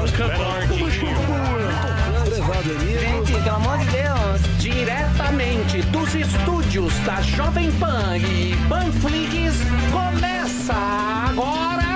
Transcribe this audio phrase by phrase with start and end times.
[0.00, 0.56] Você é um cantor.
[3.00, 4.56] Gente, pelo amor de Deus.
[4.58, 9.54] Diretamente dos estúdios da Jovem Pan e Panflix,
[9.90, 10.74] começa
[11.30, 11.86] agora.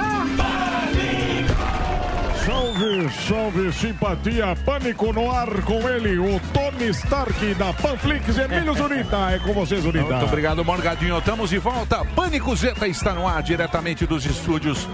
[2.46, 9.30] Salve, salve, simpatia, pânico no ar com ele, o Tony Stark da Panflix, Emílio Zurita.
[9.32, 10.06] É com você, Zurita.
[10.06, 11.18] Muito obrigado, Morgadinho.
[11.18, 12.04] Estamos de volta.
[12.16, 14.88] Pânico Zeta está no ar, diretamente dos estúdios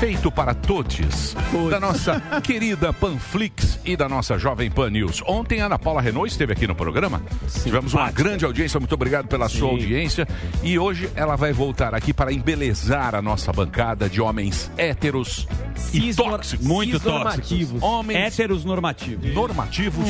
[0.00, 1.36] feito para todos,
[1.70, 5.22] da nossa querida Panflix e da nossa Jovem Pan News.
[5.26, 7.22] Ontem a Ana Paula Renault esteve aqui no programa.
[7.62, 10.26] Tivemos uma grande audiência, muito obrigado pela sua audiência.
[10.62, 15.46] E hoje ela vai voltar aqui para embelezar a nossa bancada de homens héteros
[15.92, 16.66] e tóxicos.
[16.66, 17.82] Muito tóxicos.
[17.82, 19.34] Homens Héteros normativos.
[19.34, 20.06] normativos.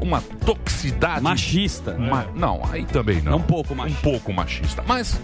[0.00, 1.22] Uma toxicidade.
[1.22, 1.96] Machista.
[1.96, 3.36] Ma- Não, aí também não.
[3.38, 4.00] Um pouco machista.
[4.08, 4.84] Um pouco machista.
[4.88, 5.20] Mas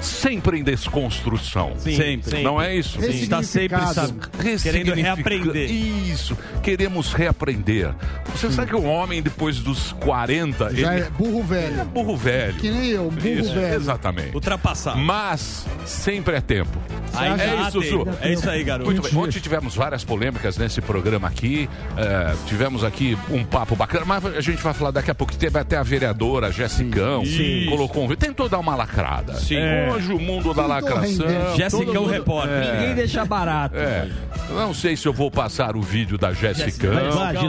[0.00, 1.72] sempre em desconstrução.
[1.78, 2.42] Sempre.
[2.42, 3.00] Não é isso?
[3.00, 3.08] Sim.
[3.10, 4.14] Está sempre sabe,
[4.62, 5.70] querendo reaprender.
[5.70, 6.36] Isso.
[6.62, 7.94] Queremos reaprender.
[8.34, 11.80] Você sabe que o homem, depois dos 40, Já ele é burro velho.
[11.80, 12.54] é burro velho.
[12.54, 13.74] Que nem eu, burro Isso, velho.
[13.74, 14.34] Exatamente.
[14.34, 14.98] Ultrapassado.
[14.98, 16.78] Mas sempre é tempo.
[17.14, 17.82] Aí é isso.
[17.82, 18.06] Su.
[18.20, 18.90] É isso aí, garoto.
[18.90, 19.16] Muito bem.
[19.18, 21.68] Ontem tivemos várias polêmicas nesse programa aqui.
[21.96, 25.34] É, tivemos aqui um papo bacana, mas a gente vai falar daqui a pouco.
[25.36, 27.22] Teve até a vereadora Jessicão,
[27.68, 28.14] colocou um.
[28.14, 29.34] Tentou dar uma lacrada.
[29.34, 29.56] Sim.
[29.94, 31.26] Hoje o mundo da lacração.
[31.56, 32.54] Jéssica todo é o repórter.
[32.56, 32.72] É.
[32.80, 33.76] Ninguém deixa barato.
[33.76, 34.08] É.
[34.50, 36.32] Não sei se eu vou passar o vídeo da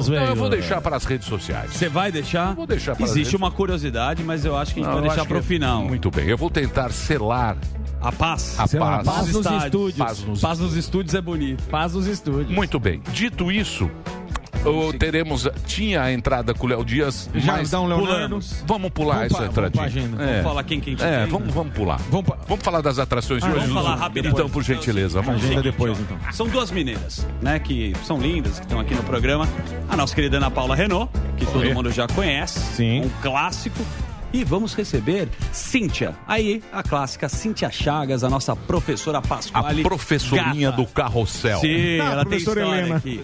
[0.10, 0.28] velho.
[0.32, 1.72] eu vou deixar para as redes sociais.
[1.74, 2.54] Você vai deixar?
[2.56, 5.14] Vou deixar para Existe uma curiosidade, mas eu acho que a gente Não, vai eu
[5.14, 5.84] deixar para o que- final.
[5.84, 6.28] Muito bem.
[6.28, 7.56] Eu vou tentar selar
[8.02, 8.56] A paz.
[8.60, 9.06] a Sei lá, paz.
[9.08, 9.64] paz nos estádios.
[9.66, 9.98] estúdios.
[9.98, 11.64] Paz nos Paz nos estúdios é bonito.
[11.70, 12.50] Paz nos estúdios.
[12.50, 13.02] Muito bem.
[13.14, 13.90] Dito isso,
[14.66, 15.48] o- teremos.
[15.66, 17.30] Tinha a entrada com o Léo Dias.
[17.34, 18.14] mas Jardão Leonardo.
[18.14, 18.64] pulamos.
[18.66, 19.84] Vamos pular Vamos essa vamos entradinha.
[19.86, 20.24] agenda.
[20.24, 20.28] É.
[20.28, 22.00] Vamos falar quem quem É, vamos, vamos pular.
[22.10, 23.68] Vamos pa- Vamos falar das atrações de Ah, hoje.
[23.68, 24.32] vamos falar rapidinho.
[24.34, 25.62] Então, por gentileza, vamos Agenda lá.
[25.62, 26.18] depois, então.
[26.32, 29.48] São duas meninas, né, que são lindas, que estão aqui no programa.
[29.88, 32.60] A nossa querida Ana Paula Renault, que todo mundo já conhece.
[32.76, 33.02] Sim.
[33.06, 33.80] Um clássico.
[34.32, 36.16] E vamos receber Cíntia.
[36.28, 39.82] Aí, a clássica Cíntia Chagas, a nossa professora A Pasquale.
[39.82, 40.82] professorinha Gata.
[40.84, 41.60] do carrossel.
[41.60, 42.96] Sim, Ah, ela tem professora história Helena.
[42.98, 43.22] aqui.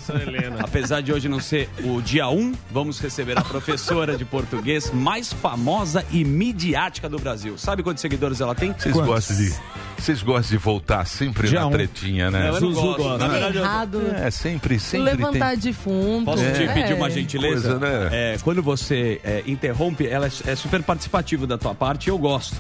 [0.60, 5.32] Apesar de hoje não ser o dia 1, vamos receber a professora de português mais
[5.32, 7.56] famosa e midiática do Brasil.
[7.58, 8.74] Sabe quantos seguidores ela tem?
[8.74, 9.54] Vocês gostam de.
[9.98, 11.72] Vocês gostam de voltar sempre Dia na um.
[11.72, 12.50] tretinha, né?
[12.50, 13.18] Eu não Zuzu gosto.
[13.18, 14.02] Na verdade, eu- errado.
[14.16, 15.60] É, sempre, sempre levantar tem.
[15.60, 16.26] defunto.
[16.26, 16.74] Posso te É.
[16.74, 17.78] pedir uma gentileza?
[17.78, 18.10] Coisa, né?
[18.12, 22.18] É, quando você é, interrompe, ela é, é super participativo da tua parte e eu
[22.18, 22.56] gosto.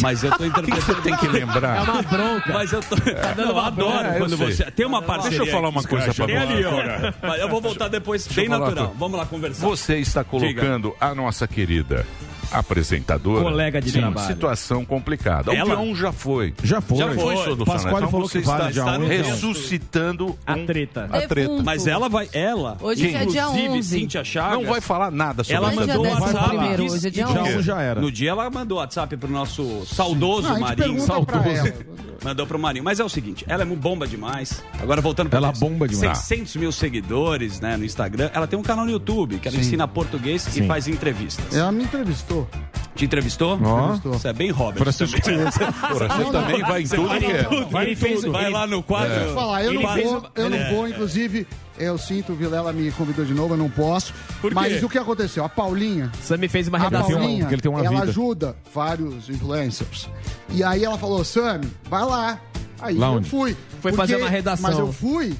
[0.00, 1.02] Mas eu tô interpretando.
[1.02, 1.78] Tem que lembrar.
[1.78, 2.52] É uma bronca.
[2.52, 2.96] Mas eu tô.
[3.42, 4.46] eu adoro É, eu quando sei.
[4.52, 4.70] você.
[4.70, 5.38] Tem uma parceria.
[5.38, 7.14] Deixa eu falar uma coisa pra você.
[7.26, 8.94] Mas eu vou voltar depois bem eu falar natural.
[8.98, 9.66] Vamos lá conversar.
[9.66, 12.06] Você está colocando a nossa querida
[12.52, 14.26] apresentadora Colega de Sim, trabalho.
[14.26, 15.52] situação complicada.
[15.54, 15.74] Ela?
[15.74, 16.54] O dia 1 já foi.
[16.62, 16.98] Já foi.
[16.98, 17.16] Já foi.
[17.16, 17.64] solucionado.
[17.64, 19.08] Pasquale Então falou você que vale está já um, então.
[19.08, 21.08] ressuscitando A um- treta.
[21.12, 21.62] a treta.
[21.62, 22.28] Mas ela vai.
[22.32, 22.76] Ela.
[22.80, 23.88] Hoje é dia inclusive, 11.
[24.00, 24.58] Cíntia Chagas.
[24.58, 26.48] Não vai falar nada sobre Ela é mandou um WhatsApp.
[26.48, 27.62] primeiro, hoje é dia então, 11.
[27.62, 28.00] já era.
[28.00, 30.98] No dia ela mandou WhatsApp pro nosso saudoso Não, Marinho.
[30.98, 31.74] ela.
[32.22, 32.84] Mandou pro Marinho.
[32.84, 34.62] Mas é o seguinte, ela é bomba demais.
[34.80, 36.18] Agora voltando pra Ela isso, bomba demais.
[36.18, 38.30] 600 mil seguidores né, no Instagram.
[38.34, 40.66] Ela tem um canal no YouTube que ela ensina português e Sim.
[40.66, 41.54] faz entrevistas.
[41.56, 42.39] Ela me entrevistou.
[42.94, 43.56] Te entrevistou?
[44.04, 44.82] Você é bem Robert.
[44.82, 45.44] Francisco também.
[45.44, 47.42] Porra, você também vai em tudo vai que em é.
[47.44, 47.78] tudo.
[47.80, 49.08] Ele fez o- vai lá no quadro.
[49.14, 50.70] Deixa eu falar, eu Ele não fez vou, eu não É.
[50.74, 51.46] vou, inclusive,
[51.78, 54.12] eu sinto, o Vilela me convidou de novo, eu não posso.
[54.40, 54.54] Por quê?
[54.54, 55.44] Mas o que aconteceu?
[55.44, 57.10] A Paulinha, Sammy fez uma a redação.
[57.10, 58.02] Paulinha, porque ele tem uma ela vida.
[58.10, 60.08] ajuda vários influencers.
[60.50, 62.38] E aí ela falou, Sammy, vai lá.
[62.82, 63.28] Aí Lá eu onde?
[63.30, 63.56] fui.
[63.80, 64.68] Foi fazer uma redação.
[64.68, 65.34] Mas eu fui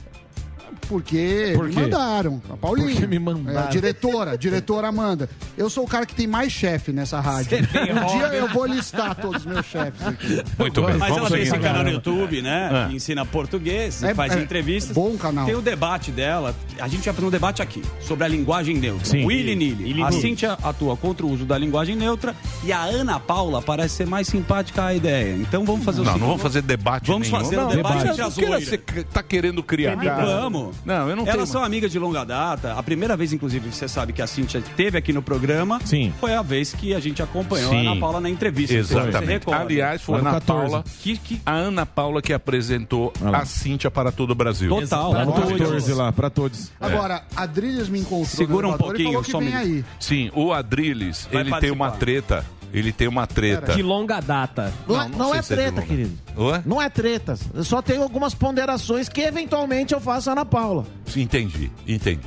[0.89, 1.81] porque Por me quê?
[1.81, 2.43] mandaram.
[2.51, 2.91] A Paulinha.
[2.91, 3.61] Porque me mandaram.
[3.61, 5.29] É, a diretora, a diretora Amanda.
[5.57, 7.59] Eu sou o cara que tem mais chefe nessa rádio.
[7.59, 10.43] Você tem Um dia eu vou listar todos os meus chefes aqui.
[10.59, 12.87] Muito bem, Mas ela vamos tem esse canal no YouTube, né?
[12.89, 14.95] Que ensina português É- faz é entrevistas.
[14.95, 15.47] bom canal.
[15.47, 16.55] Tem o debate dela.
[16.79, 19.05] A gente vai fazer um debate aqui sobre a linguagem neutra.
[19.05, 19.25] Sim.
[19.25, 19.85] Willy Nilly.
[19.85, 20.21] Willy A Nilly.
[20.23, 22.35] Cíntia atua contra o uso da linguagem neutra
[22.65, 25.35] e a Ana Paula parece ser mais simpática à ideia.
[25.37, 26.21] Então vamos fazer o Não, seguinte.
[26.21, 27.43] não vamos fazer debate Vamos nenhum.
[27.45, 28.69] fazer não, um debate não, entre as não queira- loiras.
[28.69, 29.97] Você tá querendo criar.
[29.97, 30.70] Vamos.
[30.85, 31.47] Não, eu não Elas tenho.
[31.47, 32.75] são amigas de longa data.
[32.75, 35.81] A primeira vez, inclusive, você sabe que a Cíntia esteve aqui no programa.
[35.85, 36.13] Sim.
[36.21, 37.87] Foi a vez que a gente acompanhou Sim.
[37.87, 38.75] a Ana Paula na entrevista.
[38.75, 39.51] Exatamente.
[39.53, 40.71] Aliás, foi Ana 14.
[40.71, 43.39] Paula, Que, que a Ana Paula que apresentou lá.
[43.39, 44.69] a Cíntia para todo o Brasil.
[44.69, 45.11] total.
[45.13, 45.49] Pra total.
[45.59, 46.71] 14 lá, pra todos.
[46.81, 49.85] Agora, a Adrilhas me encontrou Segura um elevador e pouquinho, falou que só vem aí.
[49.99, 51.99] Sim, o Adrilles, Vai ele tem uma participar.
[51.99, 52.60] treta.
[52.73, 53.75] Ele tem uma treta.
[53.75, 54.73] De longa data.
[54.87, 56.19] Não, é- não não sei é é treta, querido.
[56.37, 56.63] Ué?
[56.65, 57.37] Não é treta.
[57.55, 60.87] Eu só tenho algumas ponderações que eventualmente eu faço a Ana Paula.
[61.17, 62.21] Entendi, entendi.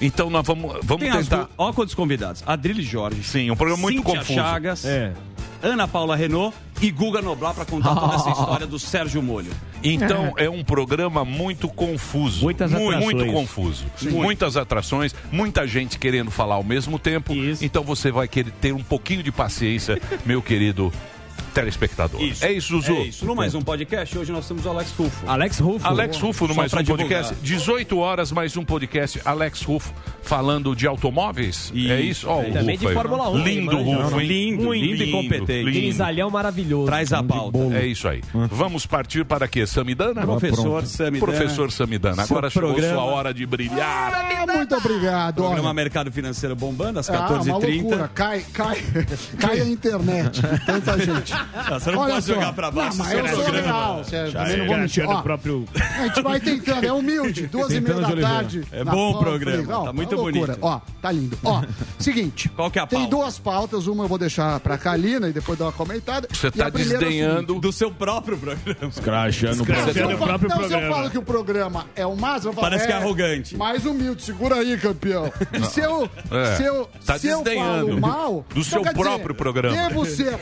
[0.00, 1.48] Então nós vamos, vamos Tem tentar.
[1.56, 2.42] Ó, quantos convidados.
[2.46, 3.22] Adrilho Jorge.
[3.22, 4.34] Sim, um programa muito Cíntia confuso.
[4.34, 4.84] Chagas.
[4.84, 5.12] É.
[5.62, 9.50] Ana Paula Renault e Guga Noblar para contar toda essa história do Sérgio Molho.
[9.82, 12.44] Então é um programa muito confuso.
[12.44, 13.14] Muitas muito, atrações.
[13.14, 13.86] muito confuso.
[14.10, 17.32] Muitas atrações, muita gente querendo falar ao mesmo tempo.
[17.60, 20.92] Então você vai querer ter um pouquinho de paciência, meu querido
[21.60, 22.22] telespectador.
[22.22, 22.44] Isso.
[22.44, 22.92] É isso, Zuzu.
[22.92, 23.26] É isso.
[23.26, 25.24] No mais um podcast, hoje nós temos o Alex Rufo.
[25.26, 25.86] Alex Rufo.
[25.86, 27.08] Alex Rufo no Só mais um divulgar.
[27.08, 27.34] podcast.
[27.42, 29.20] 18 horas, mais um podcast.
[29.24, 31.72] Alex Rufo falando de automóveis.
[31.74, 32.28] É isso?
[32.28, 32.94] Ó, o Também Rufo de.
[32.94, 33.38] Fórmula 1.
[33.38, 33.76] Lindo?
[33.78, 34.26] Rufo, hein?
[34.28, 35.64] Lindo, Muito lindo e competente.
[35.64, 35.72] lindo.
[35.72, 36.86] Grisalhão maravilhoso.
[36.86, 37.58] Traz a pauta.
[37.72, 38.22] É isso aí.
[38.50, 39.66] Vamos partir para quê?
[39.66, 40.22] Samidana?
[40.22, 41.18] Professor Samidana.
[41.26, 42.22] Professor Samidana.
[42.22, 42.94] Agora Seu chegou programa.
[43.02, 44.12] sua hora de brilhar.
[44.14, 45.34] Ah, muito obrigado.
[45.36, 47.82] Programa Olha, Mercado Financeiro bombando às ah, uma 14h30.
[47.82, 48.10] loucura.
[48.14, 48.82] Cai, cai,
[49.38, 50.40] cai a internet.
[50.66, 51.32] Tanta gente.
[51.70, 52.34] Você não Olha pode só.
[52.34, 52.98] jogar pra baixo.
[52.98, 54.04] Não, mas eu esse sou real.
[54.04, 55.08] Você também não vou mentir.
[55.08, 55.64] Ó, próprio...
[55.74, 57.46] a gente vai tentando, é humilde.
[57.52, 58.64] Duas e meia da tarde.
[58.72, 60.52] É na bom o programa, ó, tá muito loucura.
[60.52, 60.58] bonito.
[60.62, 61.38] Ó, tá lindo.
[61.44, 61.62] Ó,
[61.98, 62.48] seguinte.
[62.50, 63.16] Qual que é a Tem pauta?
[63.16, 66.28] duas pautas, uma eu vou deixar pra Kalina e depois dar uma comentada.
[66.30, 67.58] Você tá primeira é desdenhando.
[67.58, 68.92] Do seu próprio programa.
[69.02, 69.66] Crachando o eu,
[70.38, 70.68] programa.
[70.68, 73.56] se eu falo que o programa é o falo, Parece que é arrogante.
[73.56, 75.32] Mais humilde, segura aí, campeão.
[75.52, 76.56] E se eu, É.
[76.56, 78.44] se eu, Tá se eu desdenhando falo mal...
[78.54, 79.76] do seu quer dizer, próprio programa.
[79.88, 80.38] Devo ser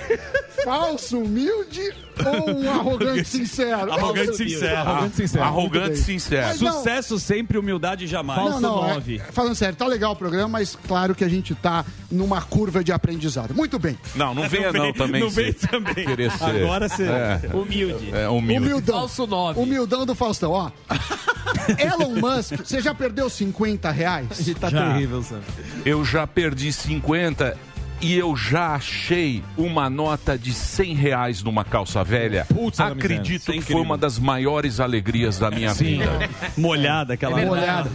[0.64, 1.81] falso, humilde
[2.25, 3.93] ou um arrogante sincero?
[3.93, 4.76] Arrogante Eu- sincero.
[4.76, 5.44] Arrogante sincero.
[5.44, 6.46] Arrogante sincero.
[6.48, 8.40] Mas não- Sucesso sempre, humildade jamais.
[8.50, 9.20] Não, não, é- nove.
[9.32, 12.93] falando sério, tá legal o programa, mas claro que a gente tá numa curva de
[12.93, 13.54] aprendizado.
[13.54, 13.98] Muito bem.
[14.14, 15.20] Não, não venha não também.
[15.20, 15.94] não vem também.
[16.06, 16.44] Querer ser.
[16.64, 18.10] Agora você- É, Humilde.
[18.14, 18.64] é humilde.
[18.66, 18.99] Humildão.
[19.00, 19.60] Falso nove.
[19.60, 20.70] Humildão do Faustão, ó.
[21.78, 24.28] Elon Musk, você já perdeu 50 reais?
[24.60, 25.40] Tá terrível, Sam.
[25.84, 27.56] Eu já perdi 50
[28.00, 32.46] e eu já achei uma nota de 100 reais numa calça velha.
[32.52, 36.10] Putz, Acredito é que foi uma das maiores alegrias da minha vida.
[36.56, 37.90] Molhada, aquela É Olhada.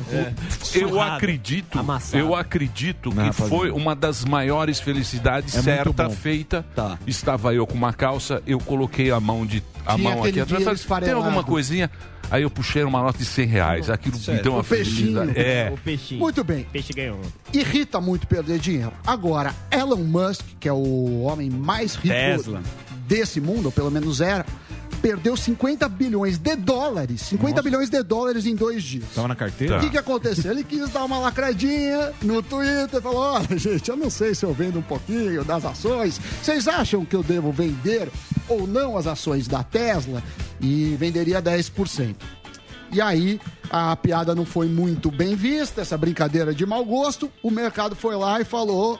[0.73, 1.15] Eu Surrada.
[1.15, 2.17] acredito, Amassado.
[2.23, 3.49] eu acredito que rapaziada.
[3.49, 6.65] foi uma das maiores felicidades É certa feita.
[6.75, 6.97] Tá.
[7.05, 10.63] Estava eu com uma calça, eu coloquei a mão de a Tinha mão aqui atrás,
[10.63, 11.17] falei, tem esfarelado.
[11.25, 11.89] alguma coisinha?
[12.29, 13.89] Aí eu puxei uma nota de 100 reais.
[13.89, 15.19] Aquilo me deu uma O peixinho.
[15.35, 15.69] É.
[15.73, 16.21] O peixinho.
[16.21, 16.65] Muito bem.
[16.71, 17.19] Peixe ganhou.
[17.51, 18.93] Irrita muito perder dinheiro.
[19.05, 22.61] Agora, Elon Musk, que é o homem mais rico Tesla.
[23.05, 24.45] desse mundo, ou pelo menos era,
[25.01, 27.21] perdeu 50 bilhões de dólares.
[27.21, 29.05] 50 bilhões de dólares em dois dias.
[29.15, 29.77] Tava na carteira?
[29.77, 30.51] O que, que aconteceu?
[30.51, 34.53] Ele quis dar uma lacradinha no Twitter, falou: olha, gente, eu não sei se eu
[34.53, 36.19] vendo um pouquinho das ações.
[36.41, 38.09] Vocês acham que eu devo vender
[38.47, 40.21] ou não as ações da Tesla?
[40.61, 42.15] E venderia 10%.
[42.93, 43.39] E aí,
[43.69, 47.31] a piada não foi muito bem vista, essa brincadeira de mau gosto.
[47.41, 48.99] O mercado foi lá e falou: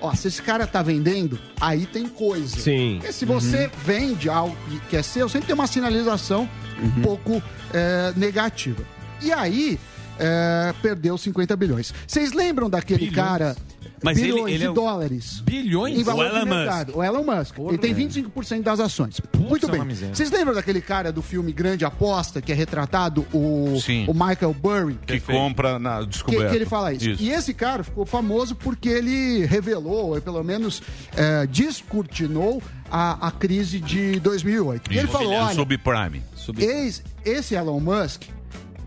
[0.00, 2.58] Ó, se esse cara tá vendendo, aí tem coisa.
[2.58, 2.96] Sim.
[2.98, 4.56] Porque se você vende algo
[4.88, 6.48] que é seu, sempre tem uma sinalização
[6.82, 7.42] um pouco
[7.72, 8.82] é, negativa.
[9.20, 9.78] E aí,
[10.18, 11.94] é, perdeu 50 bilhões.
[12.06, 13.56] Vocês lembram daquele cara.
[14.02, 15.40] Mas ele- bilhões ele de é o- dólares.
[15.44, 15.98] Bilhões?
[15.98, 16.96] Em valor O Elon de mercado.
[16.96, 17.58] O Elon Musk.
[17.58, 19.20] ele tem 25% das ações.
[19.38, 19.94] Muito é bem.
[20.12, 24.06] Vocês lembram daquele cara do filme Grande Aposta, que é retratado o, Sim.
[24.08, 24.98] o Michael Burry?
[25.06, 26.48] Que compra na Que, descoberta.
[26.50, 27.08] que ele fala isso.
[27.22, 30.82] E esse cara ficou famoso porque ele revelou, ou pelo menos
[31.16, 34.90] é, descortinou a, a crise de 2008.
[34.92, 35.12] E ele Isso.
[35.12, 36.22] falou, olha, Subprime.
[36.58, 38.22] Eis- esse Elon Musk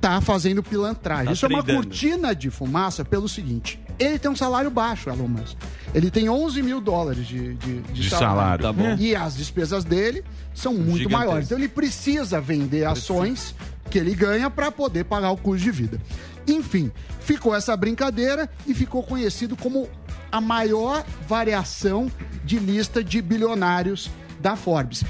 [0.01, 1.25] tá fazendo pilantragem.
[1.27, 5.27] Tá Isso é uma cortina de fumaça pelo seguinte: ele tem um salário baixo, Elon
[5.27, 5.57] Musk.
[5.93, 8.63] Ele tem 11 mil dólares de, de, De salário.
[8.63, 8.95] Tá bom.
[8.97, 10.23] E as despesas dele
[10.53, 11.11] são muito Gigantesco.
[11.19, 11.45] maiores.
[11.45, 13.53] Então ele precisa vender ações
[13.89, 16.01] que ele ganha para poder pagar o custo de vida.
[16.47, 19.87] Enfim, ficou essa brincadeira e ficou conhecido como
[20.31, 22.11] a maior variação
[22.43, 24.09] de lista de bilionários
[24.41, 25.03] da Forbes.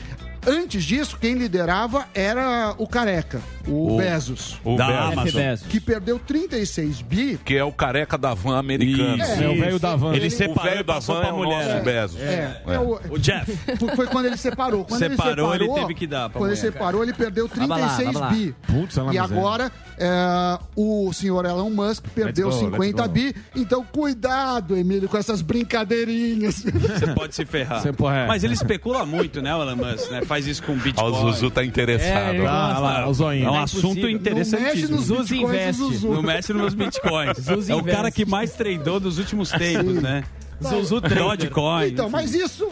[0.45, 5.41] Antes disso, quem liderava era o Careca, o, O- Bezos, O Da Bezos, Amazon.
[5.41, 5.67] Bezos.
[5.67, 7.39] que perdeu 36 bi.
[7.43, 9.17] que é o careca da van americano.
[9.23, 9.43] Isso.
[9.43, 10.09] É, o velho da van.
[10.13, 11.63] Ele Ele- O separou velho e da van pra é o mulher.
[11.63, 11.81] nosso né?
[11.81, 12.21] Bezos.
[12.21, 12.73] É, É.
[12.73, 13.57] é o- O Jeff.
[13.95, 14.85] foi quando ele separou.
[14.85, 16.71] Quando Separou, ele ele separou, teve que dar pra Quando ele mulher.
[16.73, 18.27] separou, ele perdeu Vamos lá, 36 vamos lá.
[18.29, 18.55] bi.
[18.67, 23.35] Putz, é uma e agora é, o senhor Elon Musk perdeu go, 50 let's bi.
[23.55, 26.63] Então, cuidado, Emílio, com essas brincadeirinhas.
[26.63, 27.83] Você pode se ferrar.
[27.85, 28.27] É.
[28.27, 30.21] Mas ele especula muito, né, o Elon Musk, né?
[30.23, 31.11] Faz isso com Ó, Bitcoin.
[31.11, 32.35] o Zuzu tá interessado.
[32.35, 33.52] É, Ah, lá, o zoinho.
[33.53, 34.09] É um é assunto impossível.
[34.09, 34.95] Não mexe interessantíssimo.
[34.95, 36.07] nos Zuzu bitcoins do investe.
[36.07, 37.37] Não mexe nos meus bitcoins.
[37.43, 40.23] Zuzu é o cara que mais treinou nos últimos tempos, né?
[40.61, 41.89] Zuzu Dogecoin.
[41.89, 42.71] Então, mas isso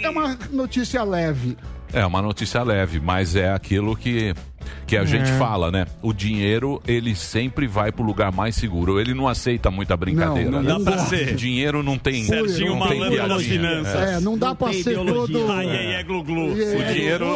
[0.00, 1.56] é uma notícia leve.
[1.92, 4.34] É uma notícia leve, mas é aquilo que
[4.86, 5.38] Que a gente É.
[5.38, 5.86] fala, né?
[6.02, 9.00] O dinheiro, ele sempre vai pro lugar mais seguro.
[9.00, 10.50] Ele não aceita muita brincadeira.
[10.50, 10.68] Não, né?
[10.72, 11.34] não dá pra ser.
[11.34, 12.24] Dinheiro não tem.
[12.24, 13.02] Serginho não tem.
[13.04, 15.38] É, não dá pra tem ser ideologia.
[15.38, 15.52] todo...
[15.52, 16.60] Ai, glu, glu.
[16.60, 17.26] É, O dinheiro,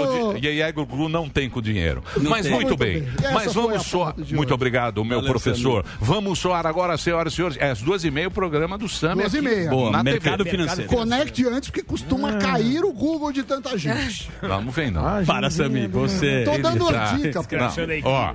[0.65, 2.03] aí Glu não tem com o dinheiro.
[2.17, 2.55] Não Mas tem.
[2.55, 3.05] muito, bem.
[3.33, 3.85] Mas vamos
[4.25, 5.85] de Muito obrigado, meu Valeu, professor.
[6.01, 7.57] Vamos soar agora, senhoras e senhores.
[7.59, 9.17] É às duas e meia o programa do Sam.
[9.17, 9.71] Duas e meia.
[9.71, 10.51] Boa, na mercado TV.
[10.51, 10.89] financeiro.
[10.91, 14.31] Conecte antes, porque costuma cair o Google de tanta gente.
[14.43, 15.25] Não, não vem não.
[15.25, 16.45] Para, Samir, você...
[16.45, 17.57] Tô dando tá- dica, pô.
[17.57, 18.35] Não, Ó,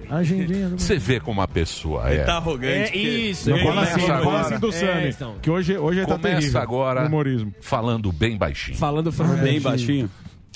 [0.78, 2.24] você vê como a pessoa é.
[2.24, 2.92] Tá arrogante.
[2.94, 3.50] É isso.
[3.50, 4.42] Não Ele fala assim, Começa fala agora.
[4.42, 5.10] assim do É, Sammy.
[5.10, 5.36] então.
[5.42, 6.62] Que hoje, hoje ele tá Começa terrível.
[6.62, 7.54] agora no Humorismo.
[7.62, 8.78] falando bem baixinho.
[8.78, 10.10] Falando falando Bem baixinho.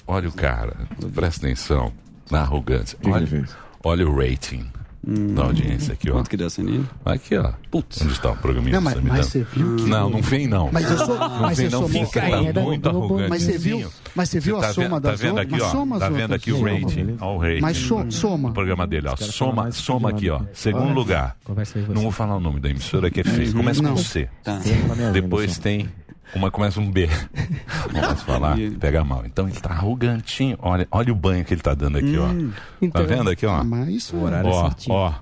[0.06, 0.74] Olha o cara,
[1.14, 1.92] presta atenção
[2.32, 2.98] na arrogância.
[3.04, 3.46] ele Olha,
[3.84, 4.66] olha o rating
[5.10, 6.14] da audiência aqui, ó.
[6.14, 6.88] Quanto que deu, Saninho?
[7.06, 7.54] Aqui, ó.
[7.72, 8.02] Putz.
[8.02, 9.84] Onde está o programinha Não, mas, mas você viu que...
[9.84, 10.70] Não, não vem não.
[10.72, 11.18] Mas eu sou...
[11.18, 12.22] Não Mas vem você não, fica
[12.54, 13.30] tá muito arrogante.
[13.30, 15.48] Mas você viu, mas você viu a tá soma vendo, das tá vendo outras?
[15.48, 15.72] aqui, Mas ó.
[15.72, 16.70] soma as Tá vendo aqui o Soma.
[16.70, 17.18] rating.
[17.22, 17.62] Ó, o rating.
[17.62, 18.52] Mas so- O soma.
[18.52, 19.16] programa dele, ó.
[19.16, 20.42] Soma, soma aqui, ó.
[20.54, 21.38] Segundo lugar.
[21.48, 21.80] Você.
[21.88, 23.54] Não vou falar o nome da emissora que é feio.
[23.54, 23.96] Começa com.
[23.98, 24.28] C.
[24.44, 24.60] Tá.
[25.14, 25.88] Depois tem.
[26.36, 27.10] Uma começa um B.
[27.94, 29.24] Não posso falar, pega mal.
[29.26, 30.58] Então ele tá arrogantinho.
[30.62, 32.28] Olha, olha o banho que ele tá dando aqui, ó.
[32.90, 33.64] Tá vendo aqui, ó?
[33.64, 34.18] Mas isso...
[34.18, 34.96] horário Ó, certinho.
[34.96, 35.14] ó.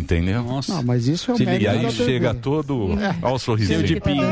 [0.00, 0.42] Entendeu?
[0.68, 2.90] Não, mas isso é o Se E mérito aí chega todo.
[3.22, 3.82] Olha o sorrisinho.
[3.82, 4.24] de pinho.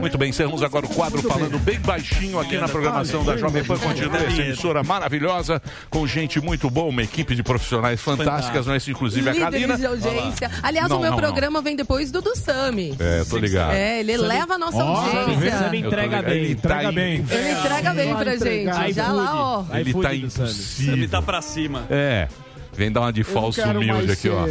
[0.00, 3.78] Muito bem, encerramos agora o quadro falando bem baixinho aqui na programação da Jovem Pan.
[3.78, 8.76] Continua essa emissora maravilhosa, com gente muito boa, uma equipe de profissionais fantásticas, não é
[8.76, 8.90] isso?
[8.90, 9.76] Inclusive a Kalina.
[9.76, 10.50] De audiência.
[10.62, 12.94] Aliás, Não, o meu não, programa vem depois do do Sami.
[12.98, 13.72] É, tô ligado.
[13.72, 15.58] É, ele eleva a nossa Ó, audiência.
[15.58, 16.44] Sammy tô entrega bem.
[16.44, 17.24] Ele tá Entrega em- bem.
[17.30, 18.92] Ele entrega bem pra gente.
[18.94, 19.64] Já lá, ó.
[19.76, 20.18] Ele tá Sammy.
[20.24, 20.92] impossível.
[20.94, 21.84] Ele tá pra cima.
[21.90, 22.28] É.
[22.74, 24.46] Vem dar uma de Eu falso humilde aqui, ó.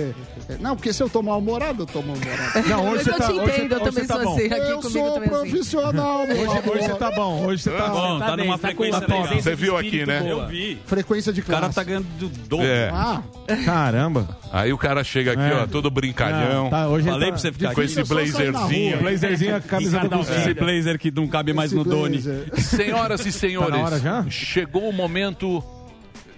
[0.60, 2.68] Não, porque se eu tô mal-humorado, eu tô mal-humorado.
[2.70, 4.24] Não, hoje você eu tá, te hoje você- entendo, eu hoje também você tá sou
[4.26, 4.36] bom.
[4.36, 4.46] assim.
[4.46, 5.50] Aqui Eu comigo sou também é assim.
[5.50, 7.46] profissional, meu Hoje, hoje você tá bom.
[7.46, 7.88] Hoje você tá.
[7.88, 10.26] Bom, tá numa tá frequência presença Você viu aqui, né?
[10.28, 10.80] Eu vi.
[10.86, 11.76] Frequência de O cara classe.
[11.76, 12.06] tá ganhando
[12.48, 12.66] dobro.
[12.68, 12.90] É.
[12.94, 13.24] Ah,
[13.66, 14.38] Caramba.
[14.52, 15.64] Aí o cara chega aqui, É.
[15.64, 17.38] ó, todo brincalhão, Tá, hoje Falei ele pra tá...
[17.42, 18.98] você ficar com esse blazerzinho.
[19.00, 20.20] Blazerzinho, a camisa do.
[20.22, 22.22] Esse blazer que não cabe mais no Doni.
[22.58, 24.26] Senhoras e senhores, Tá já?
[24.30, 25.64] chegou o momento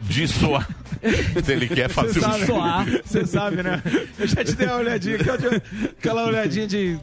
[0.03, 0.67] de soar.
[1.49, 2.85] Ele quer fazer um sabe, soar.
[3.03, 3.81] Você sabe, né?
[4.17, 5.17] Eu já te dei uma olhadinha
[5.97, 6.97] aquela olhadinha de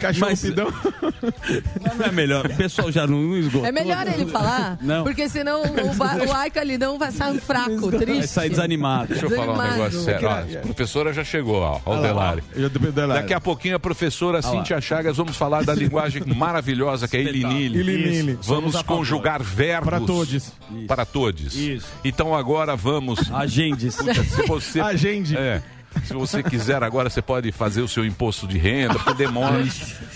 [0.00, 0.72] cachorro Mas- pidão.
[1.98, 2.46] Não é melhor.
[2.46, 3.66] O pessoal já não esgotou.
[3.66, 5.04] É melhor ele falar, Não.
[5.04, 8.28] porque senão o, ba- o Aika ali não vai sair fraco, Vai triste.
[8.28, 9.08] sair desanimado.
[9.08, 9.76] Deixa eu falar um Desanimado.
[9.76, 10.28] negócio sério.
[10.28, 12.42] Ó, a professora já chegou, ó, ó o Delari.
[13.14, 17.80] Daqui a pouquinho a professora Cíntia Chagas, vamos falar da linguagem maravilhosa que é Ilinili.
[17.80, 18.38] Ilinili.
[18.42, 19.86] Vamos conjugar verbos.
[19.90, 20.52] Para todos.
[20.88, 21.54] Para todos.
[21.54, 21.86] Isso.
[22.26, 23.30] Então agora vamos.
[23.32, 23.94] Agendes.
[23.94, 25.36] Se você, Agende.
[25.36, 25.62] É.
[26.04, 29.62] Se você quiser agora, você pode fazer o seu imposto de renda, porque demora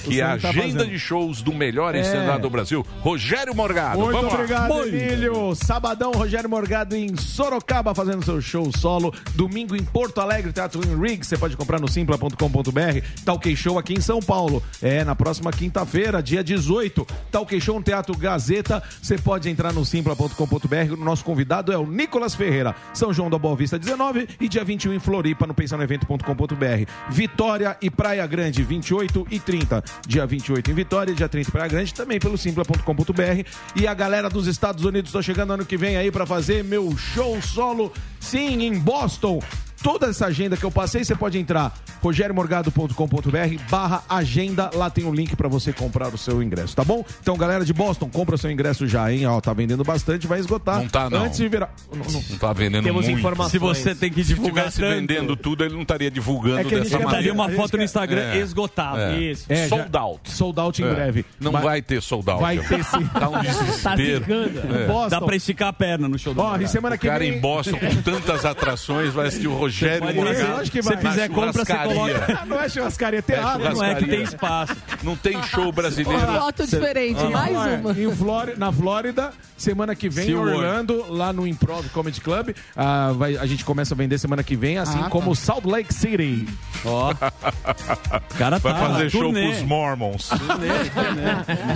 [0.04, 0.86] que a Sam tá agenda fazendo.
[0.86, 4.00] de shows do melhor encenado do Brasil, Rogério Morgado.
[4.00, 4.86] Muito Vamos obrigado, lá.
[4.86, 5.54] Emílio.
[5.54, 9.12] Sabadão, Rogério Morgado em Sorocaba fazendo seu show solo.
[9.34, 11.24] Domingo em Porto Alegre, Teatro in Rig.
[11.24, 13.06] Você pode comprar no simpla.com.br.
[13.24, 14.62] Talk Show aqui em São Paulo.
[14.80, 17.06] É, na próxima quinta-feira, dia 18.
[17.30, 18.82] Talk Show no Teatro Gazeta.
[19.02, 20.92] Você pode entrar no simpla.com.br.
[20.92, 22.74] O nosso convidado é o Nicolas Ferreira.
[22.92, 26.90] São João da Boa Vista 19 e dia 21 em Floripa, no pensanoevento.com.br.
[27.10, 29.84] Vitória e Praia Grande, 28 e 30.
[30.06, 33.48] Dia 28 em Vitória, dia 30 em Praia Grande, também pelo simpla.com.br.
[33.76, 36.96] E a galera dos Estados Unidos está chegando ano que vem aí para fazer meu
[36.96, 39.40] show solo, sim, em Boston.
[39.82, 41.72] Toda essa agenda que eu passei, você pode entrar
[42.02, 47.04] rogeriomorgado.com.br barra agenda, lá tem um link para você comprar o seu ingresso, tá bom?
[47.20, 49.26] Então, galera de Boston, compra o seu ingresso já, hein?
[49.26, 50.80] Ó, tá vendendo bastante, vai esgotar.
[50.80, 51.24] Não tá, não.
[51.24, 51.72] Antes de virar...
[51.92, 52.24] Não, não.
[52.30, 53.18] Não tá vendendo Temos muito.
[53.18, 53.50] informações.
[53.52, 56.64] Se você tem que Se divulgar tivesse tanto, vendendo tudo, ele não estaria divulgando É
[56.64, 57.12] que dessa maneira.
[57.12, 58.38] daria uma foto no Instagram É.
[58.38, 58.98] esgotado.
[59.00, 59.18] É.
[59.18, 59.46] Isso.
[59.48, 60.30] É, Sold out.
[60.30, 60.94] Sold out em É.
[60.94, 61.24] breve.
[61.40, 62.40] Não Vai- vai, ter sold out.
[62.42, 63.04] vai ter sim.
[63.06, 63.32] Tá um
[63.82, 64.24] Tá desespero.
[64.74, 64.86] É.
[64.86, 65.08] Boston.
[65.08, 66.70] Dá pra esticar a perna no show do Ó, e Morgado.
[66.70, 67.34] semana O que cara vem...
[67.34, 69.69] em Boston com tantas atrações vai assistir o Rogério
[70.14, 70.70] Morgado.
[70.70, 70.96] Que Se vai.
[70.98, 72.44] fizer compra, você coloca.
[72.46, 73.66] não é churrascaria, é teatro.
[73.66, 74.76] É Não é que tem espaço.
[75.02, 76.20] Não tem show brasileiro.
[76.26, 77.92] Foto diferente, mais Ó, é, uma.
[77.92, 80.34] Em Flórida, na Flórida, semana que vem, em.
[80.34, 82.50] Orlando, lá no Improv Comedy Club.
[82.76, 85.10] ah, vai- a gente começa a vender semana que vem, assim Ah, tá.
[85.10, 86.46] como Salt Lake City.
[86.84, 87.10] Ó.
[87.12, 87.14] O
[88.38, 89.48] cara tá Vai fazer na show turnê.
[89.48, 90.30] pros Mormons.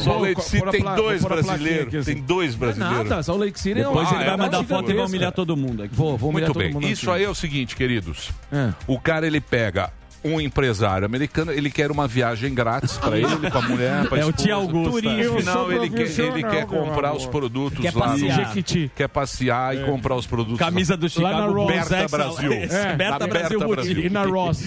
[0.00, 1.86] Só Vou Lake City tem dois brasileiros.
[1.88, 2.14] aqui, assim.
[2.14, 3.08] Tem dois brasileiros.
[3.08, 4.26] Nada, Salt Lake City Depois Ah, ele é?
[4.28, 5.94] vai mandar uma foto e vai humilhar todo mundo aqui.
[5.94, 6.72] Vou, vou humilhar Muito todo bem.
[6.72, 8.30] mundo Isso aí é o seguinte, queridos.
[8.50, 8.72] É.
[8.86, 9.90] O cara, ele pega
[10.26, 14.32] um empresário americano, ele quer uma viagem grátis pra ele, pra mulher, pra É o
[14.32, 15.02] tio Augusto.
[15.06, 18.06] No final, ele quer, ele quer comprar os produtos Quer lá.
[18.06, 18.46] no- passear.
[18.46, 18.90] Jequiti.
[18.96, 21.66] Quer passear e comprar os produtos Camisa do Lá na Chicago Ross.
[21.66, 22.52] Berta Exa- Brasil.
[22.54, 23.94] É, Berta Na Brasil Berta Brasil.
[23.94, 24.06] Boutique.
[24.06, 24.62] E na Ross.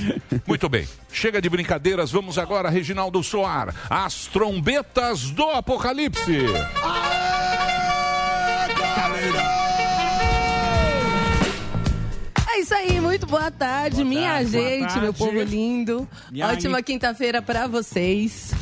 [0.45, 0.87] Muito bem.
[1.11, 6.37] Chega de brincadeiras, vamos agora, Reginaldo Soar, as trombetas do Apocalipse.
[13.17, 15.17] Muito boa tarde, minha tarde, boa gente, meu tarde.
[15.17, 16.07] povo lindo.
[16.31, 18.53] Minha Ótima quinta-feira pra vocês.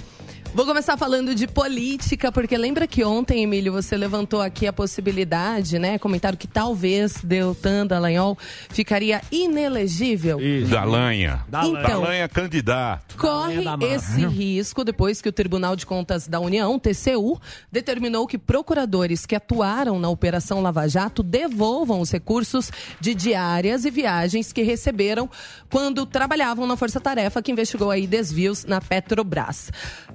[0.55, 5.77] Vou começar falando de política, porque lembra que ontem, Emílio, você levantou aqui a possibilidade,
[5.77, 5.99] né?
[5.99, 8.37] Comentaram que talvez Deltan Dallagnol
[8.69, 10.39] ficaria inelegível.
[10.69, 11.43] Dalanha.
[11.49, 11.79] Dalanha.
[11.83, 13.17] Então- Dalanha candidato.
[13.17, 13.93] Corre da massa.
[13.95, 17.37] esse risco depois que o Tribunal de Contas da União, TCU,
[17.69, 23.91] determinou que procuradores que atuaram na Operação Lava Jato devolvam os recursos de diárias e
[23.91, 25.29] viagens que receberam
[25.69, 29.69] quando trabalhavam na Força Tarefa que investigou aí desvios na Petrobras.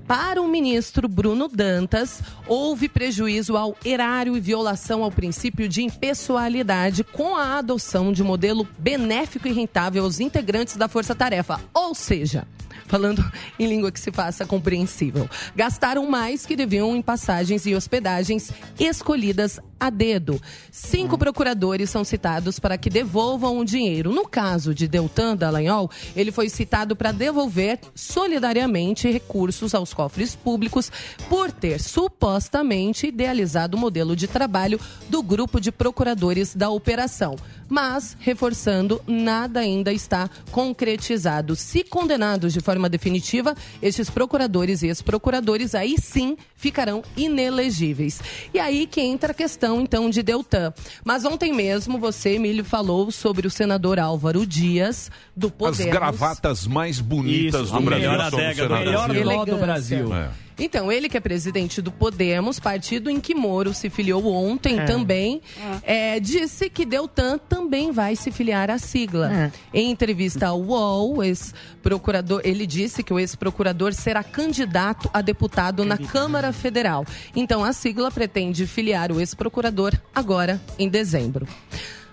[0.07, 7.04] Para o ministro Bruno Dantas, houve prejuízo ao erário e violação ao princípio de impessoalidade
[7.04, 11.61] com a adoção de modelo benéfico e rentável aos integrantes da Força Tarefa.
[11.73, 12.47] Ou seja,
[12.91, 13.25] falando
[13.57, 15.31] em língua que se faça compreensível.
[15.55, 20.43] Gastaram mais que deviam em passagens e hospedagens escolhidas a dedo.
[20.73, 24.13] Cinco procuradores são citados para que devolvam o dinheiro.
[24.13, 30.91] No caso de Deltan Dallagnol, ele foi citado para devolver solidariamente recursos aos cofres públicos
[31.29, 37.37] por ter supostamente idealizado o modelo de trabalho do grupo de procuradores da operação.
[37.71, 41.55] Mas, reforçando, nada ainda está concretizado.
[41.55, 48.21] Se condenados de forma definitiva, estes procuradores e ex-procuradores aí sim ficarão inelegíveis.
[48.53, 50.75] E aí que entra a questão, então, de Deltan.
[51.05, 55.93] Mas ontem mesmo você, Emílio, falou sobre o senador Álvaro Dias, do As Podemos.
[55.93, 58.69] gravatas mais bonitas Isso, do a Brasil melhor adega do.
[58.69, 59.15] Brasil.
[59.15, 59.57] Melhor do.
[59.57, 60.15] Brasil.
[60.15, 60.31] É.
[60.61, 65.40] Então, ele que é presidente do Podemos, partido em que Moro se filiou ontem também,
[65.83, 69.50] é, disse que Deltan também vai se filiar à sigla.
[69.73, 75.97] Em entrevista ao UOL, ex-procurador, ele disse que o ex-procurador será candidato a deputado na
[75.97, 77.07] Câmara Federal.
[77.35, 81.49] Então, a sigla pretende filiar o ex-procurador agora em dezembro.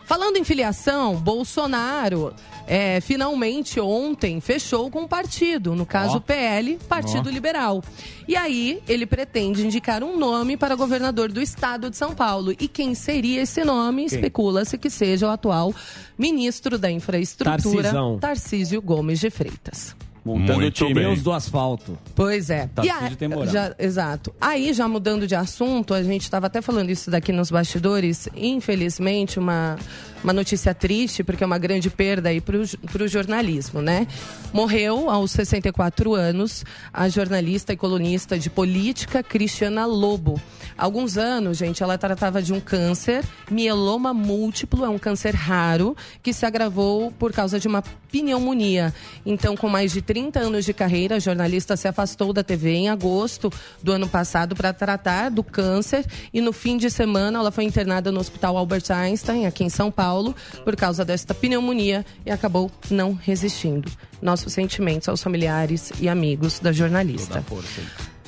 [0.07, 2.33] Falando em filiação, Bolsonaro
[2.65, 6.19] é, finalmente ontem fechou com o partido, no caso Ó.
[6.21, 7.83] PL, Partido Liberal.
[8.25, 12.53] E aí ele pretende indicar um nome para governador do estado de São Paulo.
[12.53, 14.05] E quem seria esse nome?
[14.05, 15.75] Especula-se que seja o atual
[16.17, 18.17] ministro da Infraestrutura, Tarcisão.
[18.17, 19.93] Tarcísio Gomes de Freitas.
[20.27, 20.93] Montando o Muito time.
[20.93, 21.03] bem.
[21.05, 21.97] Pneus do asfalto.
[22.13, 22.67] Pois é.
[22.75, 23.47] Tarcísio E a- tem moral.
[23.47, 24.33] já- exato.
[24.39, 28.27] Aí, já mudando de assunto, a gente estava até falando isso daqui nos bastidores.
[28.35, 29.77] Infelizmente, uma,
[30.23, 34.07] uma notícia triste, porque é uma grande perda aí para o jornalismo, né?
[34.51, 40.41] Morreu aos 64 anos a jornalista e colunista de política Cristiana Lobo.
[40.77, 45.95] Há alguns anos, gente, ela tratava de um câncer, mieloma múltiplo, é um câncer raro,
[46.21, 48.93] que se agravou por causa de uma pneumonia.
[49.25, 52.89] Então, com mais de 30 anos de carreira, a jornalista se afastou da TV em
[52.89, 53.51] agosto
[53.81, 58.11] do ano passado para tratar do câncer e no fim de semana ela foi internada
[58.11, 60.06] no Hospital Albert Einstein, aqui em São Paulo,
[60.63, 63.91] por causa desta pneumonia e acabou não resistindo.
[64.21, 67.43] Nossos sentimentos aos familiares e amigos da jornalista.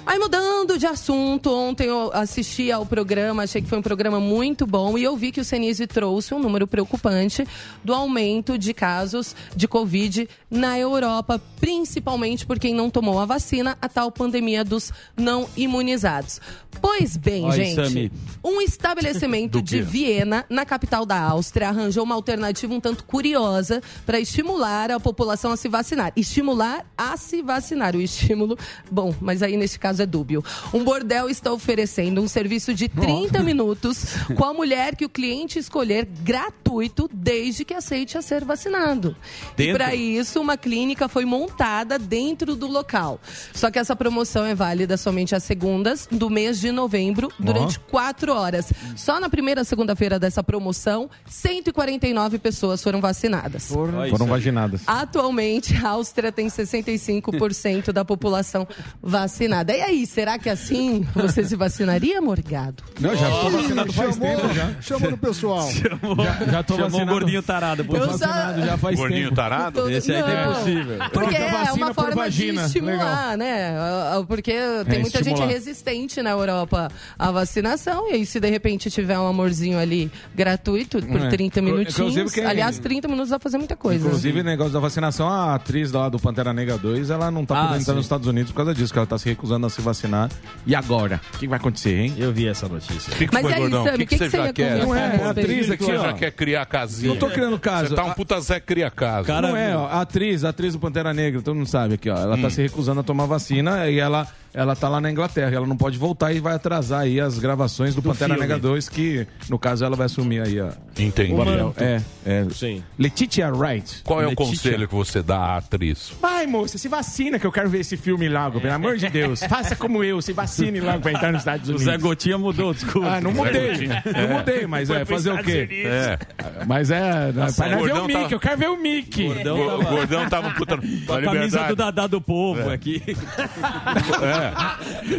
[0.06, 4.66] Aí mudando de assunto, ontem eu assisti ao programa, achei que foi um programa muito
[4.66, 7.48] bom e eu vi que o Senise trouxe um número preocupante
[7.84, 13.78] do aumento de casos de Covid na Europa, principalmente por quem não tomou a vacina,
[13.82, 16.40] a tal pandemia dos não imunizados.
[16.82, 18.12] Pois bem, Oi, gente, Sami.
[18.44, 19.82] um estabelecimento de?
[19.82, 25.52] Viena, na capital da Áustria, arranjou uma alternativa um tanto curiosa para estimular a população
[25.52, 26.14] a se vacinar.
[26.16, 27.96] Estimular a se vacinar.
[27.96, 28.58] O estímulo,
[28.90, 30.44] bom, mas aí neste caso é dúbio.
[30.74, 35.58] Um bordel está oferecendo um serviço de 30 minutos com a mulher que o cliente
[35.58, 39.16] escolher gratuito desde que aceite a ser vacinado.
[39.54, 39.78] E Dentro?
[39.78, 43.20] para isso, uma clínica foi montada dentro do local.
[43.54, 48.34] Só que essa promoção é válida somente às segundas do mês de novembro, durante quatro
[48.34, 48.72] horas.
[48.96, 53.68] Só na primeira segunda-feira dessa promoção, 149 pessoas foram vacinadas.
[53.68, 54.26] Foram isso.
[54.26, 54.82] vaginadas.
[54.86, 58.68] Atualmente, a Áustria tem 65% da população
[59.02, 59.74] vacinada.
[59.80, 62.84] E aí, será que assim você se vacinaria, Morgado?
[63.00, 64.72] Não, já estou vacinado faz chamou, tempo já.
[64.82, 65.70] Chamou no pessoal.
[66.20, 67.12] Já, já tô Chamou o vacinado.
[67.12, 67.86] gordinho tarado.
[67.86, 67.96] pô.
[67.98, 69.36] Só- vacinado já faz Gordinho tempo.
[69.36, 69.76] tarado?
[69.82, 70.98] Todo- Esse aí é impossível.
[71.14, 73.70] Porque é uma forma de estimular, né?
[73.78, 74.52] Ah, ah, Porque
[74.90, 75.44] tem muita estimular.
[75.48, 78.10] gente resistente na Europa à vacinação.
[78.10, 81.30] E aí, se de repente tiver um amorzinho ali gratuito por É.
[81.30, 82.34] 30 minutinhos.
[82.34, 84.06] Quem- Aliás, 30 minutos dá pra fazer muita coisa.
[84.06, 87.62] Inclusive, negócio da vacinação, a atriz lá do Pantera Negra 2, ela não tá Ah,
[87.68, 87.98] podendo entrar sim.
[87.98, 90.30] nos Estados Unidos por causa disso, que ela tá se recusando a se vacinar.
[90.68, 91.22] E agora?
[91.34, 92.14] O que vai acontecer, hein?
[92.18, 93.14] Eu vi essa notícia.
[93.14, 93.86] O que, que Mas foi, aí, gordão?
[93.86, 94.78] Sammy, O que, o que que que você você já ia quer?
[94.86, 96.02] Não é, a atriz aqui, Você ó.
[96.04, 97.10] já quer criar casinha?
[97.14, 97.90] Não tô criando caso.
[97.90, 99.26] Você tá um puta Zé cria casa.
[99.28, 102.10] Cara, Não é, ó, a atriz, a atriz do Pantera Negra, todo mundo sabe aqui,
[102.10, 102.18] ó.
[102.18, 102.42] Ela Hum.
[102.42, 105.56] tá se recusando a tomar vacina e ela ela tá lá na Inglaterra.
[105.56, 108.40] Ela não pode voltar e vai atrasar aí as gravações do, Pantera filme.
[108.42, 110.74] Negra 2, que no caso ela vai assumir aí a.
[110.98, 111.34] Entendi.
[111.34, 111.74] o.
[111.78, 112.46] É, é.
[112.52, 112.84] Sim.
[112.98, 114.02] Letitia Wright.
[114.04, 114.46] Qual é o Letitia.
[114.48, 116.12] conselho que você dá à atriz?
[116.22, 119.42] Vai, moça, se vacina que eu quero ver esse filme logo, pelo amor de Deus.
[119.48, 121.86] Faça como eu, se vacine logo pra entrar nos Estados O Unidos.
[121.86, 123.08] Zé Gotinha mudou, desculpa.
[123.16, 123.70] Ah, não mudei.
[123.72, 124.04] Gotinha.
[124.06, 125.68] Não mudei, mas é fazer o quê?
[125.86, 126.20] É.
[126.68, 127.32] Mas é.
[127.32, 129.24] Nossa, pra o ver o gordão Mickey, tava- eu quero ver o Mickey.
[129.28, 130.82] Gordão O tava- gordão tava putando.
[131.06, 133.02] Com a camisa do Dadá do Povo aqui.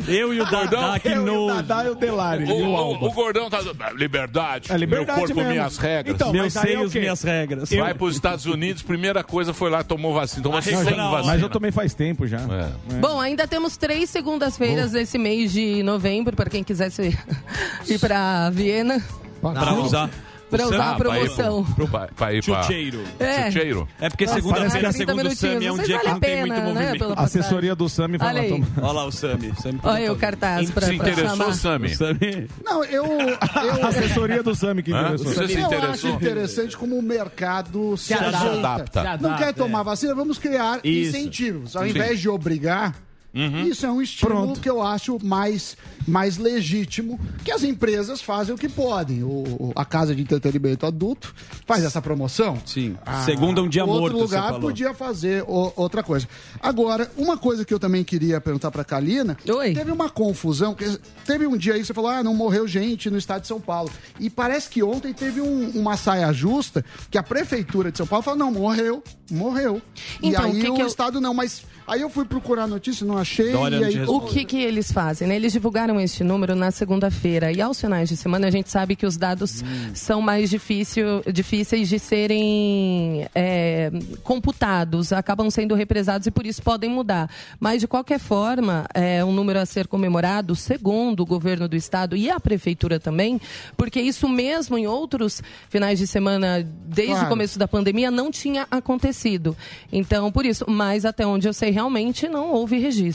[0.09, 1.46] Eu e o Dadá, que Eu e o.
[1.48, 2.44] Dadá e o Delari.
[2.44, 3.59] O, o o- gordão tá.
[3.94, 4.72] Liberdade.
[4.72, 5.50] É liberdade Meu corpo, mesmo.
[5.50, 6.14] minhas regras.
[6.14, 7.00] Então, Meus mas aí é o seios, quê?
[7.00, 7.70] minhas regras.
[7.70, 10.42] Vai para os Estados Unidos, primeira coisa foi lá, tomou vacina.
[10.42, 11.11] Tomou 100 regional.
[11.11, 11.26] vacinas.
[11.26, 12.38] Mas eu tomei faz tempo já.
[12.38, 12.94] É.
[13.00, 17.16] Bom, ainda temos três segundas-feiras desse mês de novembro, para quem quisesse
[17.88, 19.02] ir para Viena,
[19.40, 20.11] Pra usar.
[20.51, 21.65] Para usar a Ah, pra ir pro- promoção.
[21.75, 23.05] pro- pra- pra ir pra- Chucheiro.
[23.19, 23.47] É.
[23.47, 23.89] Chucheiro?
[24.01, 26.35] É porque segunda-feira, parece 30 segundo o Sami, é um dia que não vale tem
[26.35, 26.99] a muito pena, né, movimento.
[26.99, 28.67] pela A assessoria do Sami vai lá tomar.
[28.83, 29.53] Olha lá o Sami.
[29.83, 31.55] Olha aí o cartaz para Se interessou, chamar.
[31.55, 31.89] Sami?
[31.95, 32.49] Sami.
[32.65, 33.05] Não, eu,
[33.41, 35.27] A assessoria do Sami que interessou.
[35.33, 36.11] Você se eu acho interessou?
[36.11, 39.17] interessante como o mercado se, adapta.
[39.21, 40.15] Não quer tomar vacina?
[40.15, 41.77] Vamos criar incentivos.
[41.77, 42.95] Ao invés de obrigar,
[43.33, 43.62] Uhum.
[43.62, 48.59] isso é um estímulo que eu acho mais, mais legítimo, que as empresas fazem o
[48.59, 49.23] que podem.
[49.23, 51.33] O, a casa de entretenimento adulto
[51.66, 52.59] faz essa promoção.
[52.66, 52.97] Sim.
[53.25, 54.61] Segunda, um dia outro morto, você lugar falou.
[54.61, 56.27] podia fazer o- outra coisa.
[56.61, 59.73] Agora, uma coisa que eu também queria perguntar pra Kalina, Oi.
[59.75, 63.09] teve uma confusão, que teve um dia aí que você falou, ah, não morreu gente
[63.11, 63.90] no estado de São Paulo.
[64.19, 68.23] E parece que ontem teve um- uma saia justa que a prefeitura de São Paulo
[68.25, 69.81] falou, não, morreu, morreu.
[70.23, 72.64] Então, e aí o que o que eu- estado não, mas aí eu fui procurar
[72.64, 74.02] a notícia, não achei, Dória aí...
[74.04, 75.28] O que, que eles fazem?
[75.28, 75.37] né?
[75.37, 79.06] Eles divulgaram este número na segunda-feira e aos finais de semana a gente sabe que
[79.06, 79.62] os dados
[79.94, 83.90] são mais difícil, difíceis de serem é,
[84.22, 87.30] computados, acabam sendo represados e por isso podem mudar.
[87.59, 92.16] Mas de qualquer forma, é um número a ser comemorado, segundo o governo do estado
[92.16, 93.40] e a prefeitura também,
[93.76, 97.26] porque isso mesmo em outros finais de semana, desde Claro.
[97.26, 99.56] o começo da pandemia, não tinha acontecido.
[99.92, 103.10] Então, por isso, mas até onde eu sei, realmente não houve registro.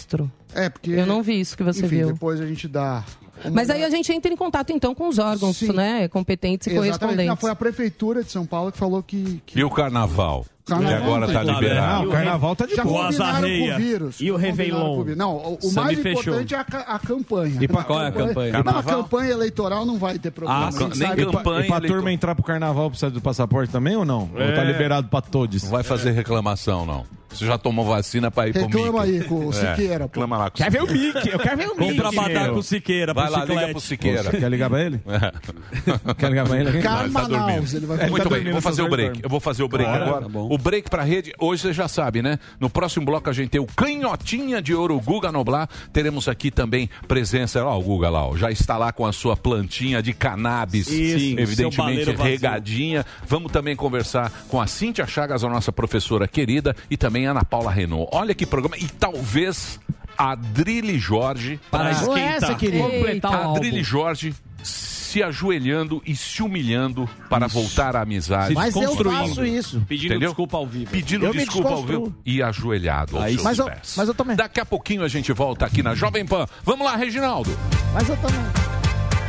[0.54, 0.92] É, porque...
[0.92, 2.08] Eu não vi isso que você Enfim, viu.
[2.14, 3.04] depois a gente dá...
[3.52, 3.94] Mas aí olhada.
[3.94, 5.74] a gente entra em contato então com os órgãos, Sim.
[5.74, 6.92] né, competentes e Exatamente.
[6.94, 7.42] Não, correspondentes.
[7.42, 9.42] foi a prefeitura de São Paulo que falou que...
[9.46, 10.46] que E o carnaval?
[10.66, 12.02] Carnaval que agora não tá tem liberado.
[12.04, 13.10] Não, o carnaval tá de boa.
[13.10, 14.20] o vírus.
[14.22, 15.04] E o Réveillon?
[15.16, 16.22] Não, o, mais fechou.
[16.40, 16.62] importante é a,
[16.96, 17.58] a campanha.
[17.62, 18.52] E pra- Qual é a campanha?
[18.54, 19.04] Não, a Carnaval?
[19.04, 20.68] campanha eleitoral não vai ter problema.
[20.68, 21.22] Ah, nem sabe.
[21.22, 24.06] E pra, Campanha e pra eleitor- turma entrar pro carnaval precisa do passaporte também ou
[24.06, 24.22] não?
[24.34, 25.62] Ou tá liberado pra todos?
[25.62, 27.06] Não vai fazer reclamação, não.
[27.36, 29.18] Você já tomou vacina pra ir pro Reclama Mickey.
[29.22, 30.20] aí com o Siqueira, pô.
[30.20, 31.30] Reclama lá com o Quer ver o Mickey?
[31.32, 31.96] Eu quero ver o Mickey.
[32.02, 33.72] Compra badar com Siqueira, Vai pro lá, liga chiclete.
[33.72, 34.24] pro Siqueira.
[34.24, 35.02] Você quer ligar pra ele?
[35.08, 36.14] É.
[36.16, 36.70] Quer ligar pra ele?
[36.70, 39.20] Não, ele tá Manaus, ele vai É, ficar Muito bem, dormindo vou fazer o break.
[39.24, 40.22] Eu vou fazer o break agora.
[40.22, 40.48] tá bom.
[40.52, 42.40] o break pra rede, hoje você já sabe, né?
[42.60, 45.68] No próximo bloco a gente tem o Canhotinha de Ouro Guga Noblar.
[45.92, 49.36] Teremos aqui também presença, ó, o Guga lá, ó, já está lá com a sua
[49.36, 52.24] plantinha de cannabis, Isso, seu evidentemente baleiro vazio.
[52.32, 53.06] regadinha.
[53.28, 57.44] Vamos também conversar com a Cíntia Chagas, a nossa professora querida, e também a Ana
[57.46, 58.10] Paula Renault.
[58.14, 59.80] Olha que programa, e talvez
[60.18, 62.58] a Drilly Jorge, Para essa, esquentar.
[62.58, 62.84] querido.
[62.84, 63.60] Completar o a álbum.
[63.60, 64.34] Drilly Jorge
[64.64, 68.54] se ajoelhando e se humilhando para voltar à amizade.
[68.54, 69.82] Mas eu faço isso.
[69.88, 70.30] Pedindo Entendeu?
[70.30, 70.92] desculpa ao vivo.
[70.92, 72.06] Pedindo Eu me desculpa ao desconstruo.
[72.08, 73.94] vivo e ajoelhado aos Aí seus Mas eu, pés.
[73.96, 74.36] mas eu também.
[74.36, 76.46] Daqui a pouquinho a gente volta aqui na Jovem Pan.
[76.66, 77.50] Vamos lá, Reginaldo.
[77.94, 78.85] Mas eu também.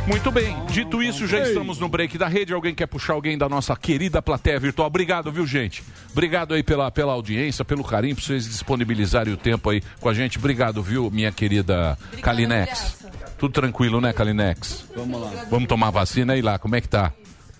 [0.07, 2.53] Muito bem, dito isso, já estamos no break da rede.
[2.53, 4.87] Alguém quer puxar alguém da nossa querida plateia virtual?
[4.87, 5.83] Obrigado, viu, gente?
[6.11, 10.13] Obrigado aí pela, pela audiência, pelo carinho, por vocês disponibilizarem o tempo aí com a
[10.13, 10.37] gente.
[10.37, 13.05] Obrigado, viu, minha querida Kalinex.
[13.37, 14.85] Tudo tranquilo, né, Kalinex?
[14.95, 15.29] Vamos lá.
[15.51, 17.11] Vamos tomar vacina aí lá, como é que tá?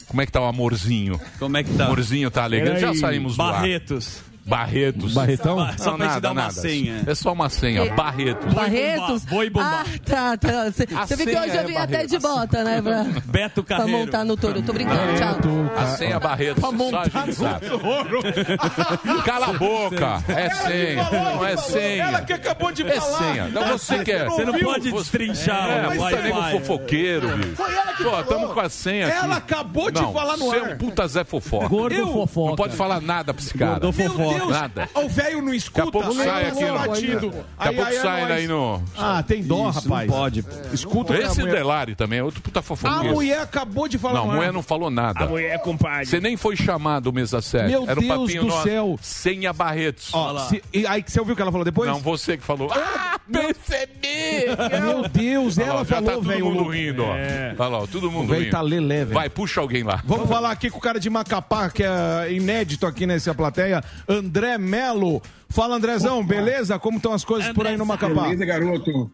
[0.08, 1.20] Como é que tá o amorzinho?
[1.38, 1.86] Como é que O tá?
[1.86, 2.80] amorzinho tá alegre?
[2.80, 3.52] Já saímos do ar.
[3.56, 4.22] Barretos.
[4.48, 5.14] Barretos.
[5.14, 5.58] Barretão?
[5.78, 6.54] Só Não, pra te nada, dar uma nada.
[6.54, 7.04] senha.
[7.06, 7.94] É só uma senha.
[7.94, 8.54] Barretos.
[8.54, 9.26] Barretos?
[9.26, 9.86] Vou e bombar.
[9.86, 10.66] Ah, tá, tá.
[10.72, 12.12] Você viu que hoje é eu vim até Barretos.
[12.12, 12.82] de bota, né?
[12.82, 14.00] Pra, Beto pra Carreiro.
[14.00, 14.60] montar no touro.
[14.60, 15.38] Eu tô brincando, tchau.
[15.78, 16.62] A senha Barretos.
[16.62, 17.68] Só a gente sabe.
[19.26, 20.24] Cala a boca.
[20.30, 21.10] É senha.
[21.12, 22.04] Não é senha.
[22.06, 23.18] Ela que acabou de É falar.
[23.18, 23.48] senha.
[23.50, 24.26] Não, você quer.
[24.26, 27.56] Você não pode destrinchar É, o mas tá nego fofoqueiro, bicho.
[27.56, 29.18] Foi ela que Pô, tamo com a senha aqui.
[29.26, 30.72] Ela acabou de falar no você é ar.
[30.74, 31.68] um puta Zé Fofoca.
[31.68, 32.08] Gordo Eu?
[32.14, 32.50] fofoca.
[32.50, 33.80] Não pode falar nada pra esse cara.
[33.80, 34.37] Gordo fofoca.
[34.38, 34.89] Deus, Nada.
[34.95, 35.86] o velho não escuta.
[35.86, 37.30] Daqui a pouco aí sai aqui, batido.
[37.30, 38.28] Daqui a Aí- pouco aí é sai nóis.
[38.34, 38.84] daí no...
[38.97, 40.10] Ah, tem dó, Isso, rapaz.
[40.10, 40.45] Não pode.
[40.73, 43.15] Escuta o que a Esse mulher- Delari também é outro puta A fofoqueiro.
[43.15, 45.26] mulher acabou de falar Não, a mulher não falou nada.
[45.26, 46.06] A mulher, compadre.
[46.06, 47.67] Você nem foi chamado mesa séria.
[47.69, 48.63] Meu Era um Deus papinho do nosso.
[48.63, 49.00] céu.
[49.02, 50.10] Senha Barretos.
[50.13, 51.89] Ó, se- e aí você ouviu o que ela falou depois?
[51.89, 52.71] Não, você que falou.
[52.71, 54.45] Ah, percebi!
[54.82, 56.45] Meu Deus, ela já tá falou, todo velho.
[56.45, 56.71] mundo louco.
[56.71, 57.12] rindo, ó.
[57.12, 58.52] Olha lá, todo O mundo velho rindo.
[58.52, 59.13] tá lelé, velho.
[59.13, 60.02] Vai, puxa alguém lá.
[60.06, 64.27] Vamos falar aqui com o cara de Macapá, que é inédito aqui nessa plateia, André
[64.60, 65.22] Melo.
[65.50, 66.78] Fala, Andrezão, beleza?
[66.78, 68.24] Como estão as coisas por aí no Macapá?
[68.24, 69.12] Beleza, garoto.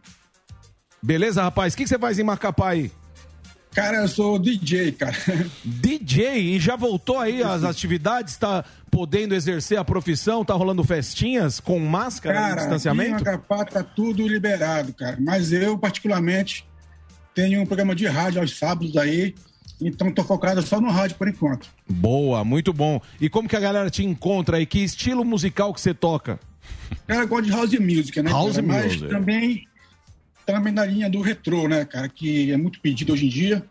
[1.01, 1.73] Beleza, rapaz?
[1.73, 2.91] O que você faz em Macapá aí?
[3.73, 5.15] Cara, eu sou DJ, cara.
[5.65, 8.37] DJ, e já voltou aí as atividades?
[8.37, 10.45] Tá podendo exercer a profissão?
[10.45, 13.23] Tá rolando festinhas com máscara e Cara, aqui em distanciamento?
[13.25, 15.17] Macapá tá tudo liberado, cara.
[15.19, 16.65] Mas eu, particularmente,
[17.33, 19.33] tenho um programa de rádio aos sábados aí,
[19.81, 21.69] então tô focado só no rádio por enquanto.
[21.89, 23.01] Boa, muito bom.
[23.19, 24.65] E como que a galera te encontra aí?
[24.65, 26.39] Que estilo musical que você toca?
[27.07, 28.31] Cara, eu gosto de house music, né?
[28.31, 28.67] House cara?
[28.67, 29.07] Mas music.
[29.09, 29.67] também,
[30.45, 32.07] também na linha do retrô, né, cara?
[32.07, 33.63] Que é muito pedido hoje em dia.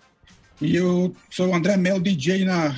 [0.60, 2.74] E eu sou o André Mel DJ na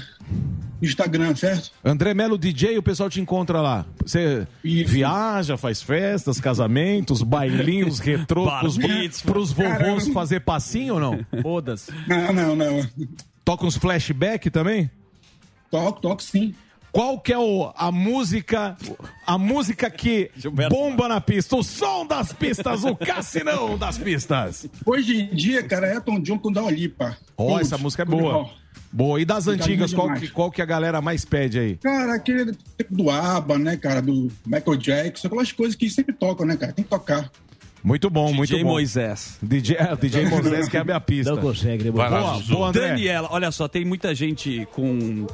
[0.82, 1.70] Instagram, certo?
[1.84, 3.86] André Melo DJ, o pessoal te encontra lá.
[4.04, 8.76] Você viaja, faz festas, casamentos, bailinhos retrô pros,
[9.22, 10.12] pros vovôs Caramba.
[10.12, 11.26] fazer passinho ou não?
[11.42, 11.92] Foda-se.
[12.06, 12.88] Não, não, não.
[13.44, 14.90] Toca uns flashback também?
[15.70, 16.54] Toco, toco sim.
[16.94, 18.76] Qual que é o, a música,
[19.26, 20.30] a música que
[20.70, 21.56] bomba na pista?
[21.56, 24.68] O som das pistas, o cassinão das pistas.
[24.86, 27.16] Hoje em dia, cara, é Tom John com Dua Lipa.
[27.36, 28.48] Ó, Tudo, essa música é boa.
[28.94, 29.20] Boa.
[29.20, 30.22] E das antigas, qual demais.
[30.22, 31.76] que, qual que a galera mais pede aí?
[31.78, 36.46] Cara, aquele tipo do ABBA, né, cara, do Michael Jackson, aquelas coisas que sempre tocam,
[36.46, 36.72] né, cara?
[36.72, 37.28] Tem que tocar.
[37.82, 38.64] Muito bom, muito bom.
[38.64, 39.36] Moisés.
[39.42, 41.34] DJ, é, DJ Moisés quebre a pista.
[41.34, 42.54] Não consegue, lá, boa, Zuzu.
[42.54, 45.26] boa, Daniela, olha só, tem muita gente com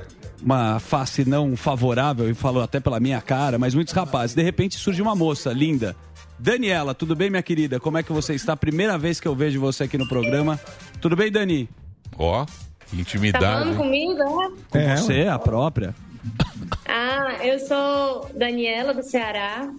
[0.42, 4.34] uma face não favorável, e falou até pela minha cara, mas muitos rapazes.
[4.34, 5.94] De repente surge uma moça linda.
[6.38, 7.78] Daniela, tudo bem, minha querida?
[7.78, 8.56] Como é que você está?
[8.56, 10.58] Primeira vez que eu vejo você aqui no programa.
[10.98, 11.68] Tudo bem, Dani?
[12.16, 13.44] Ó, Tá intimidade.
[13.44, 14.50] falando comigo, é?
[14.70, 15.94] Com É, você, a própria.
[16.92, 19.70] Ah, eu sou Daniela do Ceará.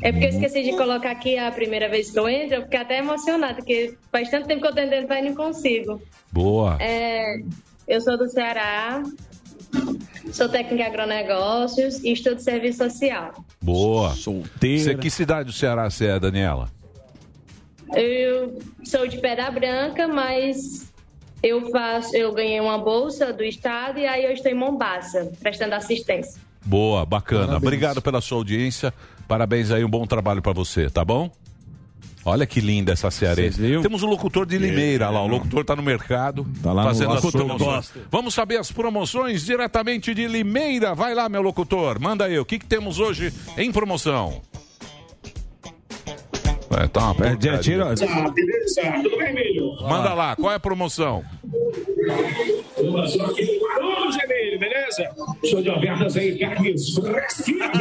[0.00, 2.78] É porque eu esqueci de colocar aqui a primeira vez que eu entro, eu fiquei
[2.78, 6.00] até emocionada, porque faz tanto tempo que eu tô tentando e não consigo.
[6.32, 6.76] Boa.
[6.80, 7.40] É,
[7.88, 9.02] eu sou do Ceará,
[10.32, 13.44] sou técnica em agronegócios e estudo serviço social.
[13.60, 14.14] Boa.
[14.14, 14.84] Solteira.
[14.84, 16.70] Você, que cidade do Ceará você é, Daniela?
[17.94, 20.89] Eu sou de Pedra Branca, mas
[21.42, 25.74] eu faço, eu ganhei uma bolsa do estado e aí eu estou em Mombaça, prestando
[25.74, 26.40] assistência.
[26.64, 27.46] Boa, bacana.
[27.46, 27.62] Parabéns.
[27.62, 28.92] Obrigado pela sua audiência.
[29.26, 31.30] Parabéns aí, um bom trabalho pra você, tá bom?
[32.24, 33.58] Olha que linda essa cearense.
[33.80, 35.22] Temos o locutor de Limeira lá.
[35.22, 37.92] O locutor tá no mercado, lá no fazendo as locutor, promoções.
[38.10, 40.94] Vamos saber as promoções diretamente de Limeira.
[40.94, 41.98] Vai lá, meu locutor.
[41.98, 42.38] Manda aí.
[42.38, 44.42] O que, que temos hoje em promoção?
[46.70, 47.58] É, tá uma porcaria.
[47.58, 48.06] beleza?
[49.02, 49.74] Tudo bem, Emílio?
[49.82, 50.36] Manda lá.
[50.36, 51.24] Qual é a promoção?
[52.76, 55.10] Vamos, Emílio, beleza?
[55.44, 57.70] Show de ofertas aí, carnes fresquinhas.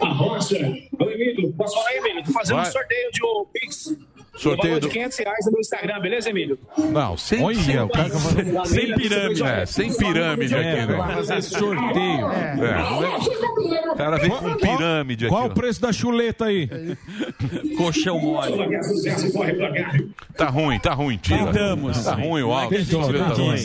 [0.00, 0.56] A rocha.
[0.98, 2.22] Ô, Emílio, posso falar, Emílio?
[2.24, 2.68] Tô fazendo Vai.
[2.68, 3.96] um sorteio de um Pix.
[4.36, 6.58] Sorteio valor do- de 500 reais no meu Instagram, beleza, Emílio?
[6.78, 9.42] Não, sem, Olha, sem, o cara falando- sem pirâmide.
[9.42, 10.86] É, sem pirâmide aqui, né?
[10.86, 12.30] vai fazer sorteio.
[12.32, 15.34] É, não é- O cara vem com pirâmide aqui.
[15.34, 16.68] Qual o preço da chuleta aí?
[17.76, 18.52] Colchão mole.
[20.36, 21.46] Tá ruim, tá ruim, tira.
[21.46, 22.04] Tentamos.
[22.04, 22.86] Tá ruim o áudio.
[22.86, 22.96] Tá.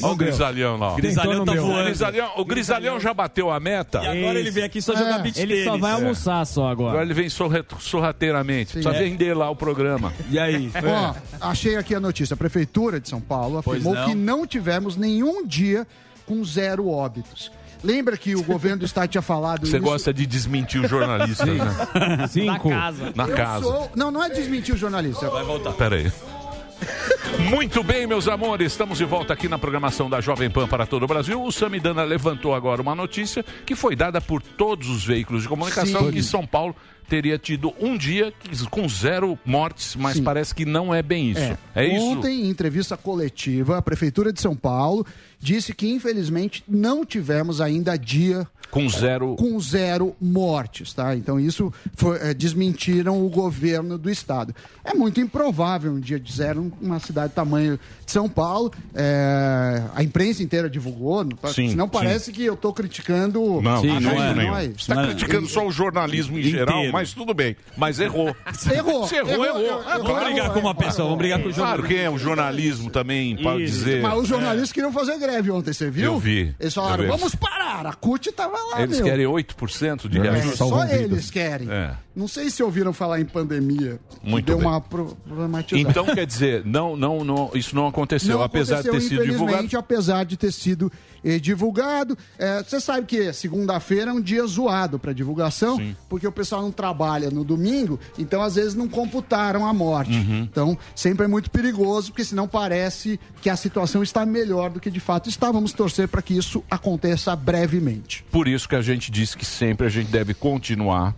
[0.03, 0.95] Olha o grisalhão lá.
[0.95, 1.85] Grisalhão tá voando.
[1.85, 3.99] grisalhão, o grisalhão já bateu a meta.
[4.03, 5.95] E agora ele vem aqui só jogar beat Ele só vai É.
[5.95, 6.91] almoçar só agora.
[6.91, 8.73] Agora ele vem sorrateiramente.
[8.73, 8.99] Precisa É.
[9.03, 10.13] vender lá o programa.
[10.29, 10.60] E aí?
[10.85, 11.13] Ó,
[11.49, 12.33] achei aqui a notícia.
[12.33, 14.05] A Prefeitura de São Paulo afirmou não.
[14.09, 15.87] que não tivemos nenhum dia
[16.25, 17.51] com zero óbitos.
[17.83, 19.85] Lembra que o governo do estado tinha falado Você isso?
[19.85, 22.27] gosta de desmentir os jornalistas, né?
[22.29, 22.69] Cinco.
[22.69, 23.13] Na casa.
[23.15, 23.63] Na Eu casa.
[23.65, 25.27] sou- Não, não é desmentir o jornalista.
[25.31, 25.71] Vai voltar.
[25.73, 26.11] Pera aí.
[27.49, 31.03] Muito bem, meus amores, estamos de volta aqui na programação da Jovem Pan para todo
[31.03, 31.41] o Brasil.
[31.41, 36.05] O Samidana levantou agora uma notícia que foi dada por todos os veículos de comunicação
[36.05, 36.11] Sim.
[36.11, 36.75] que São Paulo
[37.09, 38.33] teria tido um dia
[38.69, 40.23] com zero mortes, mas Sim.
[40.23, 41.57] parece que não é bem isso.
[41.75, 42.05] É, isso?
[42.05, 45.05] Ontem, em entrevista coletiva, a Prefeitura de São Paulo
[45.41, 49.35] disse que, infelizmente, não tivemos ainda dia Com zero.
[49.35, 51.15] com zero mortes, tá?
[51.15, 54.55] Então isso foi, é, desmentiram o governo do estado.
[54.85, 58.71] É muito improvável um dia de zero numa cidade do tamanho de São Paulo.
[58.93, 61.91] É, a imprensa inteira divulgou, não, Sim, senão sim.
[61.91, 63.61] parece que eu estou criticando.
[63.61, 64.37] Não, a de jeito nós.
[64.37, 64.53] nenhum.
[64.53, 66.57] Você está criticando só o jornalismo em Inteiro.
[66.59, 67.55] geral, mas tudo bem.
[67.75, 68.35] Mas errou.
[68.71, 69.61] Errou, Se errou, errou, errou.
[69.65, 71.87] errou, Ah, errou, Vamos brigar com uma pessoa, vamos brigar com o Claro jornalista.
[71.87, 74.01] que é o jornalismo também, para dizer.
[74.01, 76.05] Mas os jornalistas queriam fazer greve ontem, você viu?
[76.05, 77.85] Eu vi, Eles falaram, vamos parar.
[77.85, 79.05] A CUT estava lá, Eles meu.
[79.05, 80.57] querem 8% de É, reajuste.
[80.57, 81.71] só eles querem.
[81.71, 81.95] É.
[82.15, 83.99] Não sei se ouviram falar em pandemia.
[84.21, 84.67] Muito deu bem.
[84.67, 85.89] uma pro- problematizada.
[85.89, 89.31] Então, quer dizer, não, não, não, isso não aconteceu, Não apesar de aconteceu, ter sido
[89.31, 89.77] divulgado.
[89.77, 90.91] apesar de ter sido
[91.23, 92.17] eh, divulgado.
[92.37, 96.71] É, Você sabe que segunda-feira é um dia zoado para divulgação, porque o pessoal não
[96.71, 100.11] trabalha no domingo, então às vezes não computaram a morte.
[100.17, 100.41] Uhum.
[100.51, 104.91] Então sempre é muito perigoso, porque senão parece que a situação está melhor do que
[104.91, 105.49] de fato está.
[105.51, 108.25] Vamos torcer para que isso aconteça brevemente.
[108.29, 111.15] Por isso que a gente disse que sempre a gente deve continuar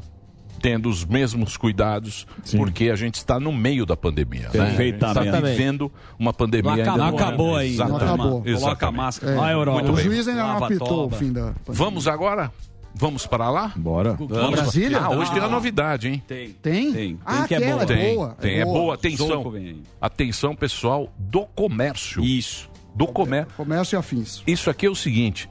[0.63, 4.43] tendo os mesmos cuidados, porque a gente está no meio da pandemia.
[4.43, 4.49] Né?
[4.51, 5.25] Perfeitamente.
[5.27, 6.93] Está vivendo uma pandemia Não ainda.
[6.93, 7.73] acabou, acabou ainda.
[7.73, 7.99] Exatamente.
[7.99, 8.29] Não acabou.
[8.31, 8.95] Coloca a Exatamente.
[8.95, 9.33] máscara.
[9.33, 9.53] É.
[9.53, 9.79] Europa.
[9.79, 10.05] Muito o bem.
[10.05, 11.53] juiz ainda não apitou o fim da.
[11.67, 12.49] Vamos agora?
[12.95, 13.73] Vamos para lá?
[13.75, 14.13] Bora.
[14.13, 14.51] Vamos.
[14.51, 14.99] Brasília?
[14.99, 16.23] Ah, hoje tem uma novidade, hein?
[16.25, 16.49] Tem.
[16.51, 16.93] Tem?
[16.93, 17.19] Tem.
[17.25, 17.85] Ah, que é aquela boa.
[17.85, 18.93] Tem, boa, tem, é é boa.
[18.93, 19.53] Atenção.
[19.53, 19.81] Aí.
[19.99, 22.23] Atenção, pessoal do comércio.
[22.23, 22.69] Isso.
[22.95, 23.51] Do comércio.
[23.57, 24.43] Comércio e afins.
[24.47, 25.49] Isso aqui é o seguinte,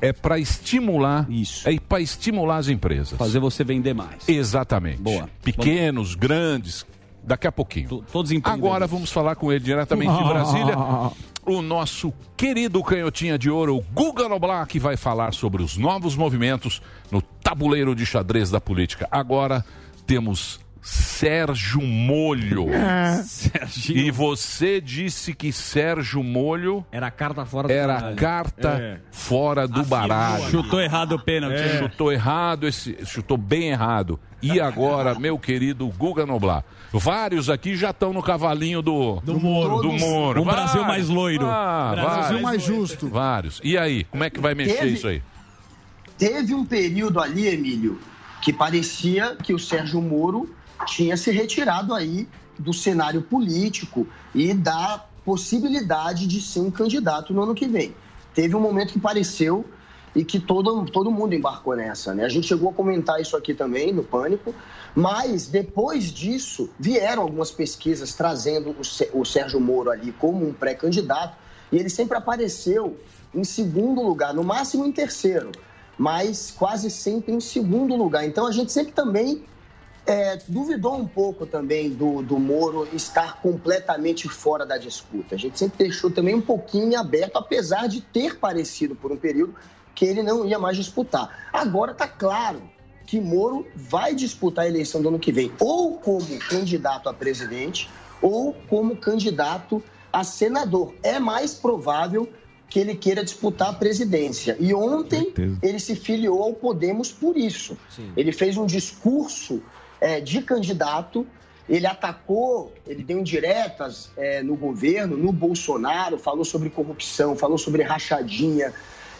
[0.00, 1.68] é para estimular, Isso.
[1.68, 3.18] é para estimular as empresas.
[3.18, 4.28] Fazer você vender mais.
[4.28, 5.00] Exatamente.
[5.00, 5.28] Boa.
[5.42, 6.84] Pequenos, grandes,
[7.22, 7.88] daqui a pouquinho.
[7.88, 8.30] To- Todos.
[8.44, 10.76] Agora vamos falar com ele diretamente de Brasília.
[11.46, 16.14] O nosso querido canhotinha de ouro, o Guga Noblar, que vai falar sobre os novos
[16.14, 19.08] movimentos no tabuleiro de xadrez da política.
[19.10, 19.64] Agora
[20.06, 22.66] temos Sérgio Molho.
[23.24, 23.98] Serginho.
[23.98, 28.16] E você disse que Sérgio Molho Era a carta fora do era a baralho.
[28.16, 29.00] carta É.
[29.10, 30.50] fora do baralho.
[30.50, 31.60] Chutou errado o pênalti.
[31.78, 34.18] Chutou errado, esse, chutou bem errado.
[34.42, 36.64] E agora, meu querido Guga Noblar?
[36.92, 39.82] Vários aqui já estão no cavalinho do, do Moro.
[39.82, 40.40] Do Moro.
[40.42, 41.46] Um Brasil mais loiro.
[41.46, 43.08] Ah, Brasil vários, mais justo.
[43.08, 43.60] vários.
[43.62, 45.22] E aí, como é que vai mexer Teve- isso aí?
[46.16, 48.00] Teve um período ali, Emílio,
[48.42, 50.54] que parecia que o Sérgio Moro
[50.86, 57.42] tinha se retirado aí do cenário político e da possibilidade de ser um candidato no
[57.42, 57.94] ano que vem.
[58.34, 59.64] Teve um momento que pareceu
[60.14, 62.24] e que todo, todo mundo embarcou nessa, né?
[62.24, 64.54] A gente chegou a comentar isso aqui também no Pânico,
[64.94, 71.36] mas depois disso vieram algumas pesquisas trazendo o o Sérgio Moro ali como um pré-candidato
[71.70, 72.96] e ele sempre apareceu
[73.32, 75.52] em segundo lugar, no máximo em terceiro,
[75.96, 78.26] mas quase sempre em segundo lugar.
[78.26, 79.44] Então a gente sempre também
[80.10, 85.36] é, duvidou um pouco também do, do Moro estar completamente fora da disputa.
[85.36, 89.16] A gente sempre deixou também um pouquinho em aberto, apesar de ter parecido por um
[89.16, 89.54] período
[89.94, 91.48] que ele não ia mais disputar.
[91.52, 92.60] Agora está claro
[93.06, 97.88] que Moro vai disputar a eleição do ano que vem, ou como candidato a presidente,
[98.20, 99.80] ou como candidato
[100.12, 100.92] a senador.
[101.04, 102.28] É mais provável
[102.68, 104.56] que ele queira disputar a presidência.
[104.58, 107.76] E ontem ele se filiou ao Podemos por isso.
[108.16, 109.62] Ele fez um discurso
[110.00, 111.26] eh, de candidato,
[111.68, 117.82] ele atacou, ele deu indiretas eh, no governo, no Bolsonaro, falou sobre corrupção, falou sobre
[117.82, 118.72] rachadinha.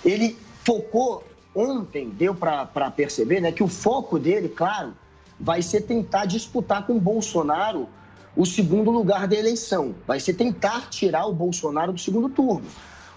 [0.04, 4.94] Ele focou ontem, deu para perceber né, que o foco dele, claro,
[5.38, 7.88] vai ser tentar disputar com o Bolsonaro
[8.36, 9.94] o segundo lugar da eleição.
[10.06, 12.66] Vai ser tentar tirar o Bolsonaro do segundo turno.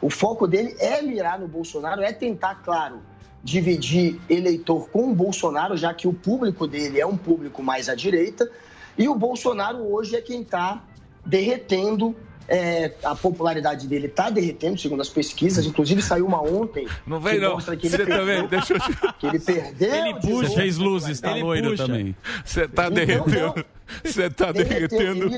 [0.01, 2.99] O foco dele é mirar no Bolsonaro, é tentar, claro,
[3.43, 7.95] dividir eleitor com o Bolsonaro, já que o público dele é um público mais à
[7.95, 8.49] direita.
[8.97, 10.81] E o Bolsonaro hoje é quem está
[11.25, 12.15] derretendo.
[12.47, 15.65] é, a popularidade dele está derretendo, segundo as pesquisas.
[15.65, 16.87] Inclusive, saiu uma ontem.
[17.07, 17.53] Não vem que não.
[17.53, 19.93] mostra que ele Você perdeu, também, deixa eu que ele perdeu.
[19.95, 20.49] Ele puxa.
[20.51, 21.85] Fez luzes, tá Ele loiro puxa.
[21.87, 22.15] também.
[22.43, 23.65] Você tá Então, derretendo.
[24.03, 25.29] Você tá derretendo.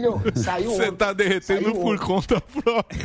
[0.65, 2.99] Você tá derretendo Saiu por conta própria.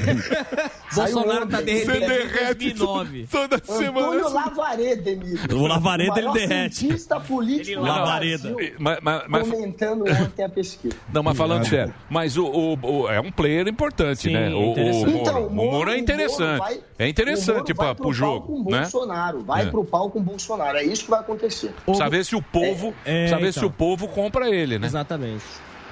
[0.90, 3.28] Saiu Bolsonaro tá derretendo Você derrete 2009.
[3.30, 4.28] toda Antônio semana.
[4.28, 5.56] Lavareda, Emílio.
[5.58, 6.76] O Lavareda, ele maior derrete.
[6.76, 8.50] cientista político Ele Lavareda.
[8.52, 10.96] Brasil, Mas, mas- mas- comentando ontem a pesquisa.
[11.12, 14.50] não, mas falando sério, mas o, o- o- é um player importante, Sim, né?
[14.50, 15.08] O, o.
[15.10, 16.58] Então, o Moro é interessante.
[16.58, 18.80] vai- é interessante o pra, pro jogo, né?
[18.80, 19.66] Bolsonaro, vai É.
[19.70, 20.76] pro pau com o Bolsonaro.
[20.78, 21.72] É isso que vai acontecer.
[21.84, 23.60] Precisa ver se o povo, É, precisa ver então.
[23.60, 24.86] se o povo compra ele, né?
[24.86, 25.29] Exatamente.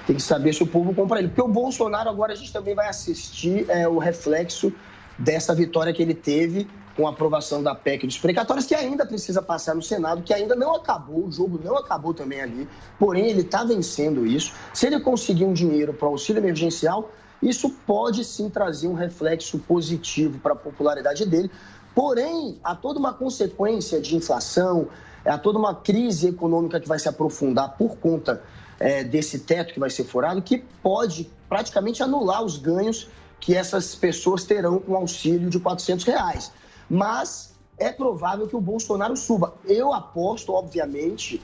[0.07, 1.27] Tem que saber se o povo compra ele.
[1.27, 4.73] Porque o Bolsonaro agora a gente também vai assistir é, o reflexo
[5.17, 9.41] dessa vitória que ele teve com a aprovação da PEC dos precatórios, que ainda precisa
[9.41, 12.67] passar no Senado, que ainda não acabou, o jogo não acabou também ali.
[12.97, 14.53] Porém, ele está vencendo isso.
[14.73, 17.09] Se ele conseguir um dinheiro para o auxílio emergencial,
[17.41, 21.49] isso pode sim trazer um reflexo positivo para a popularidade dele.
[21.95, 24.89] Porém, há toda uma consequência de inflação,
[25.25, 28.41] há toda uma crise econômica que vai se aprofundar por conta
[28.79, 33.95] é, desse teto que vai ser furado, que pode praticamente anular os ganhos que essas
[33.95, 36.51] pessoas terão com auxílio de 400 reais.
[36.89, 39.53] Mas é provável que o Bolsonaro suba.
[39.65, 41.41] Eu aposto, obviamente,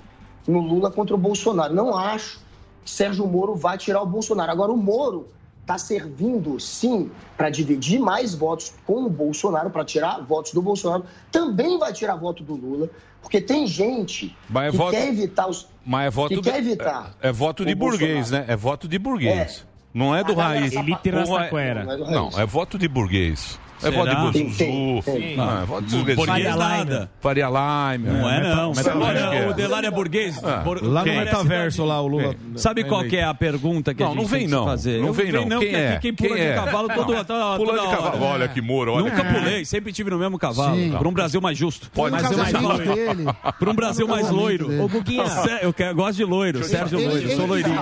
[0.48, 1.74] no Lula contra o Bolsonaro.
[1.74, 2.40] Não acho
[2.84, 4.52] que Sérgio Moro vai tirar o Bolsonaro.
[4.52, 5.30] Agora, o Moro
[5.66, 11.04] está servindo, sim, para dividir mais votos com o Bolsonaro, para tirar votos do Bolsonaro,
[11.32, 12.88] também vai tirar voto do Lula,
[13.20, 15.68] porque tem gente Mas é que voto- quer evitar os.
[15.84, 17.16] Mas é voto que de, quer evitar.
[17.20, 18.48] é, é voto de burguês, Bolsonaro.
[18.48, 18.54] né?
[18.54, 19.66] É voto de burguês.
[19.92, 20.74] Não é do raiz.
[20.74, 21.80] Elite Porra, rastaquera.
[21.82, 23.60] é- Não é é voto de burguês.
[23.86, 24.16] É Será?
[24.22, 25.36] voto de Buzuzu.
[25.38, 26.18] Não, é voto de burguês.
[26.26, 27.12] Faria Faria nada.
[27.22, 28.08] Faria Lime.
[28.10, 28.72] Não é, não.
[28.76, 30.42] Mas- Olha, mas- o Delário é burguês.
[30.44, 31.20] Ah, Lá no quem?
[31.20, 32.36] metaverso, lá, o Lula.
[32.56, 34.66] Sabe qual que é a pergunta que a Não, gente não vem tem que não.
[34.66, 35.00] fazer?
[35.02, 35.42] Não Eu- vem não.
[35.42, 35.88] Quem porque é?
[35.90, 36.56] aqui quem pula Quem de é?
[36.56, 37.24] cavalo todo, Não.
[37.26, 37.98] toda, Pula de hora.
[37.98, 38.24] cavalo.
[38.26, 40.78] Olha que moro, olha Nunca que- pulei, sempre tive no mesmo cavalo.
[40.98, 41.90] Para um Brasil mais justo.
[41.92, 43.36] Pode ser mais loiro.
[43.60, 44.84] Para um Brasil mais loiro.
[44.84, 45.24] Ô, Guguinha.
[45.62, 47.82] Eu quero- gosto de loiro, Sérgio Loiro, sou loirinho.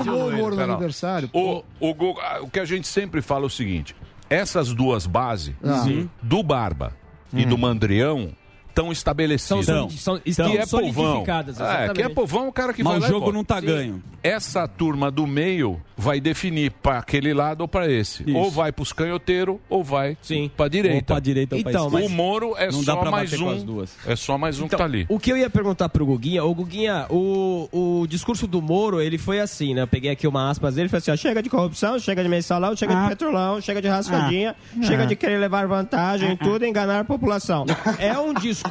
[1.32, 3.96] o ah, o que a gente sempre fala é o seguinte:
[4.34, 5.86] essas duas bases, Ah.
[6.22, 6.96] do Barba
[7.34, 8.32] e do Mandrião,
[8.74, 9.66] estão estabelecidas.
[9.66, 10.96] São- são- que estão é povão.
[11.06, 13.60] solidificadas, É, que é povão, o cara que Mas vai o lá jogo não tá
[13.60, 13.68] Sim.
[13.68, 14.04] ganho.
[14.24, 18.24] Essa turma do meio vai definir para aquele lado ou para esse.
[18.24, 18.36] Isso.
[18.36, 20.18] Ou vai para os canhoteiros ou vai
[20.56, 20.98] para direita.
[20.98, 21.88] Ou pra direita ou Então.
[21.88, 23.84] O Moro é Não dá só mais um.
[24.08, 25.06] É só mais um Então, que tá ali.
[25.10, 27.68] O que eu ia perguntar pro Guguinha, o Guguinha, o,
[28.02, 29.82] o discurso do Moro, ele foi assim, né?
[29.82, 32.76] Eu peguei aqui uma aspas dele, falei assim, ó, chega de corrupção, chega de mensalão,
[32.76, 37.02] chega de petrolão, chega de rascadinha, chega de querer levar vantagem em tudo e enganar
[37.02, 37.66] a população.
[38.00, 38.63] É um discurso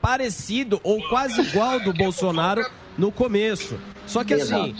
[0.00, 2.64] parecido ou quase igual do Bolsonaro
[2.96, 3.78] no começo.
[4.06, 4.74] Só que assim,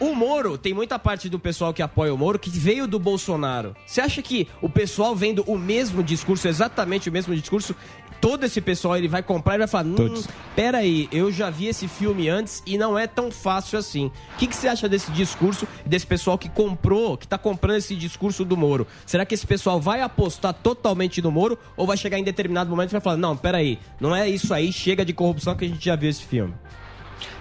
[0.00, 3.76] o Moro, tem muita parte do pessoal que apoia o Moro que veio do Bolsonaro.
[3.86, 7.76] Você acha que o pessoal vendo o mesmo discurso, exatamente o mesmo discurso,
[8.24, 10.26] todo esse pessoal ele vai comprar e vai falar: hum, Todos.
[10.56, 14.06] peraí, eu já vi esse filme antes e não é tão fácil assim.
[14.06, 17.94] O que, que você acha desse discurso, desse pessoal que comprou, que tá comprando esse
[17.94, 18.86] discurso do Moro?
[19.04, 22.88] Será que esse pessoal vai apostar totalmente no Moro ou vai chegar em determinado momento
[22.88, 25.84] e vai falar: não, peraí, não é isso aí, chega de corrupção que a gente
[25.84, 26.54] já viu esse filme?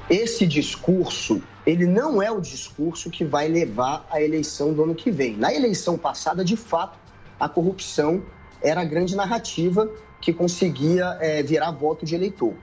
[0.09, 5.09] esse discurso, ele não é o discurso que vai levar à eleição do ano que
[5.09, 5.37] vem.
[5.37, 6.99] Na eleição passada, de fato,
[7.39, 8.21] a corrupção
[8.61, 9.89] era a grande narrativa
[10.23, 12.53] que conseguia eh, virar voto de eleitor.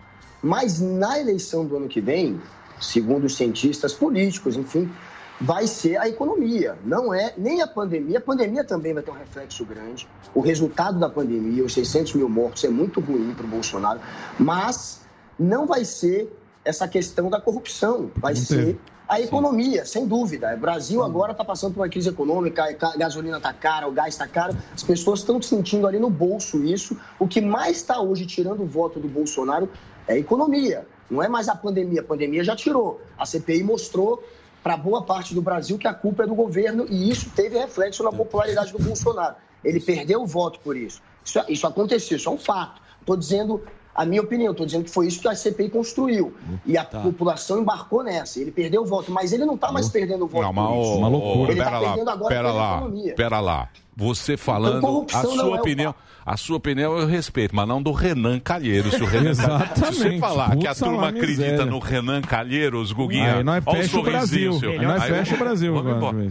[0.42, 2.40] Mas na eleição do ano que vem,
[2.80, 4.90] segundo os cientistas políticos, enfim,
[5.38, 8.16] vai ser a economia, não é nem a pandemia.
[8.16, 10.08] A pandemia também vai ter um reflexo grande.
[10.34, 14.00] O resultado da pandemia, os 600 mil mortos, é muito ruim para o Bolsonaro,
[14.38, 15.02] mas
[15.38, 16.34] não vai ser
[16.70, 18.80] essa questão da corrupção, vai Não ser teve.
[19.08, 20.54] a economia, sem dúvida.
[20.54, 24.14] O Brasil agora está passando por uma crise econômica, a gasolina está cara, o gás
[24.14, 26.96] está caro, as pessoas estão sentindo ali no bolso isso.
[27.18, 29.68] O que mais está hoje tirando o voto do Bolsonaro
[30.08, 32.00] é a economia, não é mais a pandemia.
[32.00, 33.00] A pandemia já tirou.
[33.18, 34.22] A CPI mostrou
[34.62, 38.02] para boa parte do Brasil que a culpa é do governo e isso teve reflexo
[38.02, 39.34] na popularidade do Bolsonaro.
[39.64, 41.02] Ele perdeu o voto por isso.
[41.24, 42.80] Isso, isso aconteceu, isso é um fato.
[43.00, 43.62] Estou dizendo
[43.94, 46.34] a minha opinião, estou dizendo que foi isso que a CPI construiu.
[46.64, 48.40] E a população embarcou nessa.
[48.40, 50.42] Ele perdeu o voto, mas ele não está mais perdendo o voto.
[50.44, 50.94] Não, mas isso.
[50.96, 51.52] Uma loucura.
[51.52, 53.14] Ele tá pera lá, perdendo agora pera lá, economia.
[53.14, 53.68] pera lá.
[53.96, 57.82] Você falando, Então, a sua é o opinião, a sua opinião eu respeito, mas não
[57.82, 58.94] do Renan Calheiros.
[58.94, 59.74] Se, o Renan Exatamente.
[59.74, 63.88] se você falar que a turma acredita no Renan Calheiros, Guguinha, Aí nós fecha o
[63.88, 64.58] sorrisinho Brasil.
[64.58, 64.70] seu.
[64.70, 65.74] Aí nós Aí fecha o Brasil.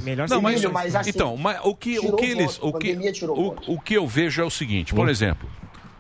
[0.04, 2.70] Melhor Não, sem mas, mas assim, então, mas o que, o que o eles, o
[2.70, 5.48] a que, pandemia tirou o o, o que eu vejo é o seguinte, por exemplo,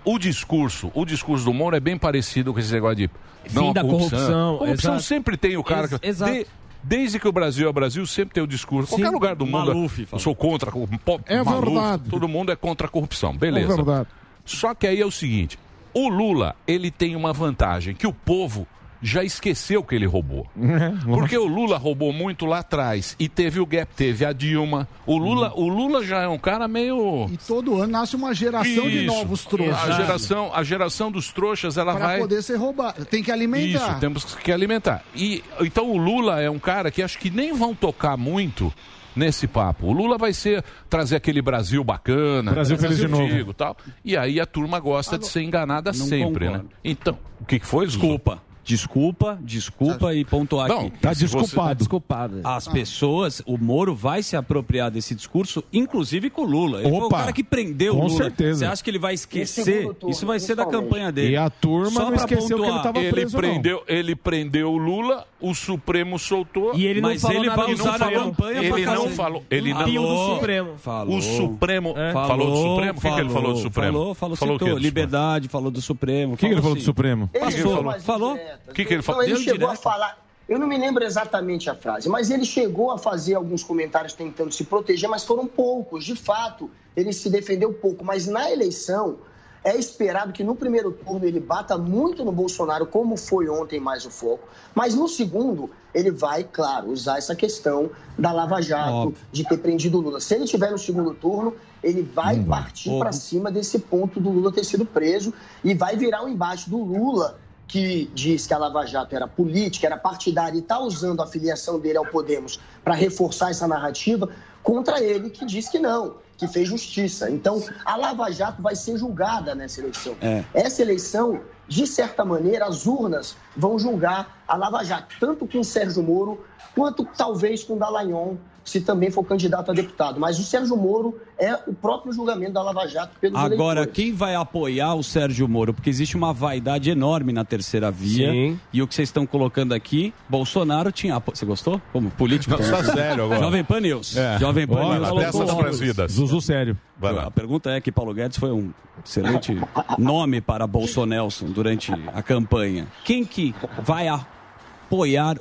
[0.05, 3.09] o discurso, o discurso do Moro é bem parecido com esse negócio de
[3.53, 5.01] não Fim a da corrupção, Corrupção exato.
[5.03, 6.31] sempre tem o cara que Ex- exato.
[6.33, 6.45] de-
[6.81, 8.89] Desde que o Brasil é o Brasil, sempre tem o discurso.
[8.95, 9.65] Qualquer lugar do mundo.
[9.67, 10.69] Maluf eu sou contra.
[10.69, 11.19] a corrupção.
[11.25, 12.03] É verdade.
[12.09, 13.35] Todo mundo é contra a corrupção.
[13.35, 13.73] Beleza.
[13.73, 14.07] É verdade.
[14.45, 15.59] Só que aí é o seguinte:
[15.93, 18.65] o Lula, ele tem uma vantagem que o povo
[19.01, 20.47] já esqueceu que ele roubou.
[21.05, 24.87] Porque o Lula roubou muito lá atrás e teve o gap, teve a Dilma.
[25.05, 28.89] O Lula, o Lula já é um cara meio E todo ano nasce uma geração
[28.89, 29.05] de Isso.
[29.07, 29.89] novos trouxas.
[29.89, 33.05] A geração, a geração dos trouxas, ela Para vai poder ser roubado.
[33.05, 33.91] Tem que alimentar.
[33.91, 35.03] isso, temos que alimentar.
[35.15, 38.73] E então o Lula é um cara que acho que nem vão tocar muito
[39.15, 39.87] nesse papo.
[39.87, 43.23] O Lula vai ser trazer aquele Brasil bacana, Brasil feliz de novo.
[43.23, 43.75] antigo, tal.
[44.03, 46.63] E aí a turma gosta de ser enganada sempre, concordo.
[46.65, 46.73] né?
[46.83, 47.85] Então, o que que foi?
[47.85, 48.41] Desculpa.
[48.73, 50.91] Desculpa, desculpa e pontuar Não, aqui.
[51.01, 51.79] Tá você- desculpado.
[51.79, 52.41] Desculpado.
[52.43, 56.81] As pessoas, o Moro vai se apropriar desse discurso, inclusive com o Lula.
[56.81, 58.15] Ele foi o Opa, cara que prendeu com o Lula.
[58.23, 58.59] certeza.
[58.59, 59.85] Você acha que ele vai No esquecer?
[59.95, 61.33] turno, Isso vai ser da campanha dele.
[61.33, 63.39] E a turma Só não esqueceu que ele pontuar, tava Ele preso, não.
[63.39, 66.75] prendeu, ele prendeu o Lula, o Supremo soltou.
[66.75, 69.73] E ele não Mas falou ele vai usar na campanha ele não fazer- falou, ele
[69.73, 70.35] não Falou.
[70.35, 70.77] Supremo.
[70.77, 71.17] Falou.
[71.17, 72.11] O Supremo É.
[72.13, 72.99] falou do Supremo?
[72.99, 73.91] O que, que ele falou do Supremo?
[73.93, 74.77] Falou, falou, falou citou.
[74.77, 76.33] Liberdade, falou do Supremo.
[76.33, 76.81] O que, que ele falou do.
[76.81, 77.27] Supremo?
[77.39, 78.39] Passou, falou falou?
[78.67, 79.21] O que que ele falou?
[79.21, 79.79] Não, ele Deu chegou direto.
[79.79, 80.25] a falar.
[80.47, 84.51] Eu não me lembro exatamente a frase, mas ele chegou a fazer alguns comentários tentando
[84.51, 86.03] se proteger, mas foram poucos.
[86.03, 88.03] De fato, ele se defendeu pouco.
[88.03, 89.19] Mas na eleição,
[89.63, 94.05] É esperado que no primeiro turno ele bata muito no Bolsonaro, como foi ontem mais
[94.05, 94.47] o foco.
[94.73, 99.97] Mas no segundo, ele vai, claro, usar essa questão da Lava Jato, de ter prendido
[99.97, 100.21] o Lula.
[100.21, 101.53] Se ele tiver no segundo turno,
[101.83, 106.23] ele vai partir para cima desse ponto do Lula ter sido preso e vai virar
[106.23, 107.37] um embate do Lula
[107.69, 111.79] que diz que a Lava Jato era política, era partidária e está usando a filiação
[111.79, 114.27] dele ao Podemos para reforçar essa narrativa,
[114.63, 117.29] contra ele que diz que não, que fez justiça.
[117.29, 120.15] Então, a Lava Jato vai ser julgada nessa eleição.
[120.19, 120.43] É.
[120.53, 125.63] Essa eleição, de certa maneira, as urnas vão julgar a Lava Jato, tanto com o
[125.63, 126.43] Sérgio Moro,
[126.75, 130.19] quanto talvez com o Dallagnol, se também for candidato a deputado.
[130.19, 133.93] Mas o Sérgio Moro é o próprio julgamento da Lava Jato pelos Agora, eleitores.
[133.93, 135.73] quem vai apoiar o Sérgio Moro?
[135.73, 138.29] Porque existe uma vaidade enorme na terceira via.
[138.31, 138.59] Sim.
[138.71, 141.17] E o que vocês estão colocando aqui, Bolsonaro tinha.
[141.19, 141.81] Você gostou?
[141.91, 142.51] Como político?
[142.51, 143.39] Não, tá sério agora.
[143.39, 144.15] Jovem Pan News.
[144.15, 144.37] É.
[144.37, 145.15] Jovem Pan Bora, News.
[145.17, 146.11] dessas colocou- pras vidas.
[146.11, 146.77] Zuzu sério.
[146.95, 147.23] Vai lá.
[147.23, 148.71] A pergunta é que Paulo Guedes foi um
[149.03, 149.57] excelente
[149.97, 152.85] nome para Bolsonelson durante a campanha.
[153.03, 154.38] Quem que vai apoiar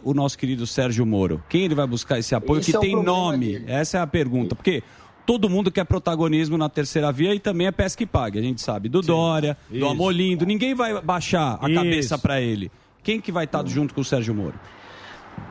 [0.03, 1.43] o nosso querido Sérgio Moro?
[1.49, 3.53] Quem ele vai buscar esse apoio que é tem nome?
[3.53, 3.65] dele.
[3.69, 4.55] Essa é a pergunta.
[4.55, 4.83] Porque
[5.25, 8.39] todo mundo quer protagonismo na terceira via e também é pesca e pague.
[8.39, 9.87] A gente sabe do Dória, do Isso.
[9.87, 10.47] Amolindo.
[10.47, 11.75] Ninguém vai baixar a Isso.
[11.75, 12.71] cabeça para ele.
[13.03, 14.59] Quem que vai estar junto com o Sérgio Moro?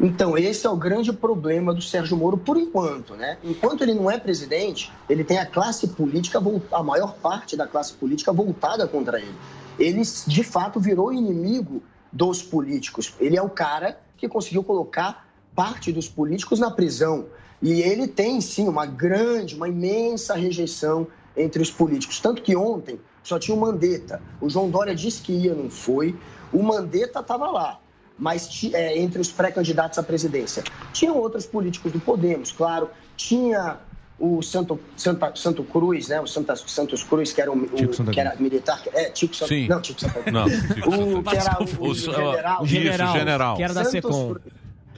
[0.01, 3.37] Então, esse é o grande problema do Sérgio Moro por enquanto, né?
[3.43, 6.41] Enquanto ele não é presidente, ele tem a classe política,
[6.71, 9.35] a maior parte da classe política voltada contra ele.
[9.79, 11.81] Ele, de fato, virou inimigo
[12.11, 13.13] dos políticos.
[13.19, 17.25] Ele é o cara que conseguiu colocar parte dos políticos na prisão.
[17.61, 22.19] E ele tem, sim, uma grande, uma imensa rejeição entre os políticos.
[22.19, 24.21] Tanto que ontem só tinha o Mandetta.
[24.39, 26.15] O João Dória disse que ia, não foi.
[26.53, 27.79] O Mandetta estava lá
[28.17, 30.63] mas é, entre os pré-candidatos à presidência.
[30.91, 32.89] Tinham outros políticos do Podemos, claro.
[33.15, 33.77] Tinha
[34.19, 36.19] o Santo, Santa, Santo Cruz, né?
[36.19, 38.81] O Santa, Santos Cruz, que era, o, o- Tico Santa que era militar.
[38.93, 39.67] É, Tico Santa Sim.
[39.67, 40.33] Não, Tico Santa Cruz.
[40.33, 40.89] Não, Tico
[41.19, 42.63] o, que era o, o O- general.
[42.63, 43.07] o general.
[43.09, 43.55] Isso, general.
[43.57, 44.35] Que era da Santos Secom.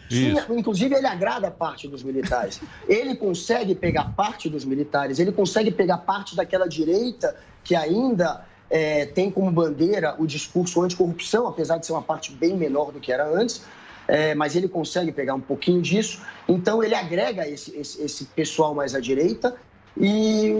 [0.09, 2.59] Tinha- inclusive, ele agrada parte dos militares.
[2.87, 9.05] Ele consegue pegar parte dos militares, ele consegue pegar parte daquela direita que ainda eh,
[9.07, 13.11] tem como bandeira o discurso anticorrupção, apesar de ser uma parte bem menor do que
[13.11, 13.63] era antes,
[14.09, 16.25] eh, mas ele consegue pegar um pouquinho disso.
[16.47, 19.55] Então, ele agrega esse, esse- esse pessoal mais à direita.
[19.95, 20.51] E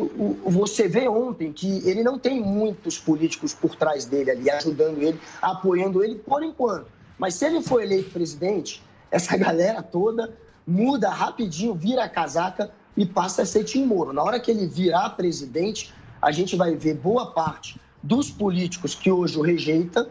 [0.46, 5.22] você vê ontem que ele não tem muitos políticos por trás dele ali, ajudando ele,
[5.42, 6.92] apoiando ele por enquanto.
[7.18, 10.38] Mas se ele for eleito presidente, essa galera toda
[10.68, 14.14] muda rapidinho, vira a casaca e passa a ser Tim Moro.
[14.14, 15.92] Na hora que ele virar presidente,
[16.22, 20.08] a gente vai ver boa parte dos políticos que hoje o rejeita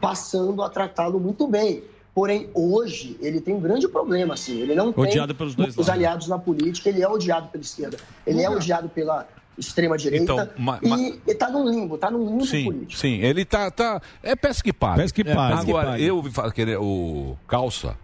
[0.00, 1.84] passando a tratá-lo muito bem.
[2.18, 4.60] Porém, hoje, ele tem um grande problema, assim.
[4.60, 5.88] Ele não Odiado tem pelos dois lados.
[5.88, 7.96] aliados na política, ele é odiado pela esquerda,
[8.26, 9.24] ele é odiado pela
[9.56, 13.00] extrema-direita Então, ma- ma- e está num limbo, está num limbo Sim, político.
[13.00, 14.02] sim, ele tá, tá.
[14.20, 15.00] É pesca e paga.
[15.02, 15.54] Pesca e paga.
[15.54, 17.96] e Agora, eu ouvi falar que ele, o Calça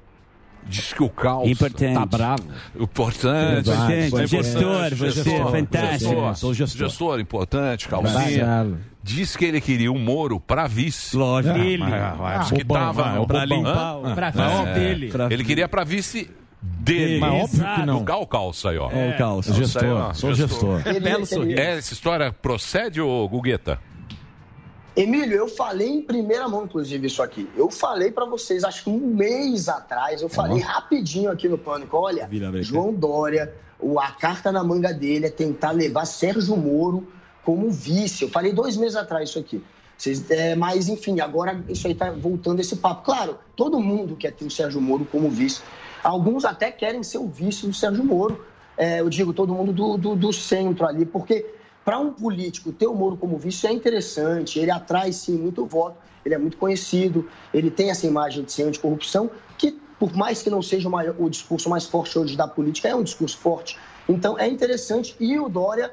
[0.68, 1.94] diz que o Calça Importante.
[1.94, 2.42] tá bravo.
[2.78, 3.70] Importante.
[3.70, 4.26] Importante.
[4.26, 6.10] Gestor, você, gestor, fantástico.
[6.10, 6.88] Gestor, Sou gestor.
[6.88, 8.44] gestor importante, Calcinha.
[8.44, 8.76] Bravo.
[9.02, 11.14] Diz que ele queria o Moro pra vice.
[11.16, 11.58] Lógico.
[11.58, 11.84] Ele.
[11.84, 13.44] Que o Pra bobão.
[13.44, 14.14] limpar o...
[14.14, 14.30] Pra É.
[14.30, 15.08] vice dele.
[15.10, 16.30] Pra- Ele queria pra vice
[16.62, 17.20] dele.
[17.20, 17.98] Mas óbvio que não.
[17.98, 18.86] O Gal Calça aí, ó.
[18.86, 19.52] Ó, o calça.
[19.52, 20.80] Gestor, sou gestor.
[21.26, 21.42] Sorriso.
[21.60, 23.78] É, essa história procede, ô Gugueta?
[24.96, 27.48] Emílio, eu falei em primeira mão, inclusive, isso aqui.
[27.56, 31.96] Eu falei pra vocês, acho que um mês atrás, eu falei rapidinho aqui no Pânico.
[31.96, 32.26] Olha.
[32.62, 33.52] João Dória,
[34.00, 37.08] a carta na manga dele é tentar levar Sérgio Moro
[37.44, 38.22] como vice.
[38.22, 39.62] Eu falei dois meses atrás isso aqui.
[39.98, 43.02] Vocês- é, mas, enfim, agora isso aí tá voltando esse papo.
[43.04, 45.60] Claro, todo mundo quer ter o Sérgio Moro como vice.
[46.04, 48.44] Alguns até querem ser o vice do Sérgio Moro.
[48.76, 51.46] É, eu digo todo mundo do, do, do centro ali, porque
[51.84, 55.98] para um político ter o Moro como vice é interessante, ele atrai sim muito voto,
[56.24, 60.48] ele é muito conhecido, ele tem essa imagem de ser anticorrupção, que por mais que
[60.50, 63.78] não seja o, maior- o discurso mais forte hoje da política, é um discurso forte.
[64.08, 65.92] Então é interessante e o Dória,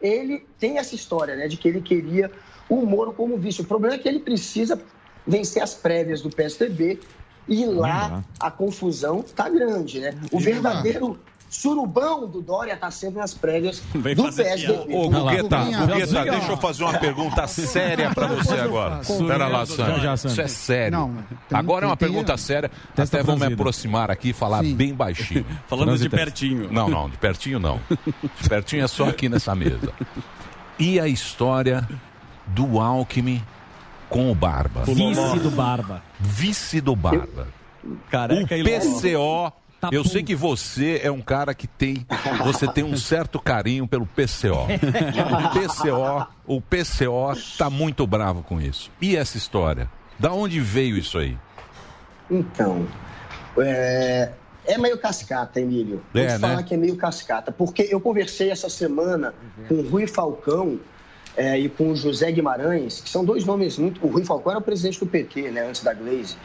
[0.00, 2.30] ele tem essa história, né, de que ele queria
[2.68, 3.60] o Moro como vice.
[3.60, 4.80] O problema é que ele precisa
[5.26, 7.00] vencer as prévias do PSDB
[7.48, 10.16] e lá a confusão está grande, né?
[10.30, 11.18] O verdadeiro
[11.54, 14.94] surubão do Dória está sempre nas prévias Vem do PSDB.
[14.94, 19.00] Ô, Gugueta, Gugueta, deixa eu fazer uma pergunta séria pra você agora.
[19.26, 20.14] Pera lá, Sandra.
[20.14, 20.98] Isso é sério.
[20.98, 21.14] Não,
[21.48, 22.70] tem- Agora é uma tem- pergunta séria.
[22.94, 24.74] Testa Até vou me aproximar aqui e falar Sim.
[24.74, 25.44] bem baixinho.
[25.68, 26.24] Falando de Transitante.
[26.48, 26.72] pertinho.
[26.72, 27.80] Não, não, de pertinho não.
[28.40, 29.92] De pertinho é só aqui nessa mesa.
[30.78, 31.86] E a história
[32.46, 33.42] do Alckmin
[34.08, 34.82] com o Barba?
[34.84, 36.02] Vice do Barba.
[36.18, 37.48] Vice do Barba.
[38.10, 38.62] Careca o e
[39.82, 42.06] PCO Eu sei que você é um cara que tem.
[42.44, 44.66] Você tem um certo carinho pelo PCO.
[44.66, 48.90] O PCO, o PCO tá muito bravo com isso.
[49.00, 49.88] E essa história?
[50.18, 51.36] Da onde veio isso aí?
[52.30, 52.86] Então,
[53.58, 54.30] é,
[54.64, 56.02] é meio cascata, Emílio.
[56.12, 56.62] Vou É, te falar né?
[56.62, 59.34] que é meio cascata, porque eu conversei essa semana
[59.68, 60.78] com o Rui Falcão
[61.36, 64.04] é, e com o José Guimarães, que são dois nomes muito.
[64.06, 66.36] O Rui Falcão era o presidente do PT, né, antes da Glaze.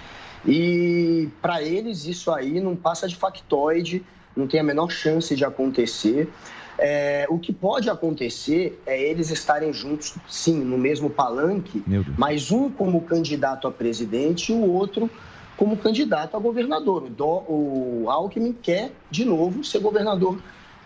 [0.45, 4.03] E para eles isso aí não passa de factoide,
[4.35, 6.29] não tem a menor chance de acontecer.
[6.79, 11.83] É, o que pode acontecer é eles estarem juntos, sim, no mesmo palanque,
[12.17, 15.09] mas um como candidato a presidente e o outro
[15.57, 17.03] como candidato a governador.
[17.05, 20.37] O, Dó- o Alckmin quer, de novo, ser governador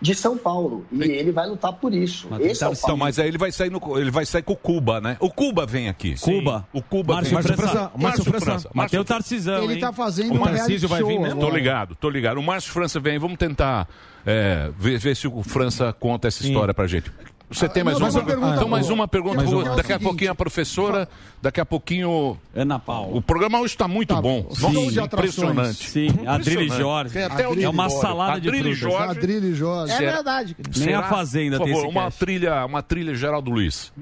[0.02, 0.84] de São Paulo.
[0.90, 2.28] E ele vai lutar por isso.
[2.40, 4.56] Esse é o Então, mas aí ele vai sair no, ele vai sair com o
[4.56, 5.16] Cuba, né?
[5.20, 6.16] O Cuba vem aqui.
[6.20, 6.66] Cuba.
[6.72, 7.56] O Cuba Márcio vem.
[7.56, 7.74] França.
[7.74, 8.44] Márcio Márcio França.
[8.44, 8.70] França.
[8.74, 9.80] Mas o Tarcisão, Ele hein?
[9.80, 11.36] tá fazendo O Tarcísio vai vir, né?
[11.38, 12.38] Tô ligado, tô ligado.
[12.38, 13.88] O Márcio França vem, vamos tentar
[14.26, 17.12] é, ver, ver se o França conta essa história pra gente.
[17.52, 18.32] Você tem Ah, mais não, uma pergunta?
[18.36, 19.36] pergunta Então, mais uma pergunta.
[19.36, 19.76] Mais uma.
[19.76, 21.08] Daqui É a pouquinho a professora,
[21.40, 22.38] daqui a pouquinho.
[22.54, 23.16] Ana Paula.
[23.16, 24.46] O programa hoje está muito bom.
[24.52, 24.90] Sim.
[24.90, 25.88] De impressionante.
[25.90, 26.68] Sim, Adrilho.
[26.76, 27.18] Jorge.
[27.22, 28.74] Até É uma salada de Adrilho.
[28.74, 29.18] Jorge.
[29.18, 29.92] Adrilho Jorge.
[29.92, 30.56] É Será- verdade.
[30.58, 30.98] Nem Será?
[31.00, 33.92] a Fazenda Por tem favor, esse uma trilha, uma trilha Geraldo Luiz.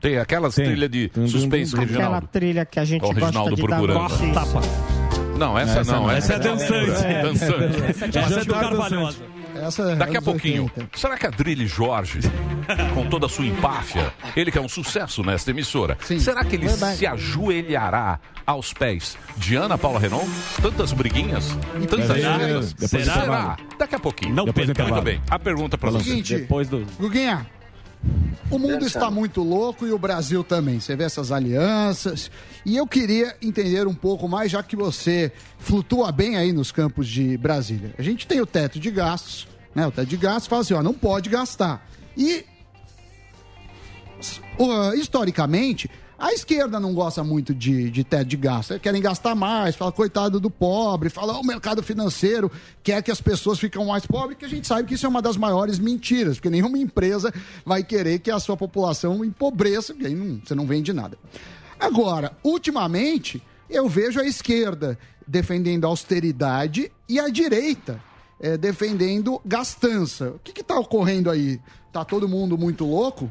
[0.00, 0.64] Tem aquelas Tem.
[0.64, 1.80] trilhas de suspense, tum.
[1.82, 2.26] Reginaldo.
[2.32, 4.08] trilha que a gente o Reginaldo procurando.
[5.38, 6.02] Não, essa, Essa não.
[6.02, 6.10] não.
[6.10, 7.04] Essa é dançante.
[7.04, 8.18] É, dançante.
[8.18, 9.18] Essa é do Carvalhosa.
[9.54, 10.98] Essa é Daqui a pouquinho, 80.
[10.98, 12.20] será que a Drilly Jorge,
[12.94, 16.18] com toda a sua empáfia, ele que é um sucesso nesta emissora, Sim.
[16.18, 16.96] será que ele Verdade.
[16.98, 20.28] se ajoelhará aos pés de Ana Paula Renault?
[20.60, 21.56] Tantas briguinhas,
[21.88, 22.38] tantas Será?
[22.38, 22.74] brigas.
[22.78, 23.14] Será?
[23.14, 23.56] Será?
[23.78, 24.34] Daqui a pouquinho.
[24.34, 24.66] Não Depois.
[24.66, 25.20] Muito bem.
[25.30, 26.04] A pergunta para você.
[26.04, 26.86] Seguinte, Depois do...
[26.98, 27.46] Guguinha,
[28.50, 30.80] o mundo está muito louco e o Brasil também.
[30.80, 32.30] Você vê essas alianças.
[32.64, 37.08] E eu queria entender um pouco mais, já que você flutua bem aí nos campos
[37.08, 37.94] de Brasília.
[37.98, 39.86] A gente tem o teto de gastos, né?
[39.86, 41.84] O teto de gastos fala assim, ó, não pode gastar.
[42.16, 42.44] E
[44.58, 48.78] uh, historicamente, a esquerda não gosta muito de, de teto de gasto.
[48.78, 52.48] Querem gastar mais, fala coitado do pobre, fala "Ó, o mercado financeiro
[52.80, 55.20] quer que as pessoas fiquem mais pobres, que a gente sabe que isso é uma
[55.20, 57.34] das maiores mentiras, porque nenhuma empresa
[57.66, 61.18] vai querer que a sua população empobreça, porque aí não- você não vende nada.
[61.82, 68.00] Agora, ultimamente, eu vejo a esquerda defendendo a austeridade e a direita
[68.40, 70.28] eh, defendendo gastança.
[70.28, 71.60] O que está ocorrendo aí?
[71.92, 73.28] Tá todo mundo muito louco?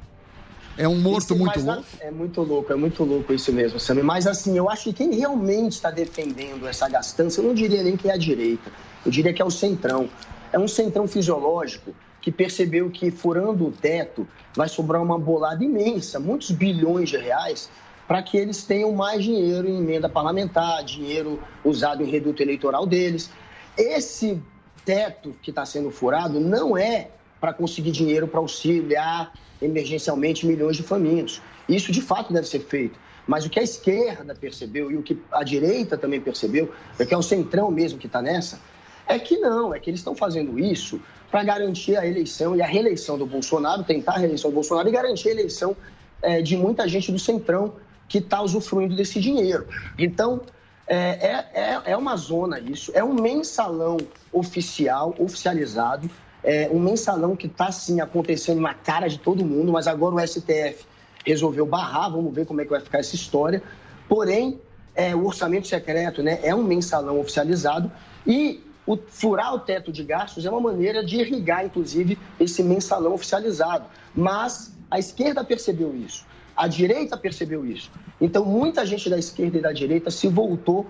[0.78, 1.86] É um morto Isso, muito louco?
[2.02, 4.04] É muito louco, é muito louco isso mesmo, Sammy.
[4.04, 7.96] Mas assim, eu acho que quem realmente está defendendo essa gastança, eu não diria nem
[7.96, 8.70] que é a direita,
[9.06, 10.10] eu diria que é o centrão.
[10.52, 16.20] É um centrão fisiológico que percebeu que furando o teto vai sobrar uma bolada imensa,
[16.20, 17.70] muitos bilhões de reais,
[18.12, 23.32] para que eles tenham mais dinheiro em emenda parlamentar, dinheiro usado em reduto eleitoral deles.
[23.78, 24.38] Esse
[24.84, 27.08] teto que está sendo furado não é
[27.40, 29.32] para conseguir dinheiro para auxiliar
[29.62, 31.42] emergencialmente milhões de famintos.
[31.70, 33.00] Isso de fato deve ser feito.
[33.26, 37.14] Mas o que a esquerda percebeu e o que a direita também percebeu, é que
[37.14, 38.60] é o centrão mesmo que está nessa,
[39.08, 41.00] é que não, é que eles estão fazendo isso
[41.32, 44.92] para garantir a eleição e a reeleição do Bolsonaro, tentar a reeleição do Bolsonaro e
[44.92, 45.78] garantir a eleição
[46.22, 47.76] eh, de muita gente do centrão
[48.12, 49.66] que está usufruindo desse dinheiro.
[49.98, 50.42] Então,
[50.86, 53.96] é, é, é- é uma zona isso, é um mensalão
[54.34, 56.10] oficial, oficializado,
[56.44, 60.20] é um mensalão que está, sim, acontecendo na cara de todo mundo, mas agora o
[60.20, 60.86] STF
[61.26, 63.64] resolveu barrar, vamos ver como é que vai ficar essa história.
[64.10, 64.60] Porém,
[64.94, 67.90] é, o orçamento secreto né, é um mensalão oficializado
[68.28, 73.14] e o, furar o teto de gastos é uma maneira de irrigar, inclusive, esse mensalão
[73.14, 73.86] oficializado.
[74.14, 76.26] Mas a esquerda percebeu isso,
[76.64, 77.90] a direita percebeu isso.
[78.20, 80.86] Então, muita gente da esquerda e da direita se voltou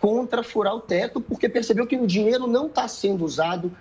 [0.00, 3.72] contra furar o teto, porque percebeu que o dinheiro não está sendo usado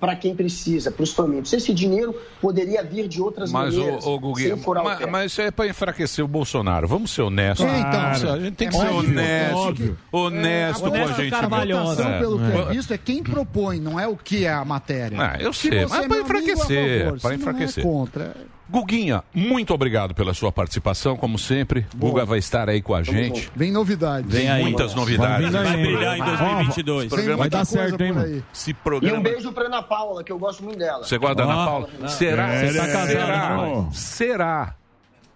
[0.00, 1.52] para quem precisa, para os famintos.
[1.52, 5.10] Esse dinheiro poderia vir de outras Mas, maneiras, o, Guguinha, sem furar o mas, teto.
[5.12, 6.88] mas isso é para enfraquecer o Bolsonaro.
[6.88, 7.64] Vamos ser honestos.
[7.64, 8.32] É, então.
[8.34, 9.56] a gente tem que É ser óbvio, honesto.
[9.56, 9.98] óbvio.
[10.10, 11.30] Honesto com a Honesto, gente.
[11.30, 12.18] votação, É.
[12.18, 12.58] pelo que É.
[12.58, 15.16] é visto, é quem propõe, não é o que é a matéria.
[15.20, 17.20] Ah, eu Se sei, mas é para a enfraquecer.
[17.20, 17.84] Para é enfraquecer.
[17.84, 18.34] contra.
[18.70, 21.86] Guguinha, muito obrigado pela sua participação, como sempre.
[21.96, 23.50] Guga vai estar aí com a gente.
[23.56, 24.30] Vem novidades.
[24.30, 24.62] Vem aí.
[24.62, 25.50] Muitas novidades.
[25.50, 27.06] Vai brilhar em 2022.
[27.06, 28.42] Esse programa Vai dar certo, hein, mano?
[28.52, 29.18] Esse E programa.
[29.18, 31.02] um beijo para Ana Paula, que eu gosto muito dela.
[31.04, 31.88] Você gosta da Ana Ah, Paula?
[31.98, 32.08] não.
[32.08, 32.52] Será?
[32.54, 33.56] É, você tá casado, será?
[33.56, 33.92] não?
[33.92, 34.74] Será?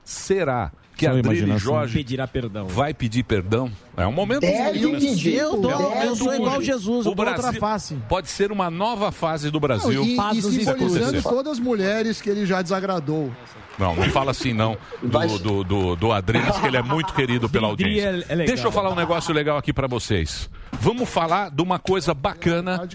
[0.05, 0.73] Será
[1.11, 1.59] que a Sua.
[1.59, 2.67] Jorge Pedirá perdão.
[2.67, 3.71] vai pedir perdão?
[3.97, 4.99] É um momento Deve único, né?
[5.11, 5.35] pedir.
[5.35, 6.63] Eu, tô, Deve eu sou igual.
[6.63, 7.95] Jesus, eu O Brasil face.
[8.09, 10.03] pode ser uma nova fase do Não, Brasil.
[10.05, 13.31] e, Paz e nos simbolizando todas as mulheres que ele já desagradou.
[13.79, 17.49] Não, não fala assim não do, do, do, do Adriles, que ele é muito querido
[17.49, 18.25] pela audiência.
[18.29, 18.45] é- é.
[18.45, 20.49] Deixa eu falar um negócio legal aqui pra vocês.
[20.81, 22.87] Vamos falar de uma coisa bacana,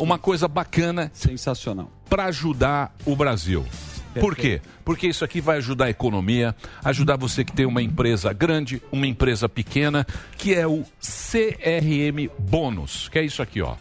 [0.00, 3.64] uma coisa bacana, sensacional, para ajudar o Brasil.
[4.20, 4.60] Por quê?
[4.84, 6.54] Porque isso aqui vai ajudar a economia,
[6.84, 10.06] ajudar você que tem uma empresa grande, uma empresa pequena,
[10.36, 13.76] que é o CRM Bônus, que é isso aqui, ó.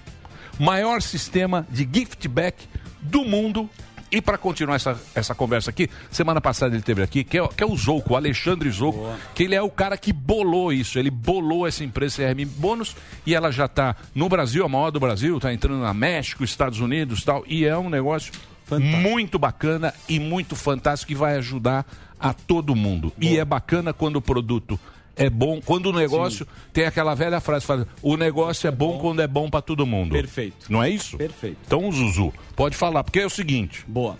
[0.60, 2.68] Maior sistema de gift back
[3.02, 3.70] do mundo.
[4.12, 7.64] E para continuar essa, essa conversa aqui, semana passada ele teve aqui, que é, que
[7.64, 11.10] é o Zouco, o Alexandre Zouco, que ele é o cara que bolou isso, ele
[11.10, 12.94] bolou essa empresa CRM Bônus
[13.26, 16.82] e ela já está no Brasil, a maior do Brasil, está entrando na México, Estados
[16.82, 18.34] Unidos tal, e é um negócio
[18.80, 21.86] muito bacana e muito fantástico que vai ajudar
[22.20, 23.12] a todo mundo.
[23.20, 24.80] E é bacana quando o produto
[25.16, 29.22] é bom, quando o negócio tem aquela velha frase, fala, o negócio é, bom, quando
[29.22, 30.12] é bom para todo mundo.
[30.12, 30.68] Perfeito.
[30.70, 31.18] Não é isso?
[31.18, 31.58] Perfeito.
[31.66, 33.84] Então, Zuzu, pode falar, porque é o seguinte.
[33.88, 34.18] Boa.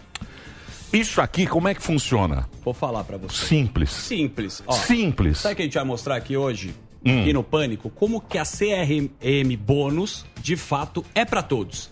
[0.92, 2.48] Isso aqui, como é que funciona?
[2.64, 3.46] Vou falar pra você.
[3.46, 3.90] Simples.
[3.90, 4.62] Simples.
[4.68, 5.40] Ó, Simples.
[5.40, 6.76] Sabe o que a gente vai mostrar aqui hoje?
[7.04, 7.22] Hum.
[7.22, 11.90] Aqui no Pânico, como que a CRM Bônus, de fato, é pra todos.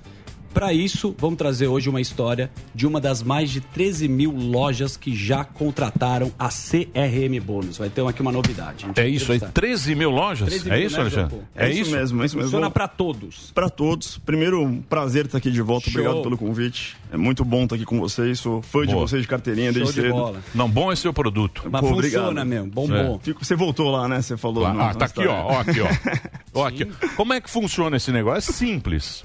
[0.54, 4.98] Para isso, vamos trazer hoje uma história de uma das mais de 13 mil lojas
[4.98, 7.78] que já contrataram a CRM Bônus.
[7.78, 8.86] Vai ter aqui uma novidade.
[8.96, 9.52] É isso aí, entrevistar.
[9.52, 10.50] 13 mil lojas?
[10.50, 11.30] 13 é mil, isso, né, Alexandre?
[11.30, 11.44] João?
[11.56, 12.42] É, isso, mesmo, é isso mesmo.
[12.52, 13.52] Funciona pra todos.
[13.54, 14.18] Pra todos.
[14.20, 15.90] Primeiro, um prazer estar aqui de volta.
[15.90, 16.02] Show.
[16.02, 16.98] Obrigado pelo convite.
[17.12, 18.40] É muito bom estar aqui com vocês.
[18.40, 19.08] Sou fã de Boa.
[19.08, 20.14] vocês de carteirinha Show desde de cedo.
[20.14, 20.40] bola.
[20.54, 21.64] Não, bom é seu produto.
[21.72, 23.04] Mas funciona mesmo, bom, É.
[23.04, 23.20] bom.
[23.22, 24.22] Fico- Você voltou lá, né?
[24.22, 24.66] Você falou.
[24.66, 25.88] Ah, no- ah, tá aqui, ó, ó, aqui, ó.
[26.54, 26.84] ó aqui.
[27.04, 27.08] ó.
[27.16, 28.50] Como é que funciona esse negócio?
[28.52, 29.24] É simples.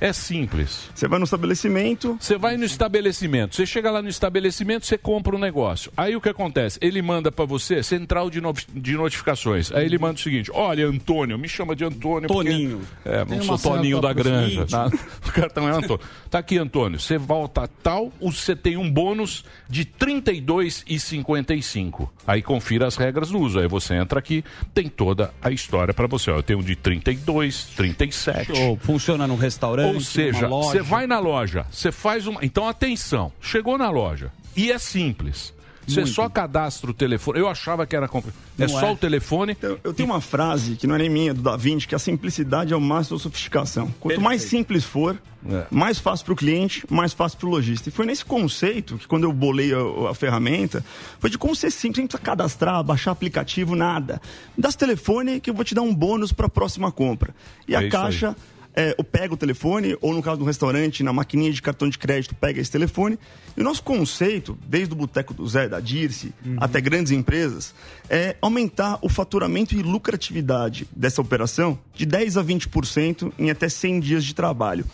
[0.00, 0.88] É simples.
[0.94, 2.16] Você vai no estabelecimento.
[2.20, 3.56] Você vai no estabelecimento.
[3.56, 5.90] Você chega lá no estabelecimento, você compra um negócio.
[5.96, 6.78] Aí o que acontece?
[6.82, 9.72] Ele manda pra você central de, no- de notificações.
[9.72, 12.28] Aí ele manda o seguinte: Olha, Antônio, me chama de Antônio.
[12.28, 12.80] porque- Toninho.
[13.04, 14.66] É, Tem não sou Toninho da Granja.
[14.66, 14.90] Tá?
[15.26, 16.00] O cartão é Antônio.
[16.30, 16.98] Tá aqui, Antônio.
[17.00, 22.08] Você volta tal, você tem um bônus de R$ 32,55.
[22.26, 23.58] Aí confira as regras do uso.
[23.58, 24.44] Aí você entra aqui,
[24.74, 26.30] tem toda a história pra você.
[26.30, 28.54] Ó, eu tenho um de 32, 37.
[28.56, 28.78] Show.
[28.82, 32.44] Funciona num restaurante, Ou seja, você vai na loja, você faz uma.
[32.44, 35.54] Então, atenção, chegou na loja e é simples.
[35.86, 36.14] Você Muito.
[36.14, 37.38] só cadastra o telefone.
[37.38, 38.42] Eu achava que era complicado.
[38.58, 38.92] É só é.
[38.92, 39.52] o telefone.
[39.52, 41.98] Então, eu tenho uma frase que não é nem minha, do Da Vinci, que a
[42.00, 43.94] simplicidade é o máximo da sofisticação.
[44.00, 45.16] Quanto mais simples for,
[45.48, 45.64] É.
[45.70, 47.88] mais fácil para o cliente, mais fácil para o lojista.
[47.88, 50.84] E foi nesse conceito que, quando eu bolei a, a ferramenta,
[51.20, 54.20] foi de como ser simples, não precisa cadastrar, baixar aplicativo, nada.
[54.56, 57.32] Me dá esse telefone que eu vou te dar um bônus para a próxima compra.
[57.68, 58.34] E É a caixa
[58.76, 61.96] é, eu pego o telefone, ou no caso do restaurante, na maquininha de cartão de
[61.96, 63.18] crédito, pega esse telefone.
[63.56, 67.74] E o nosso conceito, desde o Boteco do Zé, da Dirce, até grandes empresas,
[68.10, 74.00] é aumentar o faturamento e lucratividade dessa operação de 10 a 20% em até 100
[74.00, 74.84] dias de trabalho.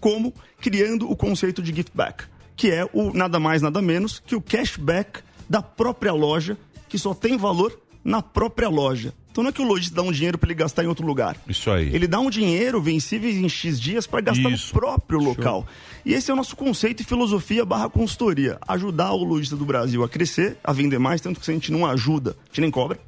[0.00, 0.32] Como?
[0.58, 2.24] Criando o conceito de gift back,
[2.56, 6.56] que é o nada mais, nada menos que o cashback da própria loja,
[6.88, 9.12] que só tem valor na própria loja.
[9.30, 11.36] Então não é que o lojista dá um dinheiro para ele gastar em outro lugar.
[11.48, 11.94] Isso aí.
[11.94, 14.74] Ele dá um dinheiro vencível em X dias para gastar Isso.
[14.74, 15.66] no próprio local.
[16.04, 18.58] E esse é o nosso conceito e filosofia barra consultoria.
[18.66, 21.70] Ajudar o lojista do Brasil a crescer, a vender mais, tanto que se a gente
[21.70, 22.98] não ajuda, a gente nem cobra.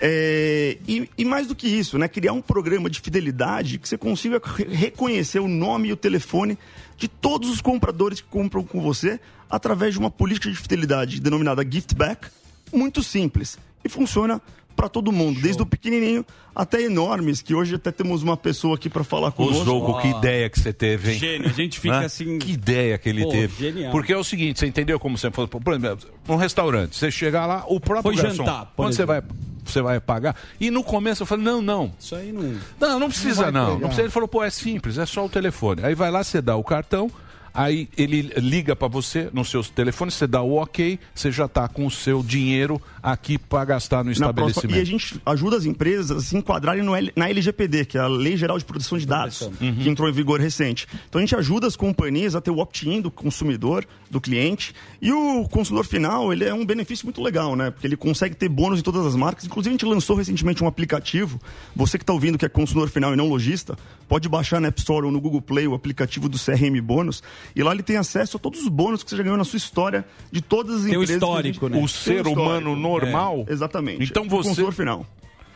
[0.00, 2.08] É, e, e mais do que isso, né?
[2.08, 6.58] Criar um programa de fidelidade que você consiga re- reconhecer o nome e o telefone
[6.98, 11.64] de todos os compradores que compram com você através de uma política de fidelidade denominada
[11.68, 12.28] Gift Back,
[12.72, 13.56] muito simples.
[13.84, 14.42] E funciona
[14.74, 18.88] para todo mundo, desde o pequenininho até enormes, que hoje até temos uma pessoa aqui
[18.88, 19.64] para falar Ô, conosco.
[19.64, 21.18] Zouco, que ideia que você teve, hein?
[21.18, 23.70] Gênio, a gente fica assim- Que ideia que ele Pô, teve.
[23.72, 23.90] genial.
[23.92, 25.48] Porque é o seguinte, você entendeu como você falou?
[25.48, 29.22] Por exemplo, num restaurante, você chega lá, o próprio Foi garçom, jantar, quando você vai,
[29.64, 31.92] você vai pagar, e no começo eu falei, não, não.
[31.98, 32.54] Isso aí não.
[32.80, 33.66] Não, não precisa não.
[33.66, 33.72] pegar.
[33.72, 34.02] Não precisa.
[34.02, 35.80] Ele falou, pô, é simples, é só o telefone.
[35.84, 37.10] Aí vai lá, você dá o cartão,
[37.54, 41.68] aí ele liga pra você no seu telefone, você dá o ok, você já tá
[41.68, 44.60] com o seu dinheiro aqui pra gastar no estabelecimento.
[44.62, 44.76] próxima.
[44.76, 48.06] E a gente ajuda as empresas a se enquadrarem no na LGPD, que é a
[48.08, 49.76] Lei Geral de Proteção de Dados, Uhum.
[49.76, 50.86] que entrou em vigor recente.
[51.08, 54.74] Então a gente ajuda as companhias a ter o opt-in do consumidor, do cliente.
[55.00, 57.70] E o consumidor final, ele é um benefício muito legal, né?
[57.70, 59.44] Porque ele consegue ter bônus em todas as marcas.
[59.44, 61.40] Inclusive, a gente lançou recentemente um aplicativo.
[61.76, 63.76] Você que está ouvindo que é consumidor final e não lojista,
[64.08, 67.22] pode baixar na App Store ou no Google Play o aplicativo do CRM Bônus.
[67.54, 69.56] E lá ele tem acesso a todos os bônus que você já ganhou na sua
[69.56, 71.18] história de todas as Tem o empresas.
[71.18, 71.76] que a gente- histórico, né?
[71.76, 73.44] O Tem ser humano normal.
[73.48, 74.02] É, exatamente.
[74.10, 74.48] Então O você.
[74.50, 75.06] consumidor final.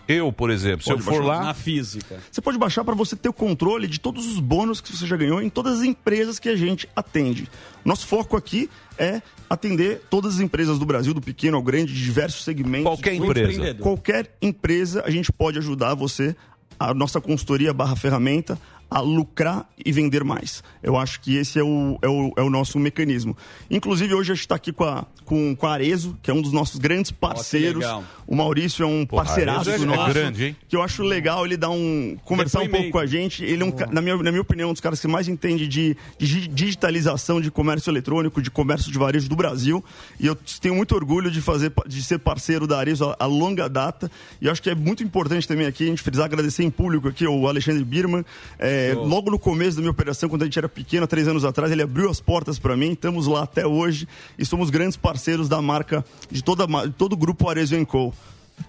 [0.07, 1.43] Eu, por exemplo, se Pode eu for lá.
[1.43, 2.19] Na física.
[2.33, 5.19] Você pode baixar para você ter o controle de todos os bônus que você já
[5.19, 7.47] ganhou em todas as empresas que a gente atende.
[7.85, 9.21] Nosso foco aqui é
[9.51, 12.85] atender todas as empresas do Brasil, do pequeno ao grande, de diversos segmentos.
[12.85, 13.75] Qualquer empresa.
[13.75, 16.35] Qualquer empresa, a gente pode ajudar você,
[16.81, 18.59] a nossa consultoria barra ferramenta,
[18.91, 20.63] a lucrar e vender mais.
[20.83, 23.37] Eu acho que esse é o, é o, é o nosso mecanismo.
[23.71, 26.41] Inclusive, hoje a gente está aqui com a, com, com a Arezo, que é um
[26.41, 27.83] dos nossos grandes parceiros.
[27.83, 28.03] legal.
[28.27, 30.13] o Maurício é um Porra, parceiraço Arezo é- é nosso.
[30.15, 30.57] grande, hein?
[30.67, 32.17] Que eu acho legal ele dar um.
[32.25, 33.45] conversar um pouco com a gente.
[33.45, 35.95] Ele é, um, na, minha, na minha opinião, um dos caras que mais entende de,
[36.19, 39.85] de digitalização de comércio eletrônico, de comércio de varejo do Brasil.
[40.19, 43.69] E eu tenho muito orgulho de, fazer, de ser parceiro da Arezo a, a longa
[43.69, 44.11] data.
[44.41, 47.07] E eu acho que é muito importante também aqui a gente precisar agradecer em público
[47.09, 48.25] aqui o Alexandre Birman.
[48.59, 51.45] É, logo no começo da minha operação, quando a gente era pequeno, há três anos
[51.45, 52.93] atrás, ele abriu as portas para mim.
[52.93, 54.07] Estamos lá até hoje
[54.39, 58.13] e somos grandes parceiros da marca, de toda, de todo o grupo Arezo Co.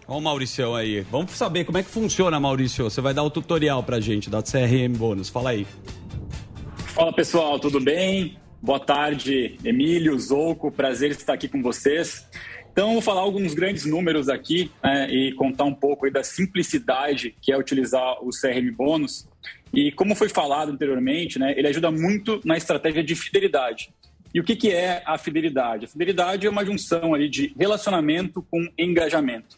[0.07, 1.01] Olha o Mauricião aí.
[1.01, 2.83] Vamos saber como é que funciona, Maurício.
[2.83, 5.29] Você vai dar o tutorial pra gente da CRM Bônus.
[5.29, 5.65] Fala aí.
[6.93, 8.37] Fala pessoal, tudo bem?
[8.61, 12.27] Boa tarde, Emílio, Zouco, prazer estar aqui com vocês.
[12.71, 17.35] Então, vou falar alguns grandes números aqui né, e contar um pouco aí da simplicidade
[17.41, 19.28] que é utilizar o CRM Bônus.
[19.73, 23.93] E como foi falado anteriormente, né, ele ajuda muito na estratégia de fidelidade.
[24.33, 25.85] E o que, que é a fidelidade?
[25.85, 29.57] A fidelidade é uma junção ali de relacionamento com engajamento.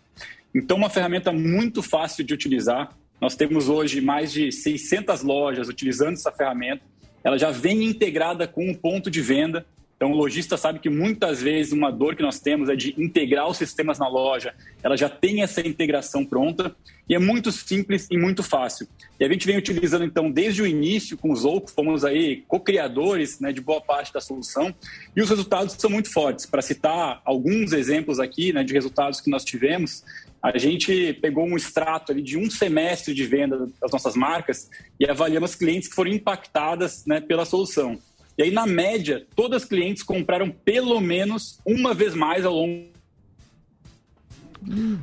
[0.53, 2.95] Então, uma ferramenta muito fácil de utilizar.
[3.19, 6.83] Nós temos hoje mais de 600 lojas utilizando essa ferramenta.
[7.23, 9.65] Ela já vem integrada com um ponto de venda.
[10.01, 13.47] Então, o lojista sabe que muitas vezes uma dor que nós temos é de integrar
[13.47, 14.51] os sistemas na loja.
[14.81, 16.75] Ela já tem essa integração pronta
[17.07, 18.87] e é muito simples e muito fácil.
[19.19, 23.39] E a gente vem utilizando, então, desde o início com os Zouco, fomos aí co-criadores
[23.39, 24.73] né, de boa parte da solução
[25.15, 26.47] e os resultados são muito fortes.
[26.47, 30.03] Para citar alguns exemplos aqui né, de resultados que nós tivemos,
[30.41, 34.67] a gente pegou um extrato ali de um semestre de venda das nossas marcas
[34.99, 37.99] e avaliamos clientes que foram impactadas né, pela solução.
[38.41, 42.87] E aí, na média, todas as clientes compraram pelo menos uma vez mais ao longo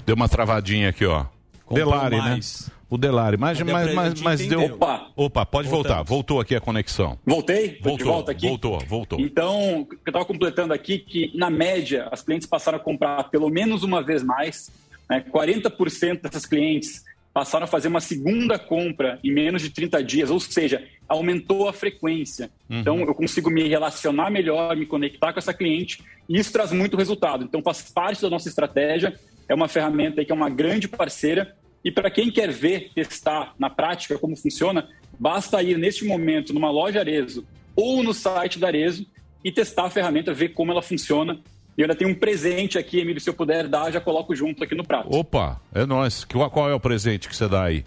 [0.05, 1.25] Deu uma travadinha aqui, ó.
[1.65, 2.67] Comprou Delari, mais.
[2.67, 2.75] né?
[2.91, 3.37] O Delari.
[3.37, 4.65] Mas, mas, mas, gente mas deu.
[4.65, 5.13] Opa.
[5.15, 5.97] Opa, pode Voltamos.
[5.97, 6.03] voltar.
[6.03, 7.17] Voltou aqui a conexão.
[7.25, 7.79] Voltei?
[7.81, 8.49] Voltou, volta aqui?
[8.49, 9.21] voltou, voltou.
[9.21, 13.85] Então, eu estava completando aqui que, na média, as clientes passaram a comprar pelo menos
[13.85, 14.69] uma vez mais.
[15.09, 15.25] Né?
[15.33, 17.05] 40% dessas clientes
[17.39, 21.73] passaram a fazer uma segunda compra em menos de 30 dias, ou seja, aumentou a
[21.73, 22.51] frequência.
[22.69, 22.81] Uhum.
[22.81, 26.97] Então, eu consigo me relacionar melhor, me conectar com essa cliente, e isso traz muito
[26.97, 27.45] resultado.
[27.45, 29.15] Então, faz parte da nossa estratégia,
[29.49, 33.71] é uma ferramenta que é uma grande parceira, e para quem quer ver, testar na
[33.71, 39.07] prática como funciona, basta ir neste momento numa loja Arezo ou no site da Arezo
[39.45, 41.39] e testar a ferramenta, ver como ela funciona.
[41.79, 44.65] E eu ainda tenho um presente aqui, Emílio, se eu puder dar, já coloco junto
[44.65, 45.17] aqui no prato.
[45.17, 46.25] Opa, é nóis.
[46.25, 47.85] Qual, qual é o presente que você dá aí?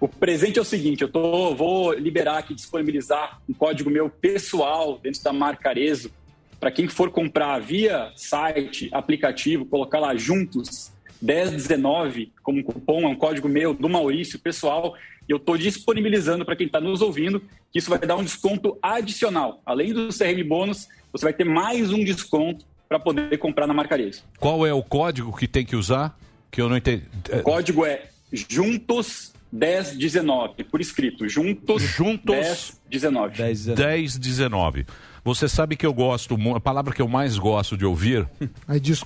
[0.00, 4.98] O presente é o seguinte, eu tô, vou liberar aqui, disponibilizar um código meu pessoal
[4.98, 6.10] dentro da marca Arezo,
[6.58, 10.90] para quem for comprar via site, aplicativo, colocar lá juntos
[11.20, 14.96] 1019 como cupom, é um código meu do Maurício, pessoal,
[15.28, 17.40] e eu estou disponibilizando para quem está nos ouvindo,
[17.70, 19.60] que isso vai dar um desconto adicional.
[19.66, 23.94] Além do CRM bônus, você vai ter mais um desconto para poder comprar na marca
[23.94, 24.22] Arezo.
[24.38, 26.14] Qual é o código que tem que usar?
[26.50, 27.04] Que eu não entendi.
[27.32, 31.26] O código é Juntos 1019, por escrito.
[31.28, 33.42] Juntos, Juntos 1019.
[33.42, 34.86] 1019.
[35.24, 38.28] Você sabe que eu gosto, a palavra que eu mais gosto de ouvir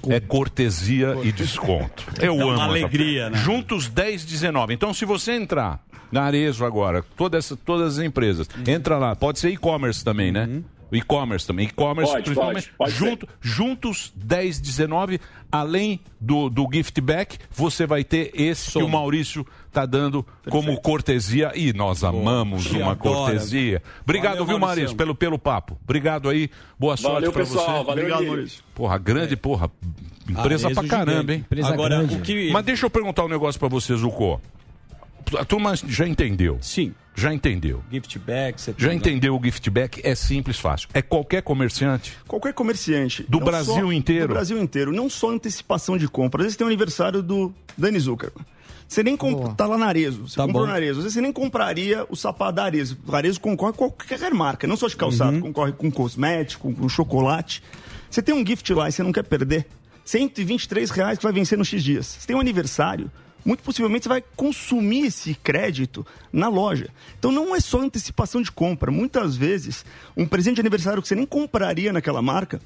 [0.09, 2.07] é cortesia e desconto.
[2.20, 2.62] Eu Dá uma amo.
[2.62, 3.37] essa- alegria, né?
[3.39, 4.72] Juntos 1019.
[4.72, 8.64] Então, se você entrar na Arezo agora, toda essa- todas as empresas, Uhum.
[8.72, 9.14] entra lá.
[9.14, 10.62] Pode ser e-commerce também, né?
[10.93, 11.66] E-commerce também.
[11.66, 12.72] E-commerce, Pode, principalmente.
[12.76, 15.20] pode, pode junto, juntos 1019.
[15.51, 20.78] Além do, do gift back, você vai ter esse que o Maurício tá dando como
[20.80, 21.53] cortesia.
[21.55, 22.97] E nós amamos uma adora.
[22.97, 23.82] cortesia.
[24.03, 24.97] Obrigado, Valeu, viu, Maurício.
[24.97, 25.78] Pelo, pelo papo.
[25.84, 26.51] Obrigado aí.
[26.78, 27.64] Boa sorte pessoal.
[27.78, 27.84] você.
[27.87, 28.26] Valeu, Obrigado.
[28.26, 28.64] Maurício.
[28.74, 29.70] Porra, grande, porra.
[30.28, 31.32] Empresa Arezo pra caramba, gigante.
[31.32, 31.39] hein?
[31.47, 32.16] Empresa Agora, grande.
[32.16, 34.41] o que- Mas deixa eu perguntar um negócio pra você, Zucco.
[35.39, 36.59] A turma já entendeu.
[36.61, 36.95] Sim.
[37.18, 37.83] Já entendeu.
[37.91, 40.01] Gift back, você Já tem- entendeu o gift back?
[40.05, 40.89] É simples, fácil.
[40.93, 42.12] É qualquer comerciante.
[42.29, 43.22] Qualquer comerciante.
[43.27, 44.29] Do Não Brasil só- inteiro?
[44.29, 44.93] Do Brasil inteiro.
[44.93, 46.43] Não só antecipação de compra.
[46.43, 48.45] Às vezes tem o aniversário do Dani Zuckerman.
[48.87, 50.68] Você nem compra, tá lá na Arezo, você Tá comprou bom.
[50.68, 52.97] na Arezo, vezes você nem compraria o sapato da Arezo.
[53.05, 55.41] O Arezo concorre com qualquer marca, não só de calçado, Uhum.
[55.41, 57.62] concorre com cosmético, com chocolate.
[58.09, 59.66] Você tem um gift lá e você não quer perder,
[60.05, 62.07] 123 reais que vai vencer nos X dias.
[62.07, 63.11] Você tem um aniversário,
[63.47, 66.88] muito possivelmente você vai consumir esse crédito na loja.
[67.16, 68.90] Então não é só antecipação de compra.
[68.90, 69.84] Muitas vezes,
[70.16, 72.61] um presente de aniversário que você nem compraria naquela marca,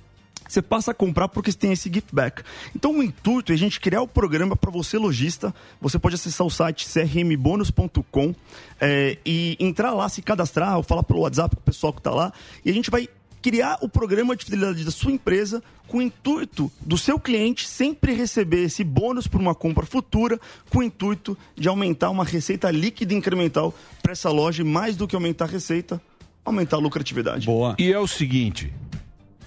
[0.48, 2.42] você passa a comprar porque tem esse gift back.
[2.74, 5.54] Então o intuito é a gente criar o programa para você lojista.
[5.80, 8.34] Você pode acessar o site crmbonus.com
[8.80, 12.10] eh, e entrar lá, se cadastrar ou falar pelo WhatsApp com o pessoal que está
[12.10, 12.32] lá.
[12.64, 13.06] E a gente vai
[13.42, 18.12] criar o programa de fidelidade da sua empresa com o intuito do seu cliente sempre
[18.12, 20.38] receber esse bônus por uma compra futura,
[20.70, 25.08] com o intuito de aumentar uma receita líquida incremental para essa loja e mais do
[25.08, 26.00] que aumentar a receita,
[26.44, 27.46] aumentar a lucratividade.
[27.46, 27.74] Boa.
[27.78, 28.72] E é o seguinte,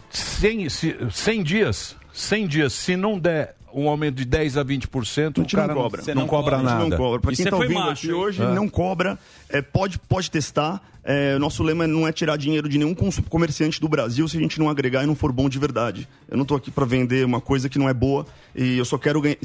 [0.09, 5.39] 100, se- 100 dias, 100 dias, se não der um aumento de 10 a 20%,
[5.39, 6.01] A o cara não cobra.
[6.13, 6.87] não, cobra A gente nada.
[6.89, 7.19] Não cobra.
[7.19, 8.53] Pra quem tá ouvindo aqui hoje, É.
[8.53, 9.17] não cobra.
[9.53, 10.81] É, pode, pode testar.
[11.05, 12.95] É, nosso lema não é tirar dinheiro de nenhum
[13.29, 16.07] comerciante do Brasil se a gente não agregar e não for bom de verdade.
[16.31, 18.25] Eu não tô aqui para vender uma coisa que não é boa
[18.55, 19.35] e eu só quero ganhar.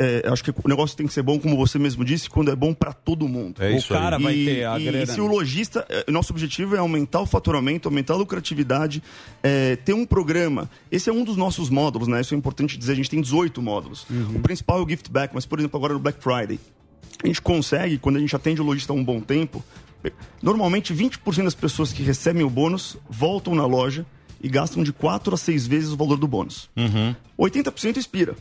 [0.00, 2.56] é, acho que o negócio tem que ser bom, como você mesmo disse, quando é
[2.56, 3.62] bom para todo mundo.
[3.62, 4.22] É isso O cara aí.
[4.24, 7.26] vai E- ter a grana, E se o lojista, é, nosso objetivo é aumentar o
[7.26, 9.00] faturamento, aumentar a lucratividade,
[9.44, 10.68] é, ter um programa.
[10.90, 12.20] Esse é um dos nossos módulos, né?
[12.20, 12.92] Isso é importante dizer.
[12.92, 14.04] A gente tem 18 módulos.
[14.34, 16.58] O principal é o gift back, mas por exemplo agora no Black Friday
[17.26, 19.62] a gente consegue, quando a gente atende o lojista há um bom tempo,
[20.42, 24.06] normalmente 20% das pessoas que recebem o bônus voltam na loja
[24.40, 26.70] e gastam de 4 a 6 vezes o valor do bônus.
[27.38, 28.36] 80% expira.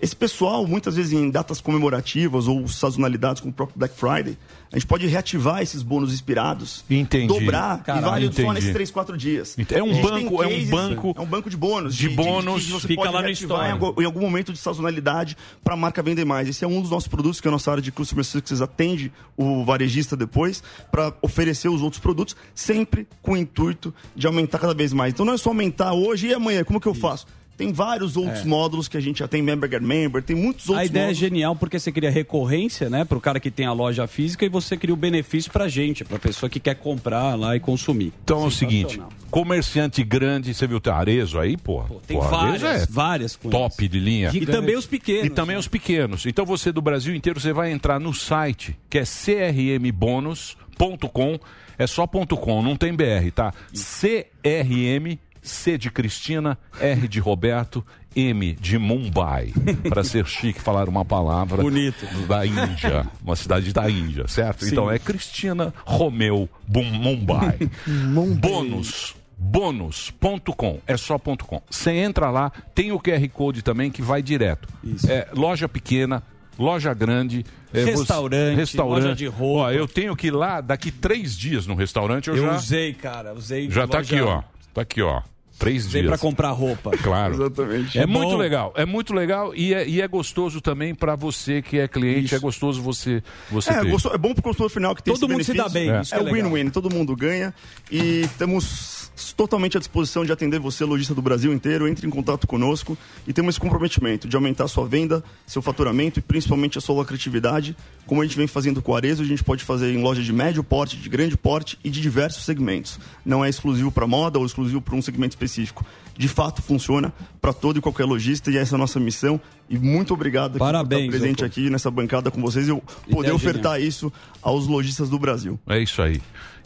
[0.00, 4.36] Esse pessoal, muitas vezes em datas comemorativas ou sazonalidades, como o próprio Black Friday,
[4.72, 7.26] a gente pode reativar esses bônus expirados, Entendi.
[7.26, 8.54] dobrar Caralho, e vale só entendi.
[8.54, 9.58] nesses 3, 4 dias.
[9.58, 11.94] Ent- é um banco- é um cases- banco é um banco de bônus.
[11.94, 15.36] de bônus, que você fica pode lá no em algum- em algum momento de sazonalidade
[15.64, 16.48] para a marca vender mais.
[16.48, 19.64] Esse é um dos nossos produtos que a nossa área de Customer Success atende o
[19.64, 24.92] varejista depois para oferecer os outros produtos, sempre com o intuito de aumentar cada vez
[24.92, 25.12] mais.
[25.12, 27.26] Então não é só aumentar hoje e amanhã, como que eu faço?
[27.60, 28.44] Tem vários outros É.
[28.44, 31.22] módulos que a gente já tem, Member Get Member, tem muitos outros A ideia módulos.
[31.22, 34.48] é genial porque você cria recorrência, né, pro cara que tem a loja física e
[34.48, 38.12] você cria o benefício pra gente, pra pessoa que quer comprar lá e consumir.
[38.24, 38.98] Então é o seguinte,
[39.30, 41.82] comerciante grande, você viu o Arezo aí, pô?
[42.06, 44.30] tem Pô, Arezo várias, é várias top de linha.
[44.32, 45.26] E também os pequenos.
[45.26, 46.24] E também os pequenos.
[46.24, 51.38] Então você do Brasil inteiro, você vai entrar no site, que é crmbônus.com,
[51.78, 53.52] é só ponto .com, não tem BR, tá?
[53.72, 57.84] CRM, C de Cristina, R de Roberto,
[58.14, 59.52] M de Mumbai.
[59.88, 62.04] Para ser chique, falar uma palavra Bonito.
[62.26, 64.64] da Índia, uma cidade da Índia, certo?
[64.64, 64.72] Sim.
[64.72, 67.58] Então é Cristina Romeu Mumbai.
[68.40, 69.14] Bônus.
[69.42, 71.62] Bônus.com, é só ponto .com.
[71.70, 74.68] Você entra lá, tem o QR Code também que vai direto.
[75.08, 76.22] É, loja pequena,
[76.58, 79.02] loja grande, é, você- Restaurante, restaurante.
[79.04, 79.60] loja de roupa.
[79.62, 82.28] Ó, eu tenho que ir lá daqui três dias no restaurante.
[82.28, 83.70] Eu, Eu já, usei, cara, usei.
[83.70, 84.42] já tá loja- aqui, ó.
[84.74, 85.20] Tá aqui, ó.
[85.58, 86.10] Três Usei dias.
[86.10, 86.90] pra comprar roupa.
[87.02, 87.34] Claro.
[87.34, 87.98] Exatamente.
[87.98, 91.60] É, É muito legal, é muito legal e é, e é gostoso também para você
[91.60, 93.90] que é cliente, é gostoso você você É, ter.
[93.90, 95.90] gostou- é bom pro consumidor final que tem Todo esse mundo se dá benefício.
[95.92, 97.52] bem, É, isso é é win-win, todo mundo ganha.
[97.90, 98.99] E estamos
[99.36, 101.88] totalmente à disposição de atender você, lojista do Brasil inteiro.
[101.88, 102.96] Entre em contato conosco
[103.26, 106.94] e temos esse comprometimento de aumentar a sua venda, seu faturamento e principalmente a sua
[106.96, 107.76] lucratividade.
[108.06, 110.32] Como a gente vem fazendo com o Arezo, a gente pode fazer em loja de
[110.32, 112.98] médio porte, de grande porte e de diversos segmentos.
[113.24, 115.84] Não é exclusivo para moda ou exclusivo para um segmento específico.
[116.16, 119.40] De fato, funciona para todo e qualquer lojista e essa é a nossa missão.
[119.68, 123.28] E muito obrigado Parabéns, por estar presente aqui nessa bancada com vocês e eu poder
[123.28, 123.88] Ideia ofertar genial.
[123.88, 124.12] isso
[124.42, 125.58] aos lojistas do Brasil.
[125.68, 126.20] É isso aí.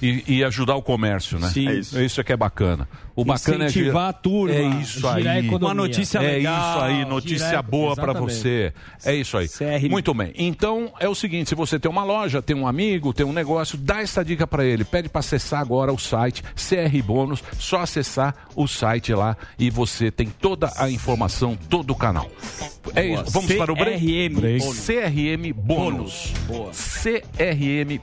[0.04, 1.48] E, e ajudar o comércio, né?
[1.48, 1.68] Sim.
[1.68, 2.00] É isso.
[2.00, 2.86] Isso é que é bacana.
[3.16, 5.48] O bacana Incentivar é a turma, É isso girar aí.
[5.48, 8.72] Uma notícia é legal, isso aí, notícia girar- boa para você.
[9.04, 9.48] É isso aí.
[9.48, 9.88] CR.
[9.88, 10.32] Muito bem.
[10.36, 13.78] Então é o seguinte, se você tem uma loja, tem um amigo, tem um negócio,
[13.78, 14.84] dá essa dica para ele.
[14.84, 20.10] Pede para acessar agora o site CR Bônus, só acessar o site lá e você
[20.10, 22.28] tem toda a informação, todo o canal.
[22.94, 23.22] É Boa.
[23.22, 23.30] isso.
[23.32, 24.04] Vamos para o break.
[24.04, 24.86] CRM Bônus.
[24.86, 26.32] CRM Bônus.
[26.46, 26.72] Boa.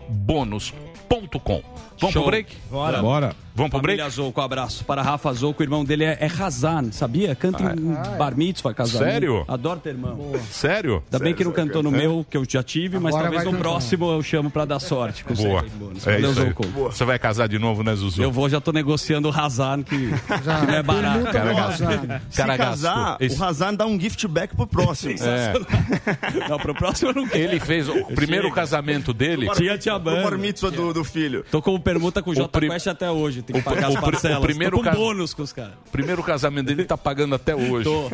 [0.09, 1.61] crmbônus.com.
[2.01, 2.23] Vamos Show.
[2.23, 2.47] pro break?
[2.71, 3.01] Bora.
[3.01, 3.35] Bora.
[3.53, 4.09] Vamos pro break?
[4.11, 4.83] Zouco, abraço.
[4.85, 7.35] Para Rafa Zouco, o irmão dele é, é Hazan, sabia?
[7.35, 9.07] Canta em bar mitzvah, casamento.
[9.07, 9.45] Ah, Sério?
[9.47, 10.31] Adoro ter irmão.
[10.49, 11.03] Sério?
[11.11, 13.53] Ainda bem que não cantou no meu, que eu já tive, mas Agora talvez vai
[13.53, 15.23] no próximo eu chamo pra dar sorte.
[15.23, 15.63] com Boa.
[15.65, 16.21] É Valeu, isso aí.
[16.45, 16.63] Zouco.
[16.91, 18.21] Você vai casar de novo, né, Zuzu?
[18.21, 20.09] Eu vou, já tô negociando o Hazan, que,
[20.43, 20.59] Já.
[20.61, 21.23] que não é barato.
[21.31, 21.87] Cara, do gastou.
[21.87, 22.21] Hazan.
[22.29, 25.15] Se Cara, casar, o Hazan dá um gift back pro próximo.
[25.21, 25.53] É.
[26.49, 27.43] Não, pro próximo eu não quero.
[27.43, 28.55] Ele fez o primeiro Chega.
[28.55, 29.49] casamento dele.
[29.55, 31.45] Tinha Tia O bar mitzvah do, do filho.
[31.51, 33.40] Tô com permuta com o J Quest até hoje.
[33.41, 34.37] Tem que o pagar as o pri- parcelas.
[34.37, 35.73] o primeiro Tô com cas- bônus com os caras.
[35.91, 37.83] Primeiro casamento dele tá pagando até hoje.
[37.85, 38.09] Tô.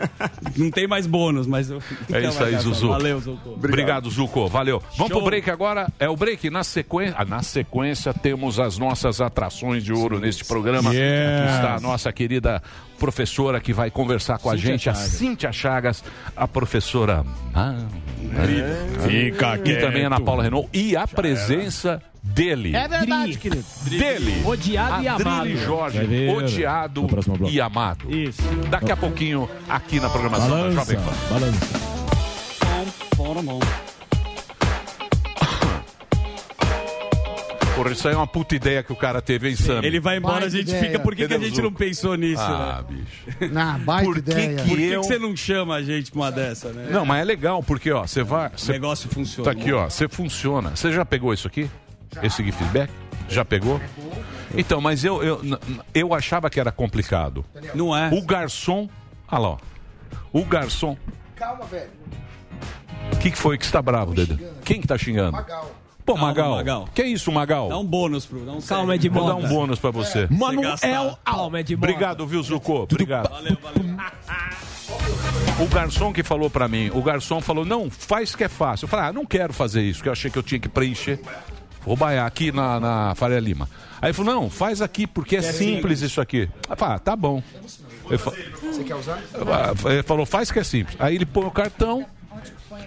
[0.56, 1.82] Não tem mais bônus, mas eu.
[2.12, 2.90] É isso aí, Zuzu.
[2.90, 3.40] Valeu, Zuzu.
[3.54, 4.48] Obrigado, Zuco.
[4.48, 4.80] Valeu.
[4.98, 5.22] Vamos Show.
[5.22, 5.88] pro break agora.
[6.00, 6.50] É o break.
[6.50, 10.94] Na sequência, ah, na sequência temos as nossas atrações de ouro neste programa.
[10.94, 11.42] Yes.
[11.42, 12.62] Aqui está a nossa querida
[13.00, 15.12] professora que vai conversar com a Cíntia gente, a Chagas.
[15.12, 16.04] Cíntia Chagas,
[16.36, 17.24] a professora.
[17.54, 17.76] Ah,
[19.08, 20.68] Fica e também a Ana Paula Renault.
[20.74, 22.02] E a presença
[22.34, 22.76] dele.
[22.76, 23.64] É verdade, querido.
[23.90, 24.44] Dele.
[24.46, 25.58] Odiado e amado.
[25.58, 26.00] Jorge,
[26.30, 27.08] odiado
[27.50, 28.12] e amado.
[28.14, 28.42] Isso.
[28.70, 31.14] Daqui a pouquinho, aqui na programação da Balança, Jovem Pan.
[31.34, 31.88] balança.
[37.76, 39.82] Porra, isso aí é uma puta ideia que o cara teve, hein, Sam?
[39.84, 40.98] Ele vai embora, a gente fica.
[40.98, 42.96] Por que, que a gente não pensou nisso, Ah, né?
[42.98, 43.54] bicho.
[43.54, 44.56] Na baita Por que ideia.
[44.56, 46.88] que Por que, eu- que você não chama a gente pra uma dessa, né?
[46.90, 48.48] Não, mas é legal, porque, ó, você vai...
[48.48, 48.72] O Você...
[48.72, 49.46] negócio funciona.
[49.46, 50.72] Tá aqui, ó, você funciona.
[50.76, 51.70] Você já pegou isso aqui?
[52.24, 52.92] Esse feedback?
[53.30, 53.80] Já pegou?
[54.56, 55.42] Então, mas eu, eu,
[55.94, 57.46] eu achava que era complicado.
[57.76, 58.10] Não é.
[58.14, 58.90] O garçom...
[59.30, 59.58] Olha lá, ó.
[60.32, 60.98] O garçom...
[61.36, 61.90] Calma, velho.
[63.14, 64.38] O que, que foi que você tá bravo, Dedê?
[64.64, 65.38] Quem que tá xingando?
[66.06, 66.56] Pô, Calma, Magal.
[66.56, 66.90] Magal.
[66.96, 67.68] Que isso, Magal?
[67.68, 68.40] Dá um bônus pro.
[68.46, 70.26] Dá um Calma, é de Vou dar um bônus pra você.
[70.32, 70.78] Manuel
[71.24, 71.74] Calma, é.
[71.74, 72.84] Obrigado, viu, Zucco?
[72.84, 73.30] Obrigado.
[75.60, 78.86] O garçom que falou pra mim, o garçom falou, não, faz que é fácil.
[78.86, 81.20] Eu falei, ah, não quero fazer isso, que eu achei que eu tinha que preencher.
[81.88, 83.70] Vou baiar aqui na, na Faria Lima.
[84.02, 86.50] Aí ele falou, não, faz aqui, porque é simples isso aqui.
[86.70, 87.42] Eu falei, ah, tá bom.
[88.20, 89.22] Fa- Você quer usar?
[89.90, 90.98] ele falou, faz que é simples.
[91.00, 92.06] Aí ele põe o cartão.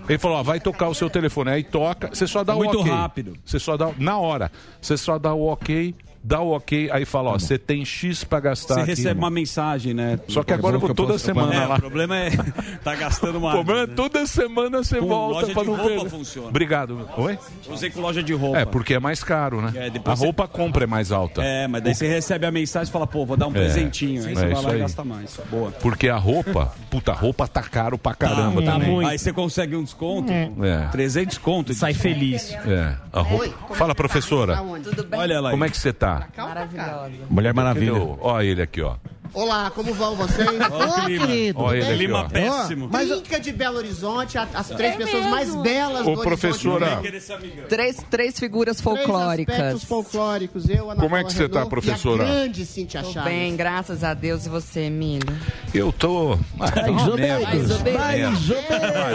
[0.07, 1.51] Ele falou, ó, vai tocar o seu telefone.
[1.51, 2.93] Aí toca, você só dá Muito o ok.
[2.93, 3.37] rápido.
[3.45, 7.31] Você só dá, na hora, você só dá o ok, dá o ok, aí fala,
[7.31, 9.25] ó, você tem X pra gastar Você recebe irmão.
[9.25, 10.19] uma mensagem, né?
[10.29, 11.77] Só que agora eu vou toda semana É, lá.
[11.77, 12.31] o problema é.
[12.85, 13.55] tá gastando O mais.
[13.55, 16.11] problema é toda semana você Com volta loja pra de não roupa perder.
[16.11, 16.49] funciona.
[16.49, 17.09] Obrigado.
[17.17, 17.39] Oi?
[17.69, 18.59] Usei com loja de roupa.
[18.59, 19.73] É, porque é mais caro, né?
[19.75, 21.43] É, a roupa compra é mais alta.
[21.43, 24.25] É, mas daí você recebe a mensagem e fala, pô, vou dar um É, presentinho.
[24.27, 24.77] Aí é você vai lá aí.
[24.77, 25.41] e gasta mais.
[25.51, 25.71] Boa.
[25.73, 28.91] Porque a roupa, puta, a roupa tá caro pra caramba Tá também.
[28.91, 29.09] muito.
[29.09, 30.31] Aí você consegue um desconto.
[30.33, 30.89] É.
[30.93, 31.73] 300 conto.
[31.73, 32.53] Sai feliz.
[32.67, 33.75] É, a roupa.
[33.75, 34.57] Fala, professora.
[34.83, 35.19] Tudo bem?
[35.21, 35.51] Olha lá.
[35.51, 36.10] Como é que você tá?
[36.37, 37.11] Maravilhosa.
[37.31, 37.93] Mulher Maravilha.
[37.93, 38.95] Cadê o- Ó ele aqui, ó.
[39.33, 40.49] Olá, como vão vocês?
[40.49, 41.25] Ó o clima.
[41.29, 41.61] querido.
[41.61, 42.29] Ó ele aqui, Clima ó.
[42.29, 42.89] péssimo.
[42.91, 46.99] Mas Clínica de Belo Horizonte, a- as três É pessoas mais belas Ô, do professora.
[46.99, 47.63] Horizonte.
[47.69, 49.55] Três, três figuras Três folclóricas.
[49.55, 50.69] aspectos folclóricos.
[50.69, 52.25] Eu, Ana Como é Paula que você tá, Renault professora?
[52.25, 53.33] E a grande Cintia Tô Chaves.
[53.33, 54.47] bem, graças a Deus.
[54.47, 55.33] E você, Emílio?
[55.73, 56.37] Eu tô.
[56.59, 57.45] Ah, tá uma merda.
[57.47, 58.01] Mais ou menos.
[58.01, 58.63] Mais ou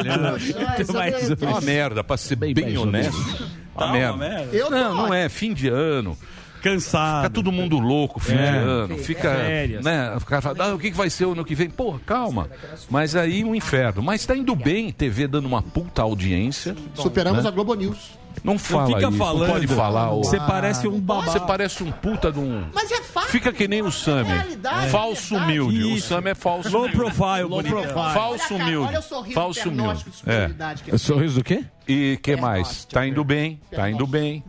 [0.08, 0.44] menos.
[0.54, 1.42] menos.
[1.42, 3.18] Uma merda, pra ser bem, honesto.
[3.76, 4.14] Uma Tá merda.
[4.14, 4.56] uma merda.
[4.56, 5.14] Eu tô Não, não ótimo.
[5.14, 5.28] é.
[5.28, 6.18] Fim de ano.
[6.66, 7.24] Cansado.
[7.24, 8.48] Fica todo mundo louco, fim de É.
[8.48, 8.98] ano.
[8.98, 9.36] Fica.
[9.36, 9.86] Férias.
[9.86, 11.70] Né, o cara fala, ah, o que, vai ser o ano que vem?
[11.70, 12.50] Pô, calma.
[12.90, 14.02] Mas aí um inferno.
[14.02, 16.76] Mas tá indo bem, TV dando uma puta audiência.
[16.96, 17.50] Superamos né?
[17.50, 18.18] a Globo News.
[18.44, 19.48] Não fala fica isso, falando.
[19.48, 20.10] não pode falar.
[20.10, 21.26] Você parece um babá.
[21.26, 22.66] Você parece um puta de um.
[22.74, 23.30] Mas é fácil.
[23.30, 24.30] Fica que nem o Sammy.
[24.30, 25.60] realidade, Falso é verdade.
[25.60, 25.84] humilde.
[25.94, 26.02] O.
[26.02, 26.98] Sammy é falso Low humilde.
[26.98, 27.94] profile, Low profile.
[27.94, 28.88] Falso Olha, cara, humilde.
[28.88, 30.06] Olha o sorriso Falso de humilde.
[30.26, 30.52] É.
[30.94, 30.98] é.
[30.98, 31.64] Sorriso do quê?
[31.88, 32.86] E que mais?
[32.86, 34.44] Tá indo bem, tá indo bem.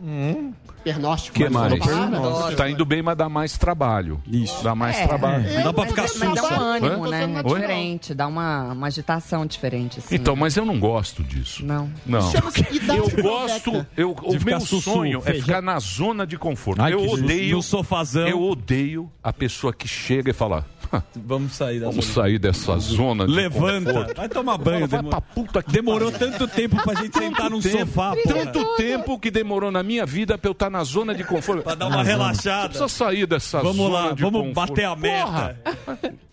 [0.93, 1.35] Pernóstico.
[1.37, 1.85] que mais?
[2.09, 2.55] não.
[2.55, 4.21] Tá indo bem, mas dá mais trabalho.
[4.25, 4.63] Isso.
[4.63, 5.53] Dá mais trabalho.
[5.53, 7.09] Não dá pra ficar Mas dá um ânimo, Hã?
[7.27, 7.41] né?
[7.43, 7.53] Oi?
[7.59, 10.15] Diferente, dá uma, uma agitação diferente, assim.
[10.15, 11.65] Então, mas eu não gosto disso.
[11.65, 11.91] Não.
[12.05, 12.31] Não.
[12.33, 16.81] Eu gosto, eu, o meu sonho é ficar na zona de conforto.
[16.81, 18.27] Ai, eu odeio, No sofazão.
[18.27, 20.76] eu odeio a pessoa que chega e fala, "Ah,
[21.15, 22.15] Vamos sair da vamos zona.
[22.15, 23.93] sair dessa zona de Levanta.
[23.93, 24.87] conforto." Vai tomar banho.
[24.87, 28.33] vai pra puta que Demorou tanto tempo pra gente sentar num tempo, sofá, pô.
[28.33, 31.63] Tanto tempo que demorou na minha vida pra eu estar na zona de conforto.
[31.63, 32.73] Pra dar uma relaxada.
[32.73, 34.69] Você precisa sair dessa Vamos zona lá, de vamos conforto.
[34.69, 35.25] bater a meta.
[35.25, 35.59] Porra.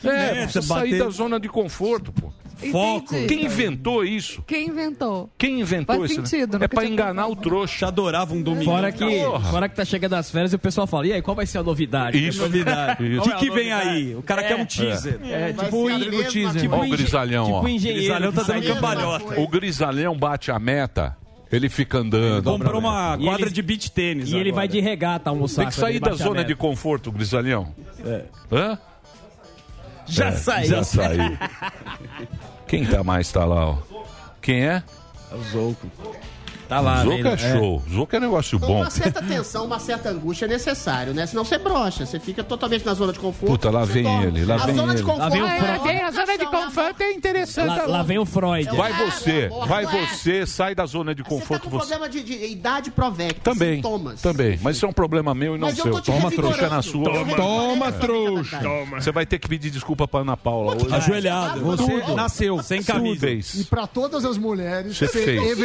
[0.04, 2.32] É, meta, precisa sair bater- da zona de conforto, pô.
[2.70, 3.14] Foco.
[3.14, 3.26] Entendi.
[3.26, 4.42] Quem inventou isso?
[4.46, 5.30] Quem inventou?
[5.36, 6.20] Quem inventou Faz isso?
[6.20, 6.26] né?
[6.26, 7.86] sentido, É nunca pra enganar o trouxa.
[7.88, 8.64] Adorava um domingo.
[8.70, 9.50] Fora que, Porra.
[9.50, 11.58] fora que tá chegando as férias e o pessoal fala, e aí, qual vai ser
[11.58, 12.16] a novidade?
[12.26, 12.44] Isso.
[12.44, 14.14] O que, que vem aí?
[14.14, 15.18] O cara quer um teaser.
[15.24, 16.60] É, Vai tipo, o teaser.
[16.62, 17.68] Tipo, Ó o grisalhão, tipo ó.
[17.68, 18.00] engenheiro.
[18.02, 19.40] Grisalhão tá dando cambalhota.
[19.40, 21.16] O grisalhão bate a meta,
[21.52, 22.44] ele fica andando.
[22.50, 24.28] Comprou uma quadra ele- de beach tênis.
[24.30, 24.54] E ele agora.
[24.54, 25.62] vai de regata almoçar.
[25.62, 27.74] Tem que sair ele da zona de conforto, grisalhão.
[28.04, 28.24] É.
[28.50, 28.78] Hã?
[30.06, 30.68] Já É, saiu.
[30.68, 31.38] Já saiu.
[32.68, 33.78] Quem tá mais tá lá, ó?
[34.40, 34.82] Quem é?
[35.30, 35.86] É o Zouco.
[36.68, 37.28] Tá lá, Zoco vendo?
[37.28, 37.82] é show.
[37.92, 38.80] Zoco é negócio Então, bom.
[38.80, 41.26] uma certa tensão, uma certa angústia é necessário, né?
[41.26, 43.52] Senão você brocha, você fica totalmente na zona de conforto.
[43.52, 44.26] Puta, lá você vem dorme.
[44.26, 45.06] ele, lá a vem zona de ele.
[45.06, 45.18] conforto.
[45.20, 47.68] Lá vem o é- é- a zona de conforto é interessante.
[47.68, 48.68] Lá, lá vem o Freud.
[48.76, 50.06] Vai É, você, não, vai é.
[50.06, 51.78] você, sai da zona de Você tá conforto com você.
[51.96, 54.20] problema de, de idade provecta, Também, sintomas.
[54.22, 54.58] também.
[54.62, 55.92] Mas isso é um problema meu e não Mas eu seu.
[55.92, 57.04] tô te Toma trouxa na sua.
[57.36, 58.60] Toma, essa trouxa.
[58.98, 60.94] Você vai ter que pedir desculpa pra Ana Paula hoje.
[60.94, 61.60] Ajoelhado.
[61.60, 63.28] Você nasceu sem camisa.
[63.30, 65.58] E pra todas as mulheres Você ser fez.